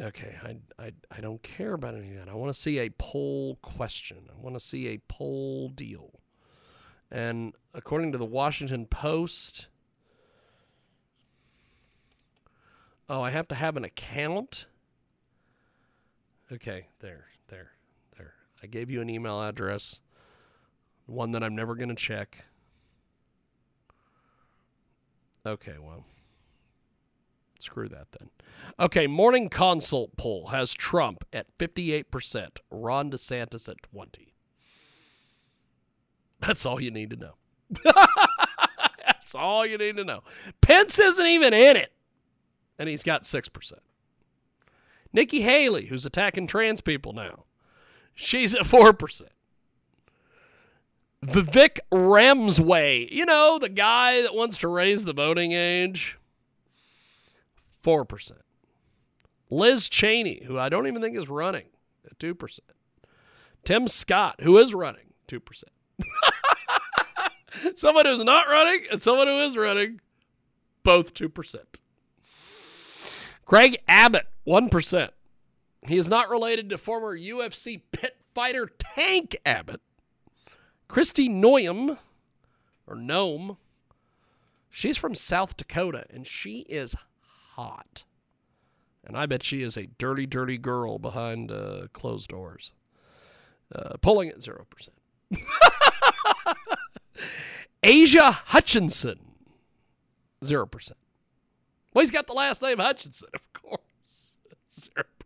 okay, 0.00 0.36
I, 0.42 0.56
I, 0.82 0.92
I 1.16 1.20
don't 1.20 1.42
care 1.42 1.74
about 1.74 1.94
any 1.94 2.10
of 2.10 2.16
that. 2.16 2.28
I 2.28 2.34
want 2.34 2.52
to 2.52 2.60
see 2.60 2.78
a 2.78 2.90
poll 2.90 3.58
question. 3.62 4.28
I 4.28 4.40
want 4.42 4.56
to 4.56 4.60
see 4.60 4.88
a 4.88 4.98
poll 5.06 5.68
deal. 5.68 6.20
And 7.10 7.54
according 7.74 8.12
to 8.12 8.18
the 8.18 8.26
Washington 8.26 8.86
Post, 8.86 9.68
Oh, 13.10 13.22
I 13.22 13.30
have 13.30 13.48
to 13.48 13.54
have 13.54 13.76
an 13.76 13.84
account? 13.84 14.66
Okay, 16.52 16.88
there. 17.00 17.26
I 18.62 18.66
gave 18.66 18.90
you 18.90 19.00
an 19.00 19.10
email 19.10 19.40
address, 19.40 20.00
one 21.06 21.32
that 21.32 21.42
I'm 21.42 21.54
never 21.54 21.74
going 21.74 21.88
to 21.88 21.94
check. 21.94 22.46
Okay, 25.46 25.76
well, 25.80 26.04
screw 27.58 27.88
that 27.88 28.08
then. 28.18 28.30
Okay, 28.78 29.06
Morning 29.06 29.48
Consult 29.48 30.16
poll 30.16 30.48
has 30.48 30.74
Trump 30.74 31.24
at 31.32 31.46
58%, 31.58 32.58
Ron 32.70 33.10
DeSantis 33.10 33.68
at 33.68 33.82
20. 33.82 34.34
That's 36.40 36.66
all 36.66 36.80
you 36.80 36.90
need 36.90 37.10
to 37.10 37.16
know. 37.16 37.34
That's 39.06 39.34
all 39.34 39.66
you 39.66 39.78
need 39.78 39.96
to 39.96 40.04
know. 40.04 40.22
Pence 40.60 40.98
isn't 40.98 41.26
even 41.26 41.52
in 41.52 41.76
it 41.76 41.92
and 42.78 42.88
he's 42.88 43.02
got 43.02 43.22
6%. 43.22 43.72
Nikki 45.12 45.40
Haley, 45.40 45.86
who's 45.86 46.06
attacking 46.06 46.46
trans 46.46 46.80
people 46.80 47.12
now, 47.12 47.44
she's 48.18 48.54
at 48.54 48.62
4%. 48.62 49.22
Vivek 51.24 51.78
Ramaswamy, 51.90 53.08
you 53.12 53.24
know, 53.24 53.58
the 53.58 53.68
guy 53.68 54.22
that 54.22 54.34
wants 54.34 54.58
to 54.58 54.68
raise 54.68 55.04
the 55.04 55.12
voting 55.12 55.52
age, 55.52 56.18
4%. 57.82 58.32
Liz 59.50 59.88
Cheney, 59.88 60.42
who 60.46 60.58
I 60.58 60.68
don't 60.68 60.86
even 60.86 61.00
think 61.00 61.16
is 61.16 61.28
running, 61.28 61.66
at 62.04 62.18
2%. 62.18 62.60
Tim 63.64 63.88
Scott, 63.88 64.36
who 64.40 64.58
is 64.58 64.74
running, 64.74 65.14
2%. 65.28 65.64
someone 67.74 68.06
who's 68.06 68.22
not 68.22 68.48
running 68.48 68.84
and 68.90 69.02
someone 69.02 69.26
who 69.26 69.38
is 69.38 69.56
running, 69.56 70.00
both 70.84 71.14
2%. 71.14 71.56
Greg 73.44 73.78
Abbott, 73.88 74.28
1%. 74.46 75.10
He 75.86 75.96
is 75.96 76.08
not 76.08 76.28
related 76.28 76.70
to 76.70 76.78
former 76.78 77.16
UFC 77.16 77.80
pit 77.92 78.16
fighter 78.34 78.70
Tank 78.78 79.36
Abbott. 79.46 79.80
Kristi 80.88 81.28
Noem, 81.28 81.98
or 82.86 82.94
Nome, 82.94 83.58
she's 84.70 84.96
from 84.96 85.14
South 85.14 85.56
Dakota 85.56 86.04
and 86.10 86.26
she 86.26 86.60
is 86.68 86.96
hot. 87.54 88.04
And 89.04 89.16
I 89.16 89.26
bet 89.26 89.42
she 89.42 89.62
is 89.62 89.76
a 89.76 89.86
dirty, 89.86 90.26
dirty 90.26 90.58
girl 90.58 90.98
behind 90.98 91.50
uh, 91.52 91.88
closed 91.92 92.28
doors. 92.28 92.72
Uh, 93.74 93.96
pulling 94.00 94.30
at 94.30 94.38
0%. 94.38 94.88
Asia 97.82 98.30
Hutchinson, 98.30 99.18
0%. 100.42 100.92
Well, 101.92 102.02
he's 102.02 102.10
got 102.10 102.26
the 102.26 102.32
last 102.32 102.62
name 102.62 102.78
Hutchinson, 102.78 103.28
of 103.34 103.52
course. 103.52 104.34
Zero 104.70 105.04
percent. 105.04 105.17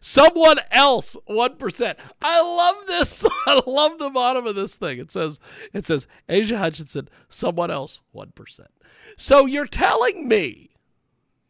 Someone 0.00 0.58
else, 0.70 1.16
one 1.26 1.56
percent. 1.56 1.98
I 2.22 2.40
love 2.40 2.86
this. 2.86 3.24
I 3.46 3.60
love 3.66 3.98
the 3.98 4.10
bottom 4.10 4.46
of 4.46 4.54
this 4.54 4.76
thing. 4.76 4.98
It 4.98 5.10
says, 5.10 5.40
it 5.72 5.86
says 5.86 6.06
Asia 6.28 6.58
Hutchinson, 6.58 7.08
someone 7.28 7.70
else, 7.70 8.02
one 8.12 8.32
percent. 8.34 8.70
So 9.16 9.46
you're 9.46 9.66
telling 9.66 10.28
me, 10.28 10.70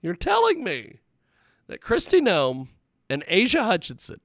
you're 0.00 0.14
telling 0.14 0.64
me 0.64 1.00
that 1.66 1.80
Kristi 1.80 2.22
Nome 2.22 2.70
and 3.08 3.22
Asia 3.28 3.64
Hutchinson, 3.64 4.20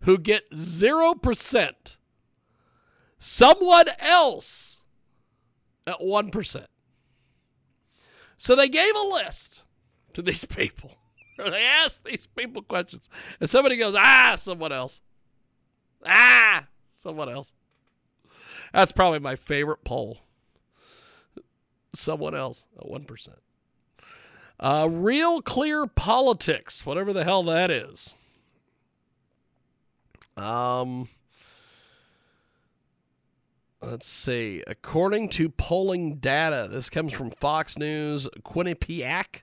who 0.00 0.16
get 0.16 0.44
zero 0.54 1.14
percent, 1.14 1.98
someone 3.18 3.88
else 3.98 4.84
at 5.86 6.02
one 6.02 6.30
percent. 6.30 6.68
So 8.38 8.54
they 8.54 8.68
gave 8.68 8.94
a 8.94 9.00
list 9.00 9.64
to 10.14 10.22
these 10.22 10.44
people. 10.46 10.96
they 11.50 11.64
ask 11.64 12.04
these 12.04 12.26
people 12.26 12.62
questions. 12.62 13.08
And 13.40 13.48
somebody 13.48 13.76
goes, 13.76 13.94
ah, 13.96 14.34
someone 14.36 14.72
else. 14.72 15.00
Ah, 16.04 16.66
someone 17.00 17.28
else. 17.28 17.54
That's 18.72 18.92
probably 18.92 19.20
my 19.20 19.36
favorite 19.36 19.84
poll. 19.84 20.18
Someone 21.94 22.34
else 22.34 22.66
at 22.76 22.84
1%. 22.84 23.28
Uh, 24.60 24.88
real 24.90 25.40
clear 25.40 25.86
politics, 25.86 26.84
whatever 26.84 27.12
the 27.12 27.24
hell 27.24 27.44
that 27.44 27.70
is. 27.70 28.14
Um, 30.36 31.08
Let's 33.80 34.08
see. 34.08 34.64
According 34.66 35.28
to 35.30 35.48
polling 35.48 36.16
data, 36.16 36.68
this 36.68 36.90
comes 36.90 37.12
from 37.12 37.30
Fox 37.30 37.78
News, 37.78 38.26
Quinnipiac, 38.42 39.42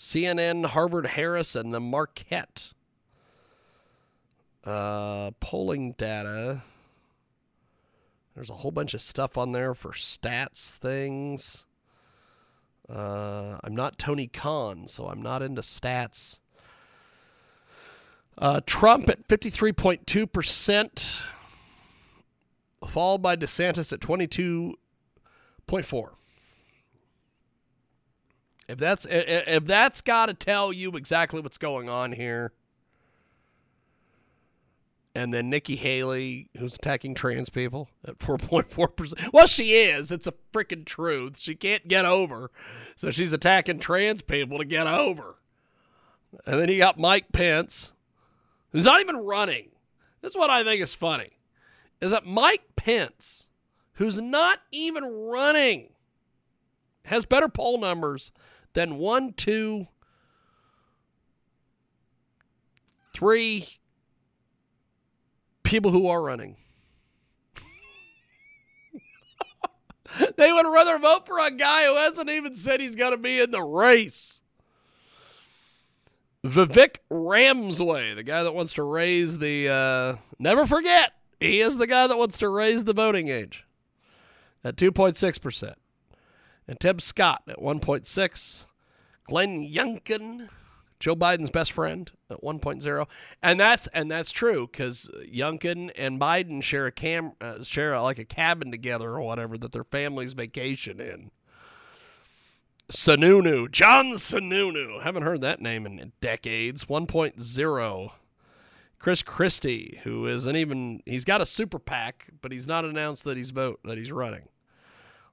CNN, 0.00 0.64
Harvard 0.64 1.08
Harris, 1.08 1.54
and 1.54 1.74
the 1.74 1.80
Marquette. 1.80 2.72
Uh, 4.64 5.32
polling 5.40 5.92
data. 5.92 6.62
There's 8.34 8.48
a 8.48 8.54
whole 8.54 8.70
bunch 8.70 8.94
of 8.94 9.02
stuff 9.02 9.36
on 9.36 9.52
there 9.52 9.74
for 9.74 9.90
stats 9.90 10.78
things. 10.78 11.66
Uh, 12.88 13.58
I'm 13.62 13.76
not 13.76 13.98
Tony 13.98 14.26
Khan, 14.26 14.88
so 14.88 15.08
I'm 15.08 15.20
not 15.20 15.42
into 15.42 15.60
stats. 15.60 16.40
Uh, 18.38 18.62
Trump 18.64 19.10
at 19.10 19.28
53.2% 19.28 21.22
followed 22.88 23.20
by 23.20 23.36
DeSantis 23.36 23.92
at 23.92 24.00
22.4. 24.00 26.08
If 28.70 28.78
that's 28.78 29.04
if 29.10 29.66
that's 29.66 30.00
got 30.00 30.26
to 30.26 30.34
tell 30.34 30.72
you 30.72 30.92
exactly 30.92 31.40
what's 31.40 31.58
going 31.58 31.88
on 31.88 32.12
here. 32.12 32.52
And 35.12 35.34
then 35.34 35.50
Nikki 35.50 35.74
Haley, 35.74 36.48
who's 36.56 36.76
attacking 36.76 37.16
trans 37.16 37.50
people 37.50 37.88
at 38.06 38.20
4.4%. 38.20 39.32
Well, 39.32 39.48
she 39.48 39.72
is. 39.72 40.12
It's 40.12 40.28
a 40.28 40.34
freaking 40.52 40.84
truth. 40.84 41.36
She 41.36 41.56
can't 41.56 41.88
get 41.88 42.04
over. 42.04 42.52
So 42.94 43.10
she's 43.10 43.32
attacking 43.32 43.80
trans 43.80 44.22
people 44.22 44.58
to 44.58 44.64
get 44.64 44.86
over. 44.86 45.34
And 46.46 46.60
then 46.60 46.68
you 46.68 46.78
got 46.78 46.96
Mike 46.96 47.32
Pence, 47.32 47.90
who's 48.70 48.84
not 48.84 49.00
even 49.00 49.16
running. 49.16 49.70
This 50.22 50.30
is 50.30 50.36
what 50.36 50.48
I 50.48 50.62
think 50.62 50.80
is 50.80 50.94
funny 50.94 51.30
is 52.00 52.12
that 52.12 52.24
Mike 52.24 52.62
Pence, 52.76 53.48
who's 53.94 54.22
not 54.22 54.60
even 54.70 55.04
running 55.04 55.88
has 57.06 57.24
better 57.26 57.48
poll 57.48 57.78
numbers 57.78 58.30
than 58.72 58.98
one, 58.98 59.32
two, 59.32 59.86
three 63.12 63.66
people 65.62 65.90
who 65.90 66.08
are 66.08 66.22
running. 66.22 66.56
they 70.36 70.52
would 70.52 70.66
rather 70.66 70.98
vote 70.98 71.26
for 71.26 71.38
a 71.38 71.50
guy 71.50 71.86
who 71.86 71.96
hasn't 71.96 72.30
even 72.30 72.54
said 72.54 72.80
he's 72.80 72.96
going 72.96 73.12
to 73.12 73.18
be 73.18 73.40
in 73.40 73.50
the 73.50 73.62
race. 73.62 74.40
Vivek 76.44 76.96
Ramaswamy, 77.10 78.14
the 78.14 78.22
guy 78.22 78.42
that 78.42 78.54
wants 78.54 78.72
to 78.74 78.82
raise 78.82 79.38
the, 79.38 79.68
uh, 79.68 80.16
never 80.38 80.66
forget, 80.66 81.12
he 81.38 81.60
is 81.60 81.76
the 81.76 81.86
guy 81.86 82.06
that 82.06 82.16
wants 82.16 82.38
to 82.38 82.48
raise 82.48 82.84
the 82.84 82.94
voting 82.94 83.28
age 83.28 83.66
at 84.64 84.76
2.6%. 84.76 85.74
And 86.70 86.78
Tim 86.78 87.00
Scott 87.00 87.42
at 87.48 87.58
1.6. 87.58 88.64
Glenn 89.24 89.68
Youngkin, 89.68 90.48
Joe 91.00 91.16
Biden's 91.16 91.50
best 91.50 91.72
friend 91.72 92.08
at 92.30 92.44
1.0. 92.44 93.08
And 93.42 93.58
that's 93.58 93.88
and 93.88 94.08
that's 94.08 94.30
true 94.30 94.68
cuz 94.68 95.10
Youngkin 95.26 95.90
and 95.96 96.20
Biden 96.20 96.62
share 96.62 96.86
a 96.86 96.92
cam 96.92 97.32
uh, 97.40 97.64
share 97.64 98.00
like 98.00 98.20
a 98.20 98.24
cabin 98.24 98.70
together 98.70 99.10
or 99.10 99.20
whatever 99.20 99.58
that 99.58 99.72
their 99.72 99.82
families 99.82 100.34
vacation 100.34 101.00
in. 101.00 101.32
Sununu, 102.88 103.68
John 103.68 104.12
Sununu. 104.12 105.02
Haven't 105.02 105.24
heard 105.24 105.40
that 105.40 105.60
name 105.60 105.86
in 105.86 106.12
decades. 106.20 106.84
1.0. 106.84 108.12
Chris 109.00 109.22
Christie, 109.24 109.98
who 110.04 110.24
isn't 110.26 110.54
even 110.54 111.02
he's 111.04 111.24
got 111.24 111.40
a 111.40 111.46
super 111.46 111.80
PAC, 111.80 112.28
but 112.40 112.52
he's 112.52 112.68
not 112.68 112.84
announced 112.84 113.24
that 113.24 113.36
he's 113.36 113.50
vote 113.50 113.80
that 113.84 113.98
he's 113.98 114.12
running. 114.12 114.50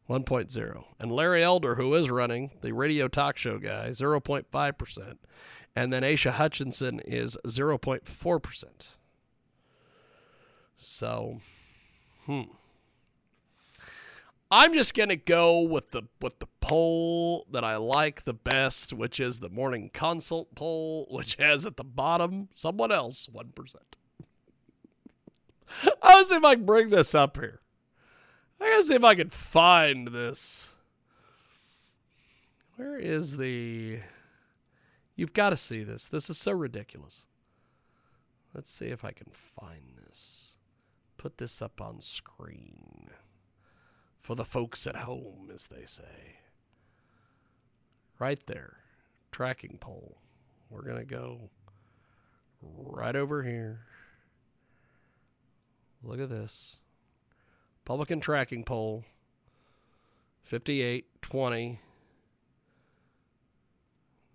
1.0. 0.10 0.84
And 1.00 1.12
Larry 1.12 1.44
Elder, 1.44 1.76
who 1.76 1.94
is 1.94 2.10
running, 2.10 2.52
the 2.62 2.74
radio 2.74 3.08
talk 3.08 3.38
show 3.38 3.58
guy, 3.58 3.90
0.5%. 3.90 5.18
And 5.76 5.94
then 5.94 6.04
Aisha 6.04 6.32
Hutchinson 6.32 7.00
is 7.02 7.38
0.4%. 7.46 8.88
So, 10.78 11.40
hmm. 12.26 12.42
I'm 14.50 14.74
just 14.74 14.94
gonna 14.94 15.18
go 15.18 15.62
with 15.62 15.92
the 15.92 16.04
with 16.22 16.40
the 16.40 16.48
poll 16.62 17.46
that 17.52 17.66
I 17.66 17.76
like 17.76 18.24
the 18.24 18.34
best, 18.34 18.94
which 18.94 19.20
is 19.20 19.40
the 19.40 19.50
morning 19.50 19.90
consult 19.94 20.56
poll, 20.56 21.08
which 21.12 21.36
has 21.36 21.66
at 21.66 21.76
the 21.76 21.84
bottom 21.84 22.48
someone 22.52 22.92
else 22.92 23.28
one 23.28 23.50
percent. 23.50 23.98
I 26.02 26.16
was 26.16 26.32
if 26.32 26.46
I 26.46 26.56
bring 26.56 26.92
this 26.92 27.14
up 27.14 27.38
here. 27.38 27.60
I 28.60 28.70
gotta 28.70 28.84
see 28.84 28.96
if 28.96 29.04
I 29.04 29.16
can 29.16 29.30
find 29.30 30.08
this. 30.08 30.74
Where 32.76 32.98
is 32.98 33.38
the? 33.38 34.00
You've 35.16 35.34
got 35.34 35.50
to 35.50 35.58
see 35.58 35.84
this. 35.84 36.08
This 36.08 36.30
is 36.30 36.38
so 36.38 36.52
ridiculous. 36.52 37.26
Let's 38.54 38.70
see 38.70 38.86
if 38.86 39.04
I 39.04 39.12
can 39.12 39.32
find 39.34 39.98
this. 40.06 40.58
Put 41.18 41.40
this 41.40 41.60
up 41.60 41.82
on 41.82 42.02
screen 42.02 43.10
for 44.22 44.36
the 44.36 44.46
folks 44.46 44.86
at 44.86 44.96
home, 44.96 45.50
as 45.52 45.68
they 45.68 45.86
say. 45.86 46.38
Right 48.20 48.44
there, 48.46 48.78
tracking 49.32 49.78
pole. 49.80 50.18
We're 50.70 50.84
going 50.84 51.00
to 51.00 51.06
go 51.06 51.50
right 52.62 53.16
over 53.16 53.42
here. 53.42 53.82
Look 56.04 56.20
at 56.20 56.30
this. 56.30 56.78
Republican 57.88 58.20
tracking 58.20 58.66
poll 58.66 59.06
58 60.44 61.06
20. 61.22 61.80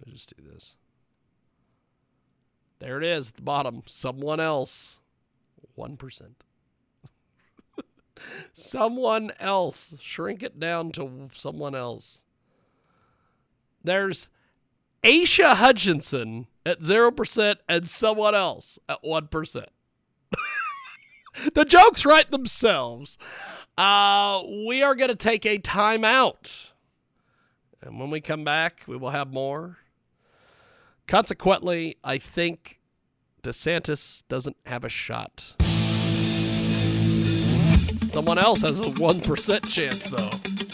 Let's 0.01 0.11
just 0.11 0.35
do 0.35 0.43
this. 0.43 0.75
There 2.79 2.97
it 2.97 3.05
is 3.05 3.29
at 3.29 3.37
the 3.37 3.43
bottom. 3.43 3.83
Someone 3.85 4.41
else. 4.41 5.01
1%. 5.77 6.23
someone 8.55 9.33
else. 9.39 9.97
Shrink 10.01 10.43
it 10.43 10.59
down 10.59 10.91
to 10.93 11.29
someone 11.35 11.75
else. 11.75 12.25
There's 13.85 14.31
Aisha 15.05 15.57
Hutchinson 15.57 16.47
at 16.65 16.81
0% 16.81 17.57
and 17.69 17.87
someone 17.87 18.35
else 18.35 18.79
at 18.89 19.03
1%. 19.05 19.67
the 21.55 21.65
jokes 21.65 22.05
write 22.05 22.31
themselves. 22.31 23.19
Uh, 23.77 24.43
we 24.67 24.83
are 24.83 24.95
going 24.95 25.11
to 25.11 25.17
take 25.17 25.47
a 25.47 25.59
timeout. 25.59 26.71
And 27.81 27.99
when 27.99 28.11
we 28.11 28.21
come 28.21 28.45
back, 28.45 28.83
we 28.87 28.97
will 28.97 29.11
have 29.11 29.33
more. 29.33 29.79
Consequently, 31.09 31.97
I 32.05 32.19
think 32.19 32.81
DeSantis 33.43 34.23
doesn't 34.29 34.57
have 34.67 34.85
a 34.85 34.89
shot. 34.89 35.55
Someone 38.09 38.39
else 38.39 38.63
has 38.63 38.79
a 38.79 38.85
1% 38.85 39.73
chance, 39.73 40.05
though. 40.05 40.72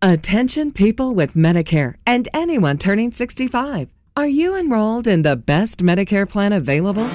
Attention 0.00 0.70
people 0.70 1.12
with 1.16 1.34
Medicare 1.34 1.94
and 2.06 2.28
anyone 2.32 2.78
turning 2.78 3.10
65. 3.10 3.88
Are 4.16 4.28
you 4.28 4.56
enrolled 4.56 5.08
in 5.08 5.22
the 5.22 5.34
best 5.34 5.80
Medicare 5.80 6.28
plan 6.28 6.52
available? 6.52 7.10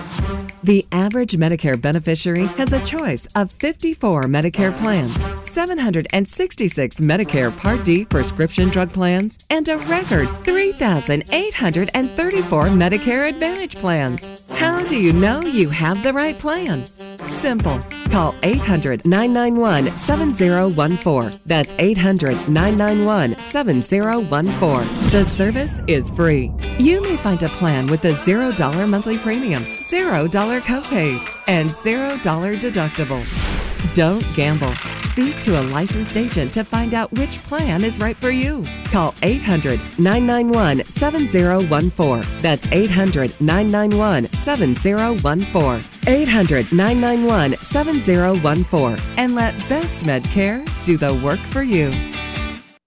The 0.64 0.86
average 0.92 1.32
Medicare 1.38 1.82
beneficiary 1.82 2.48
has 2.58 2.74
a 2.74 2.84
choice 2.84 3.26
of 3.36 3.54
54 3.54 4.24
Medicare 4.24 4.74
plans, 4.74 5.16
766 5.54 7.00
Medicare 7.02 7.56
Part 7.56 7.86
D 7.86 8.06
prescription 8.06 8.70
drug 8.70 8.92
plans, 8.92 9.38
and 9.52 9.70
a 9.70 9.78
record 9.78 10.28
3,834 10.44 12.64
Medicare 12.70 13.30
Advantage 13.30 13.76
plans. 13.76 14.52
How 14.54 14.84
do 14.88 15.00
you 15.00 15.14
know 15.14 15.42
you 15.42 15.70
have 15.70 16.02
the 16.02 16.12
right 16.12 16.36
plan? 16.36 16.88
Simple. 17.20 17.80
Call 18.10 18.34
800 18.42 19.06
991 19.06 19.96
7014. 19.96 21.40
That's 21.46 21.76
800 21.78 22.50
991 22.50 23.38
7014. 23.38 24.88
The 25.12 25.24
service 25.24 25.82
is 25.86 26.10
free. 26.10 26.52
You 26.80 27.00
may 27.04 27.16
find 27.18 27.44
a 27.44 27.50
plan 27.50 27.86
with 27.88 28.06
a 28.06 28.14
$0 28.14 28.90
monthly 28.90 29.20
premium, 29.20 29.62
$0 29.62 30.62
copays, 30.62 31.44
and 31.48 31.70
$0 31.70 32.58
deductible. 32.58 33.54
Don't 33.94 34.26
gamble. 34.36 34.74
Speak 34.98 35.40
to 35.44 35.60
a 35.60 35.64
licensed 35.64 36.18
agent 36.18 36.54
to 36.54 36.64
find 36.64 36.94
out 36.94 37.12
which 37.14 37.38
plan 37.40 37.84
is 37.84 38.00
right 38.00 38.16
for 38.16 38.30
you. 38.30 38.64
Call 38.86 39.14
800 39.22 39.80
991 40.00 40.86
7014. 40.86 42.42
That's 42.42 42.66
800 42.72 43.40
991 43.42 44.26
7014. 44.26 45.84
800 46.08 46.72
991 46.72 47.58
7014. 47.58 48.98
And 49.18 49.36
let 49.36 49.54
Best 49.70 50.00
Medcare 50.06 50.64
do 50.86 50.98
the 50.98 51.14
work 51.24 51.40
for 51.40 51.64
you. 51.64 51.92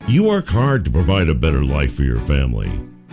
You 0.06 0.24
work 0.24 0.48
hard 0.48 0.84
to 0.84 0.90
provide 0.90 1.28
a 1.28 1.34
better 1.34 1.64
life 1.64 1.94
for 1.94 2.02
your 2.02 2.20
family. 2.20 2.70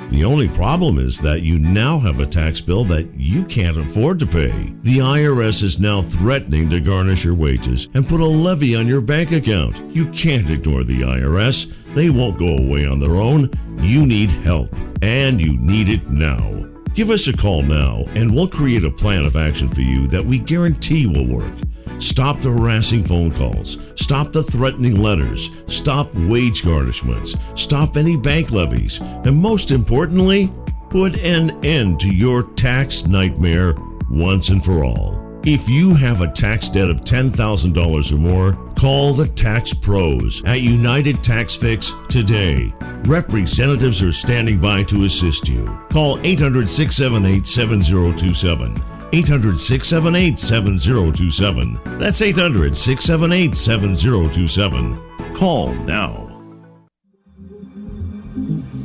The 0.09 0.23
only 0.25 0.47
problem 0.47 0.99
is 0.99 1.19
that 1.19 1.41
you 1.41 1.59
now 1.59 1.99
have 1.99 2.19
a 2.19 2.25
tax 2.25 2.61
bill 2.61 2.83
that 2.85 3.09
you 3.15 3.43
can't 3.45 3.77
afford 3.77 4.19
to 4.19 4.27
pay. 4.27 4.51
The 4.81 4.99
IRS 4.99 5.63
is 5.63 5.79
now 5.79 6.01
threatening 6.01 6.69
to 6.69 6.79
garnish 6.79 7.25
your 7.25 7.35
wages 7.35 7.89
and 7.93 8.07
put 8.07 8.21
a 8.21 8.25
levy 8.25 8.75
on 8.75 8.87
your 8.87 9.01
bank 9.01 9.31
account. 9.31 9.81
You 9.95 10.05
can't 10.11 10.49
ignore 10.49 10.83
the 10.83 11.01
IRS. 11.01 11.73
They 11.93 12.09
won't 12.09 12.39
go 12.39 12.57
away 12.57 12.85
on 12.85 12.99
their 12.99 13.15
own. 13.15 13.49
You 13.79 14.05
need 14.05 14.29
help, 14.29 14.69
and 15.01 15.41
you 15.41 15.57
need 15.57 15.89
it 15.89 16.07
now. 16.09 16.63
Give 16.93 17.09
us 17.09 17.27
a 17.27 17.35
call 17.35 17.63
now, 17.63 18.03
and 18.13 18.33
we'll 18.33 18.47
create 18.47 18.85
a 18.85 18.91
plan 18.91 19.25
of 19.25 19.35
action 19.35 19.67
for 19.67 19.81
you 19.81 20.05
that 20.07 20.23
we 20.23 20.37
guarantee 20.37 21.07
will 21.07 21.27
work. 21.27 21.53
Stop 21.99 22.39
the 22.39 22.51
harassing 22.51 23.03
phone 23.03 23.31
calls. 23.31 23.77
Stop 23.95 24.31
the 24.31 24.43
threatening 24.43 25.01
letters. 25.01 25.49
Stop 25.67 26.13
wage 26.13 26.61
garnishments. 26.61 27.37
Stop 27.57 27.97
any 27.97 28.17
bank 28.17 28.51
levies. 28.51 28.99
And 29.01 29.35
most 29.35 29.71
importantly, 29.71 30.51
put 30.89 31.17
an 31.19 31.51
end 31.65 31.99
to 32.01 32.13
your 32.13 32.43
tax 32.53 33.05
nightmare 33.05 33.75
once 34.09 34.49
and 34.49 34.63
for 34.63 34.83
all. 34.83 35.23
If 35.45 35.67
you 35.67 35.93
have 35.95 36.21
a 36.21 36.31
tax 36.31 36.69
debt 36.69 36.89
of 36.89 37.01
$10,000 37.01 38.11
or 38.11 38.15
more, 38.15 38.53
call 38.75 39.13
the 39.13 39.27
Tax 39.27 39.73
Pros 39.73 40.41
at 40.45 40.61
United 40.61 41.21
Tax 41.21 41.53
Fix 41.53 41.91
today. 42.07 42.71
Representatives 43.05 44.01
are 44.01 44.13
standing 44.13 44.57
by 44.57 44.83
to 44.83 45.03
assist 45.03 45.49
you. 45.49 45.65
Call 45.89 46.17
800 46.23 46.69
678 46.69 47.45
7027. 47.45 48.92
800 49.14 49.59
678 49.59 50.39
7027. 50.39 51.80
That's 51.99 52.22
800 52.22 52.76
678 52.76 53.55
7027. 53.55 55.34
Call 55.36 55.74
now. 55.86 56.30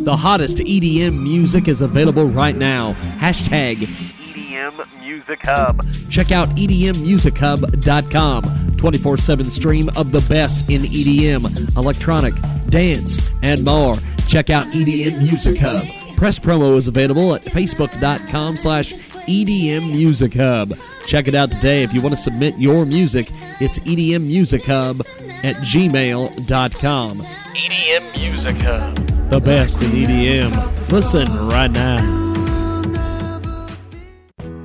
The 0.00 0.16
hottest 0.16 0.58
EDM 0.58 1.20
music 1.22 1.66
is 1.66 1.80
available 1.80 2.26
right 2.26 2.56
now. 2.56 2.92
Hashtag 3.18 3.76
EDM 3.76 5.00
Music 5.00 5.40
Hub. 5.44 5.82
Check 6.10 6.30
out 6.30 6.48
EDMMusicHub.com. 6.48 8.76
24 8.76 9.16
7 9.16 9.46
stream 9.46 9.88
of 9.96 10.12
the 10.12 10.20
best 10.28 10.68
in 10.70 10.82
EDM, 10.82 11.76
electronic, 11.76 12.34
dance, 12.68 13.28
and 13.42 13.64
more. 13.64 13.94
Check 14.28 14.50
out 14.50 14.66
EDM 14.68 15.18
Music 15.18 15.58
Hub. 15.58 15.84
Press 16.16 16.38
promo 16.38 16.76
is 16.76 16.86
available 16.88 17.34
at 17.34 17.42
facebook.com 17.42 18.56
slash 18.56 18.92
EDM 19.28 19.92
Music 19.92 20.34
Hub. 20.34 20.74
Check 21.06 21.28
it 21.28 21.34
out 21.34 21.50
today. 21.50 21.82
If 21.82 21.92
you 21.92 22.00
want 22.00 22.16
to 22.16 22.20
submit 22.20 22.58
your 22.58 22.84
music, 22.84 23.30
it's 23.60 23.78
EDM 23.80 24.22
Music 24.22 24.64
Hub 24.64 25.00
at 25.44 25.56
gmail.com. 25.56 27.18
EDM 27.18 28.18
Music 28.18 28.62
Hub. 28.62 29.30
The 29.30 29.40
best 29.40 29.82
in 29.82 29.90
EDM. 29.90 30.90
Listen 30.90 31.28
right 31.48 31.70
now. 31.70 32.27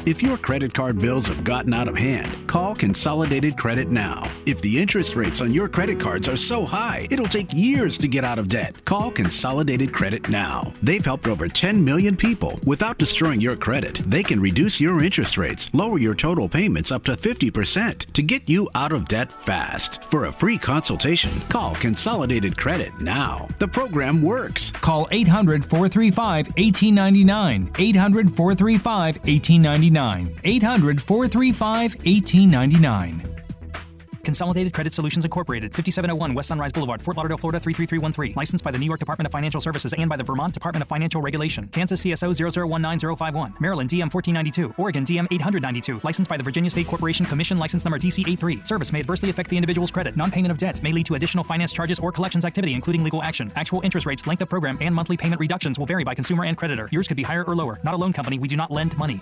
If 0.06 0.22
your 0.22 0.38
credit 0.38 0.74
card 0.74 1.00
bills 1.00 1.30
have 1.30 1.46
gotten 1.46 1.74
out 1.74 1.88
of 1.88 1.96
hand, 1.96 2.46
call 2.46 2.76
Consolidated 2.76 3.56
Credit 3.56 3.88
now. 3.88 4.30
If 4.46 4.62
the 4.62 4.82
interest 4.82 5.16
rates 5.16 5.40
on 5.40 5.54
your 5.54 5.70
credit 5.70 5.98
cards 5.98 6.28
are 6.28 6.36
so 6.36 6.66
high, 6.66 7.08
it'll 7.10 7.26
take 7.26 7.54
years 7.54 7.98
to 8.00 8.10
get 8.10 8.26
out 8.26 8.38
of 8.38 8.50
debt. 8.50 8.84
Call 8.84 9.12
Consolidated 9.12 9.94
Credit 9.94 10.28
now. 10.28 10.74
They've 10.82 11.04
helped 11.04 11.28
over 11.28 11.48
10 11.48 11.86
million 11.86 12.18
people. 12.18 12.60
Without 12.66 12.98
destroying 12.98 13.40
your 13.40 13.56
credit, 13.56 13.96
they 14.06 14.24
can 14.24 14.42
reduce 14.42 14.82
your 14.82 15.02
interest 15.02 15.38
rates, 15.38 15.74
lower 15.74 15.98
your 15.98 16.16
total 16.16 16.50
payments 16.50 16.92
up 16.92 17.06
to 17.06 17.14
50% 17.14 18.12
to 18.12 18.22
get 18.22 18.50
you 18.50 18.70
out 18.76 18.92
of 18.92 19.06
debt 19.06 19.32
fast. 19.32 20.04
For 20.04 20.26
a 20.26 20.34
free 20.34 20.58
consultation, 20.58 21.32
call 21.48 21.76
Consolidated 21.76 22.58
Credit 22.58 22.92
now. 23.00 23.48
The 23.58 23.70
program 23.70 24.22
works. 24.22 24.70
Call 24.72 25.08
800 25.12 25.64
435 25.64 26.48
1899. 26.58 27.72
800 27.80 28.30
435 28.36 29.16
1899. 29.20 29.93
800 30.44 31.02
435 31.02 31.96
1899. 31.96 33.34
Consolidated 34.24 34.72
Credit 34.72 34.94
Solutions 34.94 35.26
Incorporated, 35.26 35.74
5701 35.74 36.34
West 36.34 36.48
Sunrise 36.48 36.72
Boulevard, 36.72 37.02
Fort 37.02 37.18
Lauderdale, 37.18 37.38
Florida 37.38 37.60
33313. 37.60 38.36
Licensed 38.36 38.64
by 38.64 38.72
the 38.72 38.78
New 38.78 38.86
York 38.86 39.00
Department 39.00 39.26
of 39.26 39.32
Financial 39.32 39.60
Services 39.60 39.94
and 39.94 40.10
by 40.10 40.16
the 40.16 40.24
Vermont 40.24 40.54
Department 40.54 40.82
of 40.82 40.88
Financial 40.88 41.22
Regulation. 41.22 41.68
Kansas 41.68 42.02
CSO 42.04 42.32
0019051. 42.32 43.60
Maryland 43.60 43.90
DM 43.90 44.14
1492. 44.14 44.74
Oregon 44.78 45.04
DM 45.04 45.28
892. 45.30 46.00
Licensed 46.04 46.30
by 46.30 46.38
the 46.38 46.44
Virginia 46.44 46.70
State 46.70 46.88
Corporation 46.88 47.26
Commission 47.26 47.58
license 47.58 47.84
number 47.84 48.00
DC83. 48.00 48.66
Service 48.66 48.94
may 48.94 49.02
adversely 49.02 49.30
affect 49.30 49.50
the 49.50 49.58
individual's 49.58 49.92
credit. 49.92 50.16
Non-payment 50.16 50.52
of 50.52 50.58
debts 50.58 50.82
may 50.82 50.94
lead 50.94 51.06
to 51.06 51.16
additional 51.16 51.44
finance 51.44 51.74
charges 51.74 52.00
or 52.00 52.12
collections 52.12 52.46
activity, 52.46 52.74
including 52.74 53.04
legal 53.04 53.22
action. 53.22 53.52
Actual 53.58 53.82
interest 53.82 54.08
rates, 54.08 54.26
length 54.26 54.42
of 54.42 54.50
program, 54.50 54.78
and 54.80 54.96
monthly 54.96 55.18
payment 55.18 55.42
reductions 55.42 55.78
will 55.78 55.86
vary 55.86 56.06
by 56.06 56.16
consumer 56.16 56.46
and 56.46 56.58
creditor. 56.58 56.88
Yours 56.92 57.10
could 57.10 57.18
be 57.18 57.24
higher 57.24 57.44
or 57.44 57.56
lower. 57.56 57.80
Not 57.84 57.94
a 57.94 57.98
loan 57.98 58.14
company. 58.14 58.40
We 58.40 58.48
do 58.48 58.56
not 58.56 58.72
lend 58.72 58.98
money. 58.98 59.22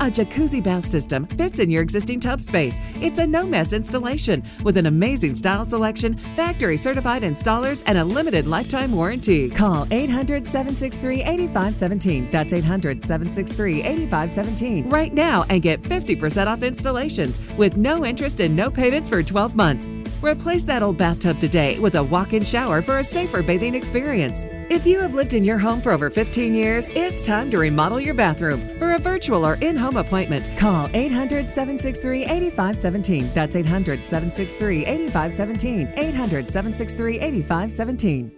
A 0.00 0.10
jacuzzi 0.10 0.62
bath 0.62 0.88
system 0.88 1.26
fits 1.26 1.58
in 1.58 1.70
your 1.70 1.82
existing 1.82 2.20
tub 2.20 2.40
space. 2.40 2.80
It's 2.96 3.18
a 3.18 3.26
no 3.26 3.44
mess 3.46 3.72
installation 3.72 4.42
with 4.64 4.76
an 4.76 4.86
amazing 4.86 5.34
style 5.34 5.64
selection, 5.64 6.16
factory 6.34 6.76
certified 6.76 7.22
installers, 7.22 7.82
and 7.86 7.98
a 7.98 8.04
limited 8.04 8.46
lifetime 8.46 8.92
warranty. 8.92 9.48
Call 9.50 9.86
800 9.90 10.46
763 10.46 11.22
8517. 11.22 12.30
That's 12.30 12.52
800 12.52 13.04
763 13.04 13.82
8517 13.82 14.88
right 14.88 15.12
now 15.12 15.44
and 15.48 15.62
get 15.62 15.82
50% 15.82 16.46
off 16.46 16.62
installations 16.62 17.40
with 17.56 17.76
no 17.76 18.04
interest 18.04 18.40
and 18.40 18.56
no 18.56 18.70
payments 18.70 19.08
for 19.08 19.22
12 19.22 19.54
months. 19.54 19.88
Replace 20.22 20.64
that 20.64 20.82
old 20.82 20.96
bathtub 20.96 21.40
today 21.40 21.78
with 21.78 21.96
a 21.96 22.02
walk 22.02 22.32
in 22.32 22.44
shower 22.44 22.82
for 22.82 22.98
a 22.98 23.04
safer 23.04 23.42
bathing 23.42 23.74
experience. 23.74 24.44
If 24.70 24.86
you 24.86 25.00
have 25.00 25.14
lived 25.14 25.34
in 25.34 25.44
your 25.44 25.58
home 25.58 25.80
for 25.80 25.92
over 25.92 26.08
15 26.08 26.54
years, 26.54 26.88
it's 26.90 27.20
time 27.20 27.50
to 27.50 27.58
remodel 27.58 28.00
your 28.00 28.14
bathroom. 28.14 28.60
For 28.78 28.92
a 28.92 28.98
virtual 28.98 29.44
or 29.44 29.54
in 29.56 29.76
home 29.76 29.96
appointment, 29.96 30.48
call 30.56 30.88
800 30.94 31.50
763 31.50 32.24
8517. 32.24 33.34
That's 33.34 33.56
800 33.56 34.06
763 34.06 34.86
8517. 34.86 35.92
800 35.96 36.50
763 36.50 37.20
8517. 37.20 38.32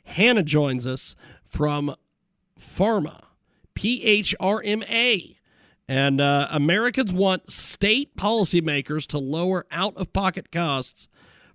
Hannah 0.04 0.42
joins 0.42 0.86
us 0.86 1.14
from 1.52 1.94
PhRMA, 2.58 3.20
P 3.74 4.02
H 4.02 4.34
R 4.40 4.62
M 4.64 4.82
A. 4.88 5.36
And 5.88 6.20
uh, 6.20 6.48
Americans 6.50 7.12
want 7.12 7.50
state 7.50 8.16
policymakers 8.16 9.06
to 9.08 9.18
lower 9.18 9.66
out 9.70 9.94
of 9.96 10.12
pocket 10.12 10.50
costs 10.50 11.08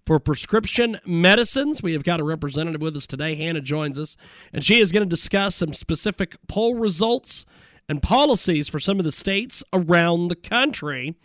for 0.05 0.19
prescription 0.19 0.99
medicines. 1.05 1.81
We 1.81 1.93
have 1.93 2.03
got 2.03 2.19
a 2.19 2.23
representative 2.23 2.81
with 2.81 2.95
us 2.95 3.07
today. 3.07 3.35
Hannah 3.35 3.61
joins 3.61 3.97
us, 3.97 4.15
and 4.53 4.63
she 4.63 4.79
is 4.79 4.91
going 4.91 5.03
to 5.03 5.09
discuss 5.09 5.55
some 5.55 5.73
specific 5.73 6.35
poll 6.47 6.75
results 6.75 7.45
and 7.89 8.01
policies 8.01 8.69
for 8.69 8.79
some 8.79 8.99
of 8.99 9.05
the 9.05 9.11
states 9.11 9.63
around 9.73 10.27
the 10.27 10.35
country. 10.35 11.15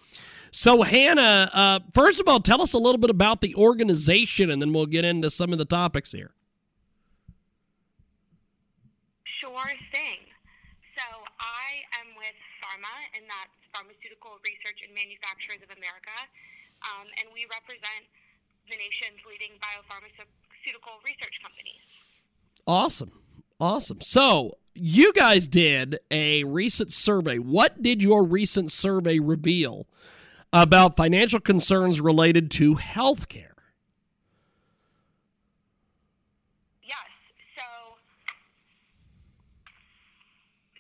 So, 0.50 0.82
Hannah, 0.82 1.50
uh, 1.52 1.80
first 1.92 2.20
of 2.20 2.28
all, 2.28 2.40
tell 2.40 2.62
us 2.62 2.72
a 2.72 2.78
little 2.78 2.98
bit 2.98 3.10
about 3.10 3.40
the 3.40 3.54
organization, 3.56 4.50
and 4.50 4.62
then 4.62 4.72
we'll 4.72 4.86
get 4.86 5.04
into 5.04 5.28
some 5.28 5.52
of 5.52 5.58
the 5.58 5.64
topics 5.64 6.12
here. 6.12 6.32
Sure 9.42 9.74
thing. 9.90 10.22
So 10.94 11.02
I 11.42 11.82
am 11.98 12.14
with 12.14 12.38
PhRMA, 12.62 13.18
and 13.18 13.26
that's 13.26 13.58
Pharmaceutical 13.74 14.38
Research 14.46 14.86
and 14.86 14.94
Manufacturers 14.94 15.58
of 15.66 15.74
America, 15.74 16.14
um, 16.86 17.10
and 17.18 17.26
we 17.34 17.42
represent 17.50 18.06
the 18.70 18.78
nation's 18.78 19.18
leading 19.26 19.58
biopharmaceutical 19.58 21.02
research 21.04 21.42
companies. 21.42 21.82
Awesome. 22.68 23.10
Awesome. 23.58 24.00
So, 24.00 24.58
you 24.76 25.12
guys 25.12 25.48
did 25.48 25.98
a 26.12 26.44
recent 26.44 26.92
survey. 26.92 27.38
What 27.38 27.82
did 27.82 28.00
your 28.00 28.22
recent 28.22 28.70
survey 28.70 29.18
reveal 29.18 29.88
about 30.52 30.94
financial 30.94 31.40
concerns 31.40 32.00
related 32.00 32.48
to 32.52 32.76
healthcare? 32.76 33.52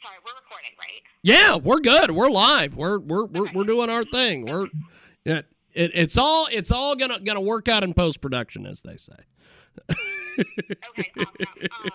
Sorry, 0.02 0.18
we're 0.26 0.34
recording, 0.34 0.74
right? 0.82 1.06
Yeah, 1.22 1.56
we're 1.56 1.78
good. 1.80 2.10
We're 2.10 2.30
live. 2.30 2.74
We're 2.74 2.98
we're 2.98 3.26
we're, 3.26 3.46
we're 3.54 3.64
doing 3.64 3.90
our 3.90 4.02
thing. 4.02 4.46
We're 4.46 4.66
it, 5.24 5.46
it, 5.72 5.90
it's 5.94 6.18
all 6.18 6.48
it's 6.50 6.72
all 6.72 6.96
gonna 6.96 7.20
gonna 7.20 7.40
work 7.40 7.68
out 7.68 7.84
in 7.84 7.94
post 7.94 8.20
production, 8.20 8.66
as 8.66 8.82
they 8.82 8.96
say. 8.96 9.14
okay, 9.88 11.10
awesome. 11.16 11.36
Um, 11.46 11.90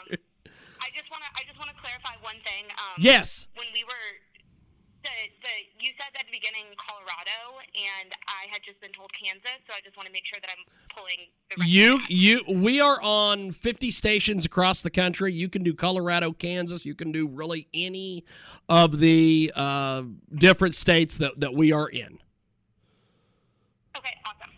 I 0.82 0.90
just 0.96 1.12
wanna 1.12 1.26
I 1.36 1.44
just 1.46 1.60
wanna 1.60 1.74
clarify 1.82 2.16
one 2.22 2.36
thing. 2.46 2.66
Um, 2.72 2.94
Yes. 3.00 3.50
When 3.56 3.68
we 3.74 3.84
were 3.84 3.92
the 5.42 5.84
you 5.84 5.92
said 5.98 6.08
at 6.20 6.26
the 6.26 6.32
beginning 6.32 6.66
Colorado, 6.78 7.60
and 7.76 8.12
I 8.28 8.50
had 8.52 8.62
just 8.64 8.80
been 8.82 8.92
told 8.92 9.12
Kansas, 9.14 9.60
so 9.68 9.74
I 9.74 9.82
just 9.84 9.98
want 9.98 10.08
to 10.08 10.14
make 10.14 10.26
sure 10.26 10.40
that 10.42 10.50
I'm 10.50 10.64
pulling 10.96 11.30
the 11.50 11.56
right 11.60 11.70
You 11.70 12.00
you 12.10 12.42
we 12.48 12.80
are 12.80 13.02
on 13.02 13.52
50 13.52 13.92
stations 13.92 14.46
across 14.46 14.82
the 14.82 14.90
country. 14.90 15.34
You 15.34 15.50
can 15.50 15.64
do 15.64 15.74
Colorado, 15.74 16.32
Kansas. 16.32 16.86
You 16.86 16.96
can 16.96 17.12
do 17.12 17.28
really 17.28 17.68
any 17.74 18.24
of 18.70 19.00
the 19.00 19.52
uh, 19.56 20.04
different 20.34 20.76
states 20.76 21.18
that, 21.18 21.40
that 21.40 21.54
we 21.54 21.72
are 21.72 21.88
in. 21.88 22.20
Okay, 23.98 24.14
awesome. 24.26 24.52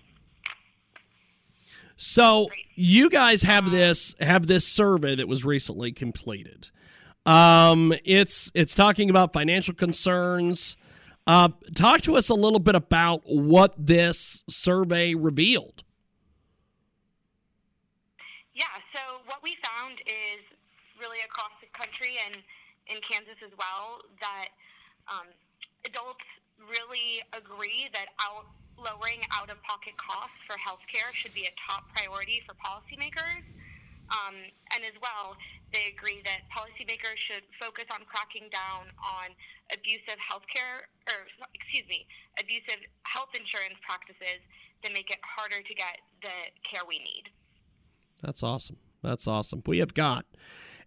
So 1.96 2.48
you 2.76 3.10
guys 3.10 3.44
have 3.44 3.72
this 3.72 4.16
have 4.20 4.48
this 4.48 4.68
survey 4.68 5.16
that 5.16 5.28
was 5.28 5.46
recently 5.46 5.92
completed. 5.92 6.70
Um, 7.30 7.94
it's 8.06 8.52
it's 8.56 8.74
talking 8.74 9.12
about 9.12 9.34
financial 9.34 9.76
concerns. 9.76 10.78
Uh, 11.28 11.50
talk 11.76 12.02
to 12.02 12.16
us 12.18 12.30
a 12.30 12.34
little 12.34 12.60
bit 12.60 12.74
about 12.74 13.22
what 13.26 13.76
this 13.78 14.44
survey 14.50 15.14
revealed. 15.14 15.84
Yeah, 18.56 18.66
so 18.96 19.22
what 19.28 19.44
we 19.44 19.58
found 19.62 20.00
is 20.08 20.42
really 21.00 21.20
across 21.22 21.54
the 21.62 21.70
country 21.78 22.18
and 22.26 22.42
in 22.88 22.98
Kansas 23.06 23.38
as 23.46 23.54
well 23.60 24.02
that 24.22 24.50
um, 25.06 25.30
adults 25.86 26.26
really 26.58 27.22
agree 27.38 27.94
that 27.94 28.08
out 28.26 28.50
lowering 28.76 29.22
out-of-pocket 29.38 29.94
costs 29.98 30.40
for 30.48 30.56
healthcare 30.58 31.14
should 31.14 31.36
be 31.36 31.46
a 31.46 31.54
top 31.62 31.84
priority 31.94 32.42
for 32.48 32.56
policymakers. 32.58 33.46
Um, 34.10 34.36
and 34.74 34.82
as 34.86 34.98
well, 35.02 35.38
they 35.72 35.94
agree 35.94 36.22
that 36.26 36.50
policymakers 36.50 37.18
should 37.18 37.46
focus 37.62 37.86
on 37.94 38.02
cracking 38.10 38.50
down 38.50 38.90
on 38.98 39.34
abusive 39.70 40.18
healthcare, 40.18 40.90
or 41.06 41.30
excuse 41.54 41.86
me, 41.90 42.08
abusive 42.42 42.82
health 43.04 43.30
insurance 43.38 43.78
practices 43.86 44.42
that 44.84 44.92
make 44.94 45.10
it 45.12 45.20
harder 45.22 45.62
to 45.62 45.74
get 45.76 46.02
the 46.22 46.50
care 46.66 46.82
we 46.88 46.98
need. 47.00 47.30
That's 48.22 48.42
awesome. 48.42 48.78
That's 49.04 49.28
awesome. 49.28 49.62
We 49.66 49.80
have 49.80 49.94
got 49.94 50.26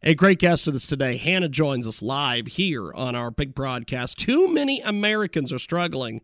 a 0.05 0.15
great 0.15 0.41
guest 0.41 0.67
with 0.67 0.75
us 0.75 0.87
today. 0.87 1.17
Hannah 1.17 1.49
joins 1.49 1.87
us 1.87 2.03
live 2.03 2.49
here 2.49 2.93
on 2.93 3.15
our 3.15 3.31
big 3.31 3.55
broadcast. 3.55 4.19
Too 4.19 4.53
many 4.53 4.81
Americans 4.81 5.53
are 5.53 5.61
struggling 5.61 6.21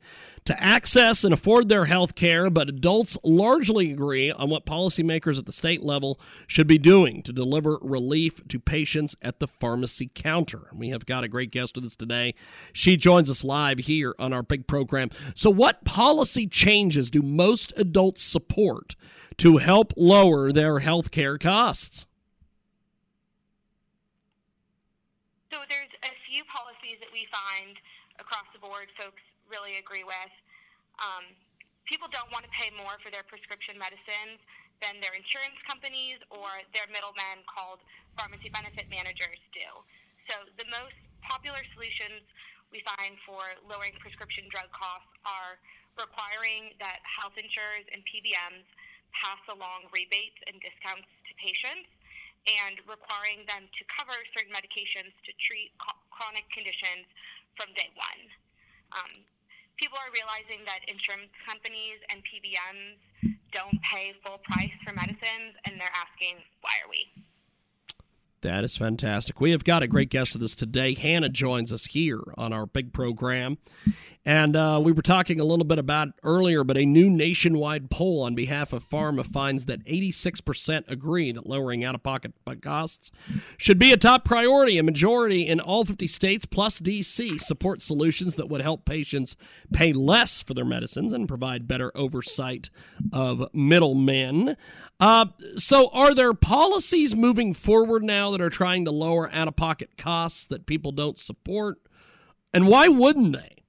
to 0.46 0.62
access 0.62 1.22
and 1.22 1.32
afford 1.32 1.68
their 1.68 1.84
health 1.84 2.16
care, 2.16 2.50
but 2.50 2.68
adults 2.68 3.16
largely 3.22 3.92
agree 3.92 4.32
on 4.32 4.50
what 4.50 4.66
policymakers 4.66 5.38
at 5.38 5.46
the 5.46 5.52
state 5.52 5.82
level 5.82 6.18
should 6.48 6.66
be 6.66 6.78
doing 6.78 7.22
to 7.22 7.32
deliver 7.32 7.78
relief 7.80 8.40
to 8.48 8.58
patients 8.58 9.16
at 9.22 9.38
the 9.38 9.46
pharmacy 9.46 10.10
counter. 10.12 10.68
We 10.72 10.88
have 10.88 11.06
got 11.06 11.22
a 11.22 11.28
great 11.28 11.52
guest 11.52 11.76
with 11.76 11.84
us 11.84 11.94
today. 11.94 12.34
She 12.72 12.96
joins 12.96 13.30
us 13.30 13.44
live 13.44 13.78
here 13.78 14.12
on 14.18 14.32
our 14.32 14.42
big 14.42 14.66
program. 14.66 15.10
So, 15.36 15.50
what 15.50 15.84
policy 15.84 16.48
changes 16.48 17.12
do 17.12 17.22
most 17.22 17.72
adults 17.76 18.24
support 18.24 18.96
to 19.36 19.58
help 19.58 19.92
lower 19.96 20.50
their 20.50 20.80
health 20.80 21.12
care 21.12 21.38
costs? 21.38 22.08
So 25.50 25.56
there's 25.68 25.88
a 26.04 26.12
few 26.38 26.46
policies 26.54 27.02
that 27.02 27.10
we 27.10 27.26
find 27.34 27.74
across 28.22 28.46
the 28.54 28.62
board 28.62 28.86
folks 28.94 29.18
really 29.50 29.74
agree 29.82 30.06
with. 30.06 30.32
Um, 31.02 31.34
people 31.82 32.06
don't 32.14 32.30
want 32.30 32.46
to 32.46 32.52
pay 32.54 32.70
more 32.78 32.94
for 33.02 33.10
their 33.10 33.26
prescription 33.26 33.74
medicines 33.74 34.38
than 34.78 35.02
their 35.02 35.18
insurance 35.18 35.58
companies 35.66 36.22
or 36.30 36.62
their 36.70 36.86
middlemen 36.94 37.42
called 37.50 37.82
pharmacy 38.14 38.54
benefit 38.54 38.86
managers 38.86 39.42
do. 39.50 39.66
So 40.30 40.46
the 40.54 40.68
most 40.70 40.94
popular 41.26 41.58
solutions 41.74 42.22
we 42.70 42.86
find 42.86 43.18
for 43.26 43.42
lowering 43.66 43.98
prescription 43.98 44.46
drug 44.46 44.70
costs 44.70 45.10
are 45.26 45.58
requiring 45.98 46.70
that 46.78 47.02
health 47.02 47.34
insurers 47.34 47.82
and 47.90 47.98
PBMs 48.06 48.62
pass 49.10 49.42
along 49.50 49.90
rebates 49.90 50.38
and 50.46 50.54
discounts 50.62 51.10
to 51.26 51.32
patients 51.34 51.90
and 52.46 52.78
requiring 52.86 53.42
them 53.50 53.66
to 53.66 53.82
cover 53.90 54.14
certain 54.30 54.54
medications 54.54 55.10
to 55.26 55.34
treat 55.42 55.74
co- 55.82 55.97
chronic 56.18 56.50
conditions 56.50 57.06
from 57.54 57.70
day 57.78 57.86
one. 57.94 58.22
Um, 58.98 59.12
people 59.78 59.94
are 60.02 60.10
realizing 60.10 60.66
that 60.66 60.82
insurance 60.90 61.30
companies 61.46 62.02
and 62.10 62.18
PBMs 62.26 62.98
don't 63.54 63.78
pay 63.86 64.12
full 64.26 64.42
price 64.42 64.74
for 64.82 64.92
medicines, 64.92 65.54
and 65.64 65.78
they're 65.78 65.94
asking, 65.94 66.42
why 66.60 66.74
are 66.82 66.90
we? 66.90 67.06
That 68.42 68.62
is 68.62 68.76
fantastic. 68.76 69.40
We 69.40 69.50
have 69.50 69.64
got 69.64 69.82
a 69.82 69.88
great 69.88 70.10
guest 70.10 70.34
with 70.34 70.42
us 70.44 70.54
today. 70.54 70.94
Hannah 70.94 71.28
joins 71.28 71.72
us 71.72 71.86
here 71.86 72.22
on 72.36 72.52
our 72.52 72.66
big 72.66 72.92
program. 72.92 73.58
And 74.24 74.54
uh, 74.54 74.80
we 74.84 74.92
were 74.92 75.02
talking 75.02 75.40
a 75.40 75.44
little 75.44 75.64
bit 75.64 75.78
about 75.78 76.08
earlier, 76.22 76.62
but 76.62 76.76
a 76.76 76.84
new 76.84 77.10
nationwide 77.10 77.90
poll 77.90 78.22
on 78.22 78.34
behalf 78.34 78.72
of 78.72 78.84
PhRMA 78.84 79.26
finds 79.26 79.64
that 79.66 79.84
86% 79.86 80.88
agree 80.88 81.32
that 81.32 81.46
lowering 81.46 81.82
out 81.82 81.94
of 81.94 82.02
pocket 82.02 82.32
costs 82.60 83.10
should 83.56 83.78
be 83.78 83.90
a 83.90 83.96
top 83.96 84.24
priority. 84.24 84.78
A 84.78 84.82
majority 84.82 85.46
in 85.46 85.58
all 85.60 85.84
50 85.84 86.06
states 86.06 86.44
plus 86.44 86.78
DC 86.80 87.40
support 87.40 87.82
solutions 87.82 88.36
that 88.36 88.48
would 88.48 88.60
help 88.60 88.84
patients 88.84 89.34
pay 89.72 89.92
less 89.92 90.42
for 90.42 90.54
their 90.54 90.64
medicines 90.64 91.12
and 91.12 91.26
provide 91.26 91.66
better 91.66 91.90
oversight 91.96 92.70
of 93.12 93.48
middlemen. 93.52 94.56
Uh, 95.00 95.26
so, 95.56 95.88
are 95.92 96.12
there 96.12 96.34
policies 96.34 97.14
moving 97.14 97.54
forward 97.54 98.02
now 98.02 98.32
that 98.32 98.40
are 98.40 98.50
trying 98.50 98.84
to 98.84 98.90
lower 98.90 99.30
out 99.32 99.46
of 99.46 99.54
pocket 99.54 99.96
costs 99.96 100.44
that 100.46 100.66
people 100.66 100.90
don't 100.90 101.18
support? 101.18 101.78
And 102.52 102.66
why 102.66 102.88
wouldn't 102.88 103.32
they? 103.32 103.62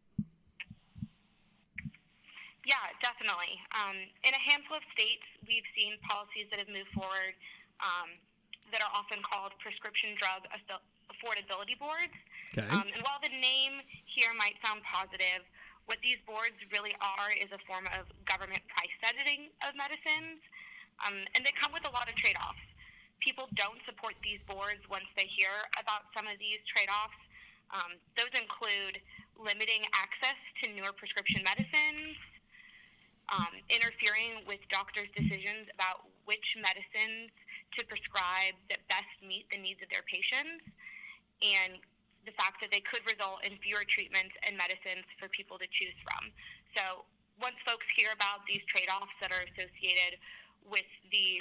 Yeah, 2.66 2.82
definitely. 3.02 3.62
Um, 3.78 3.98
in 4.26 4.34
a 4.34 4.42
handful 4.42 4.78
of 4.78 4.84
states, 4.94 5.22
we've 5.46 5.66
seen 5.78 6.02
policies 6.02 6.50
that 6.50 6.58
have 6.58 6.70
moved 6.70 6.90
forward 6.98 7.38
um, 7.78 8.10
that 8.72 8.82
are 8.82 8.94
often 8.94 9.22
called 9.22 9.54
prescription 9.62 10.18
drug 10.18 10.50
affordability 11.14 11.78
boards. 11.78 12.14
Okay. 12.58 12.66
Um, 12.74 12.90
and 12.90 13.02
while 13.06 13.22
the 13.22 13.34
name 13.34 13.86
here 14.10 14.34
might 14.34 14.58
sound 14.66 14.82
positive, 14.82 15.46
what 15.86 16.02
these 16.02 16.18
boards 16.26 16.58
really 16.74 16.94
are 17.02 17.34
is 17.38 17.50
a 17.54 17.62
form 17.66 17.86
of 17.98 18.10
government 18.26 18.62
price 18.70 18.94
setting 19.02 19.50
of 19.66 19.78
medicines, 19.78 20.42
um, 21.06 21.16
and 21.36 21.46
they 21.46 21.54
come 21.56 21.72
with 21.72 21.86
a 21.88 21.94
lot 21.94 22.08
of 22.10 22.16
trade 22.16 22.36
offs. 22.40 22.64
People 23.20 23.52
don't 23.56 23.80
support 23.84 24.16
these 24.24 24.40
boards 24.48 24.80
once 24.88 25.08
they 25.16 25.28
hear 25.28 25.52
about 25.76 26.08
some 26.16 26.28
of 26.28 26.40
these 26.40 26.60
trade 26.68 26.88
offs. 26.88 27.20
Um, 27.70 28.00
those 28.16 28.32
include 28.34 28.98
limiting 29.38 29.84
access 29.96 30.40
to 30.64 30.72
newer 30.72 30.96
prescription 30.96 31.44
medicines, 31.44 32.18
um, 33.30 33.54
interfering 33.70 34.42
with 34.48 34.60
doctors' 34.72 35.12
decisions 35.14 35.70
about 35.72 36.08
which 36.26 36.58
medicines 36.58 37.30
to 37.78 37.86
prescribe 37.86 38.58
that 38.72 38.82
best 38.90 39.12
meet 39.22 39.46
the 39.54 39.60
needs 39.60 39.80
of 39.84 39.90
their 39.94 40.04
patients, 40.08 40.66
and 41.44 41.78
the 42.26 42.34
fact 42.36 42.60
that 42.60 42.72
they 42.74 42.82
could 42.84 43.04
result 43.08 43.46
in 43.46 43.56
fewer 43.62 43.86
treatments 43.88 44.34
and 44.44 44.58
medicines 44.58 45.06
for 45.22 45.30
people 45.30 45.56
to 45.62 45.68
choose 45.72 45.96
from. 46.04 46.34
So 46.76 47.06
once 47.40 47.56
folks 47.64 47.88
hear 47.96 48.12
about 48.12 48.44
these 48.44 48.64
trade 48.68 48.92
offs 48.92 49.16
that 49.24 49.32
are 49.32 49.46
associated 49.48 50.20
with 50.70 50.90
the 51.12 51.40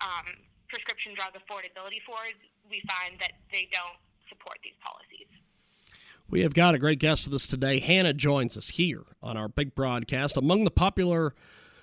um, 0.00 0.26
prescription 0.68 1.14
drug 1.14 1.32
affordability 1.34 2.04
boards, 2.06 2.38
we 2.70 2.82
find 2.88 3.18
that 3.20 3.32
they 3.52 3.68
don't 3.72 3.96
support 4.28 4.58
these 4.62 4.76
policies. 4.84 5.26
We 6.30 6.42
have 6.42 6.52
got 6.52 6.74
a 6.74 6.78
great 6.78 6.98
guest 6.98 7.26
with 7.26 7.34
us 7.34 7.46
today. 7.46 7.78
Hannah 7.78 8.12
joins 8.12 8.56
us 8.56 8.68
here 8.70 9.04
on 9.22 9.36
our 9.36 9.48
big 9.48 9.74
broadcast. 9.74 10.36
Among 10.36 10.64
the 10.64 10.70
popular 10.70 11.34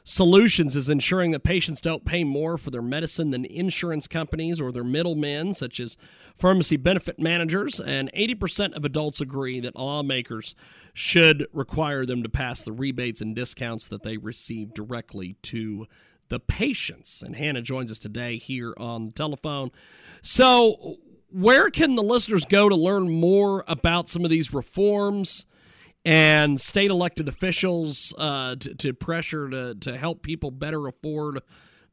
solutions 0.03 0.75
is 0.75 0.87
ensuring 0.87 1.31
that 1.31 1.43
patients 1.43 1.81
don't 1.81 2.05
pay 2.05 2.23
more 2.23 2.59
for 2.59 2.69
their 2.69 2.83
medicine 2.83 3.31
than 3.31 3.43
insurance 3.45 4.07
companies 4.07 4.61
or 4.61 4.71
their 4.71 4.83
middlemen, 4.83 5.51
such 5.51 5.79
as 5.79 5.97
pharmacy 6.35 6.77
benefit 6.77 7.19
managers. 7.19 7.79
And 7.79 8.11
80% 8.13 8.73
of 8.73 8.85
adults 8.85 9.19
agree 9.19 9.59
that 9.61 9.75
lawmakers 9.75 10.53
should 10.93 11.47
require 11.51 12.05
them 12.05 12.21
to 12.21 12.29
pass 12.29 12.61
the 12.61 12.71
rebates 12.71 13.21
and 13.21 13.35
discounts 13.35 13.87
that 13.87 14.03
they 14.03 14.17
receive 14.17 14.75
directly 14.75 15.37
to 15.41 15.87
the 16.29 16.39
patients. 16.39 17.21
And 17.21 17.35
Hannah 17.35 17.61
joins 17.61 17.91
us 17.91 17.99
today 17.99 18.37
here 18.37 18.73
on 18.77 19.07
the 19.07 19.11
telephone. 19.13 19.71
So, 20.21 20.97
where 21.29 21.69
can 21.69 21.95
the 21.95 22.03
listeners 22.03 22.45
go 22.45 22.69
to 22.69 22.75
learn 22.75 23.11
more 23.11 23.63
about 23.67 24.07
some 24.07 24.23
of 24.23 24.29
these 24.29 24.53
reforms 24.53 25.45
and 26.05 26.59
state 26.59 26.91
elected 26.91 27.27
officials 27.27 28.13
uh, 28.17 28.55
to, 28.55 28.75
to, 28.75 28.93
pressure 28.93 29.49
to, 29.49 29.75
to 29.75 29.97
help 29.97 30.21
people 30.21 30.51
better 30.51 30.87
afford 30.87 31.39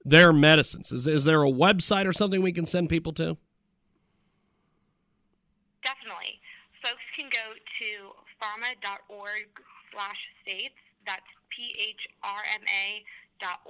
their 0.04 0.32
medicines? 0.32 0.92
Is, 0.92 1.06
is 1.06 1.24
there 1.24 1.42
a 1.42 1.50
website 1.50 2.06
or 2.06 2.12
something 2.12 2.42
we 2.42 2.52
can 2.52 2.66
send 2.66 2.88
people 2.88 3.12
to? 3.14 3.36
Definitely. 5.82 6.40
Folks 6.82 7.02
can 7.16 7.28
go 7.28 7.54
to 7.80 8.12
phrma.org 8.40 9.48
slash 9.92 10.18
states. 10.42 10.74
That's 11.06 11.26
P-H-R-M-A 11.50 13.04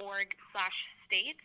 org 0.01 0.33
slash 0.51 0.77
states. 1.07 1.41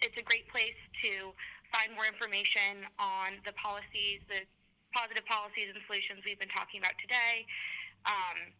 It's 0.00 0.16
a 0.16 0.24
great 0.24 0.48
place 0.48 0.76
to 1.04 1.32
find 1.72 1.92
more 1.96 2.06
information 2.06 2.84
on 3.00 3.40
the 3.44 3.52
policies, 3.56 4.20
the 4.28 4.44
positive 4.92 5.24
policies 5.26 5.72
and 5.72 5.80
solutions 5.84 6.24
we've 6.24 6.40
been 6.40 6.52
talking 6.52 6.80
about 6.80 6.96
today, 7.00 7.44
um, 8.08 8.52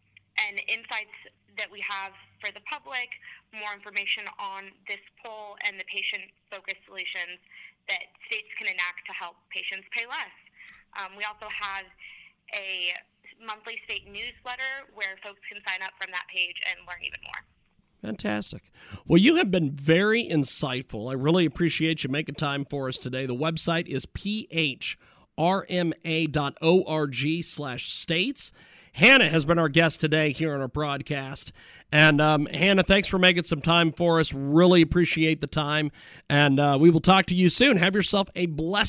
and 0.45 0.61
insights 0.69 1.17
that 1.57 1.69
we 1.69 1.81
have 1.81 2.13
for 2.37 2.53
the 2.53 2.61
public, 2.69 3.17
more 3.49 3.73
information 3.73 4.25
on 4.37 4.69
this 4.85 5.01
poll, 5.25 5.57
and 5.65 5.81
the 5.81 5.87
patient 5.89 6.29
focused 6.53 6.85
solutions 6.85 7.41
that 7.89 8.13
states 8.29 8.53
can 8.53 8.69
enact 8.69 9.01
to 9.09 9.13
help 9.13 9.33
patients 9.49 9.89
pay 9.89 10.05
less. 10.05 10.35
Um, 11.01 11.17
we 11.17 11.25
also 11.25 11.49
have 11.49 11.85
a 12.53 12.93
monthly 13.41 13.81
state 13.89 14.05
newsletter 14.05 14.85
where 14.93 15.17
folks 15.25 15.41
can 15.49 15.61
sign 15.65 15.81
up 15.81 15.93
from 15.97 16.13
that 16.13 16.25
page 16.29 16.57
and 16.69 16.85
learn 16.85 17.01
even 17.01 17.21
more. 17.25 17.41
Fantastic. 18.01 18.71
Well, 19.07 19.17
you 19.17 19.35
have 19.35 19.49
been 19.49 19.71
very 19.71 20.27
insightful. 20.27 21.09
I 21.09 21.13
really 21.13 21.45
appreciate 21.45 22.03
you 22.03 22.09
making 22.09 22.35
time 22.35 22.63
for 22.65 22.87
us 22.87 22.97
today. 22.97 23.25
The 23.25 23.35
website 23.35 23.87
is 23.87 24.05
phrma.org 24.05 25.03
slash 27.43 27.89
states. 27.89 28.53
Hannah 28.97 29.29
has 29.29 29.45
been 29.45 29.59
our 29.59 29.69
guest 29.69 30.01
today 30.01 30.31
here 30.31 30.55
on 30.55 30.61
our 30.61 30.67
broadcast. 30.67 31.51
And 31.91 32.19
um, 32.19 32.47
Hannah, 32.47 32.81
thanks 32.81 33.07
for 33.07 33.19
making 33.19 33.43
some 33.43 33.61
time 33.61 33.91
for 33.91 34.19
us. 34.19 34.33
Really 34.33 34.81
appreciate 34.81 35.39
the 35.39 35.45
time. 35.45 35.91
And 36.31 36.59
uh, 36.59 36.77
we 36.81 36.89
will 36.89 36.99
talk 36.99 37.27
to 37.27 37.35
you 37.35 37.49
soon. 37.49 37.77
Have 37.77 37.93
yourself 37.93 38.27
a 38.35 38.47
blessed 38.47 38.85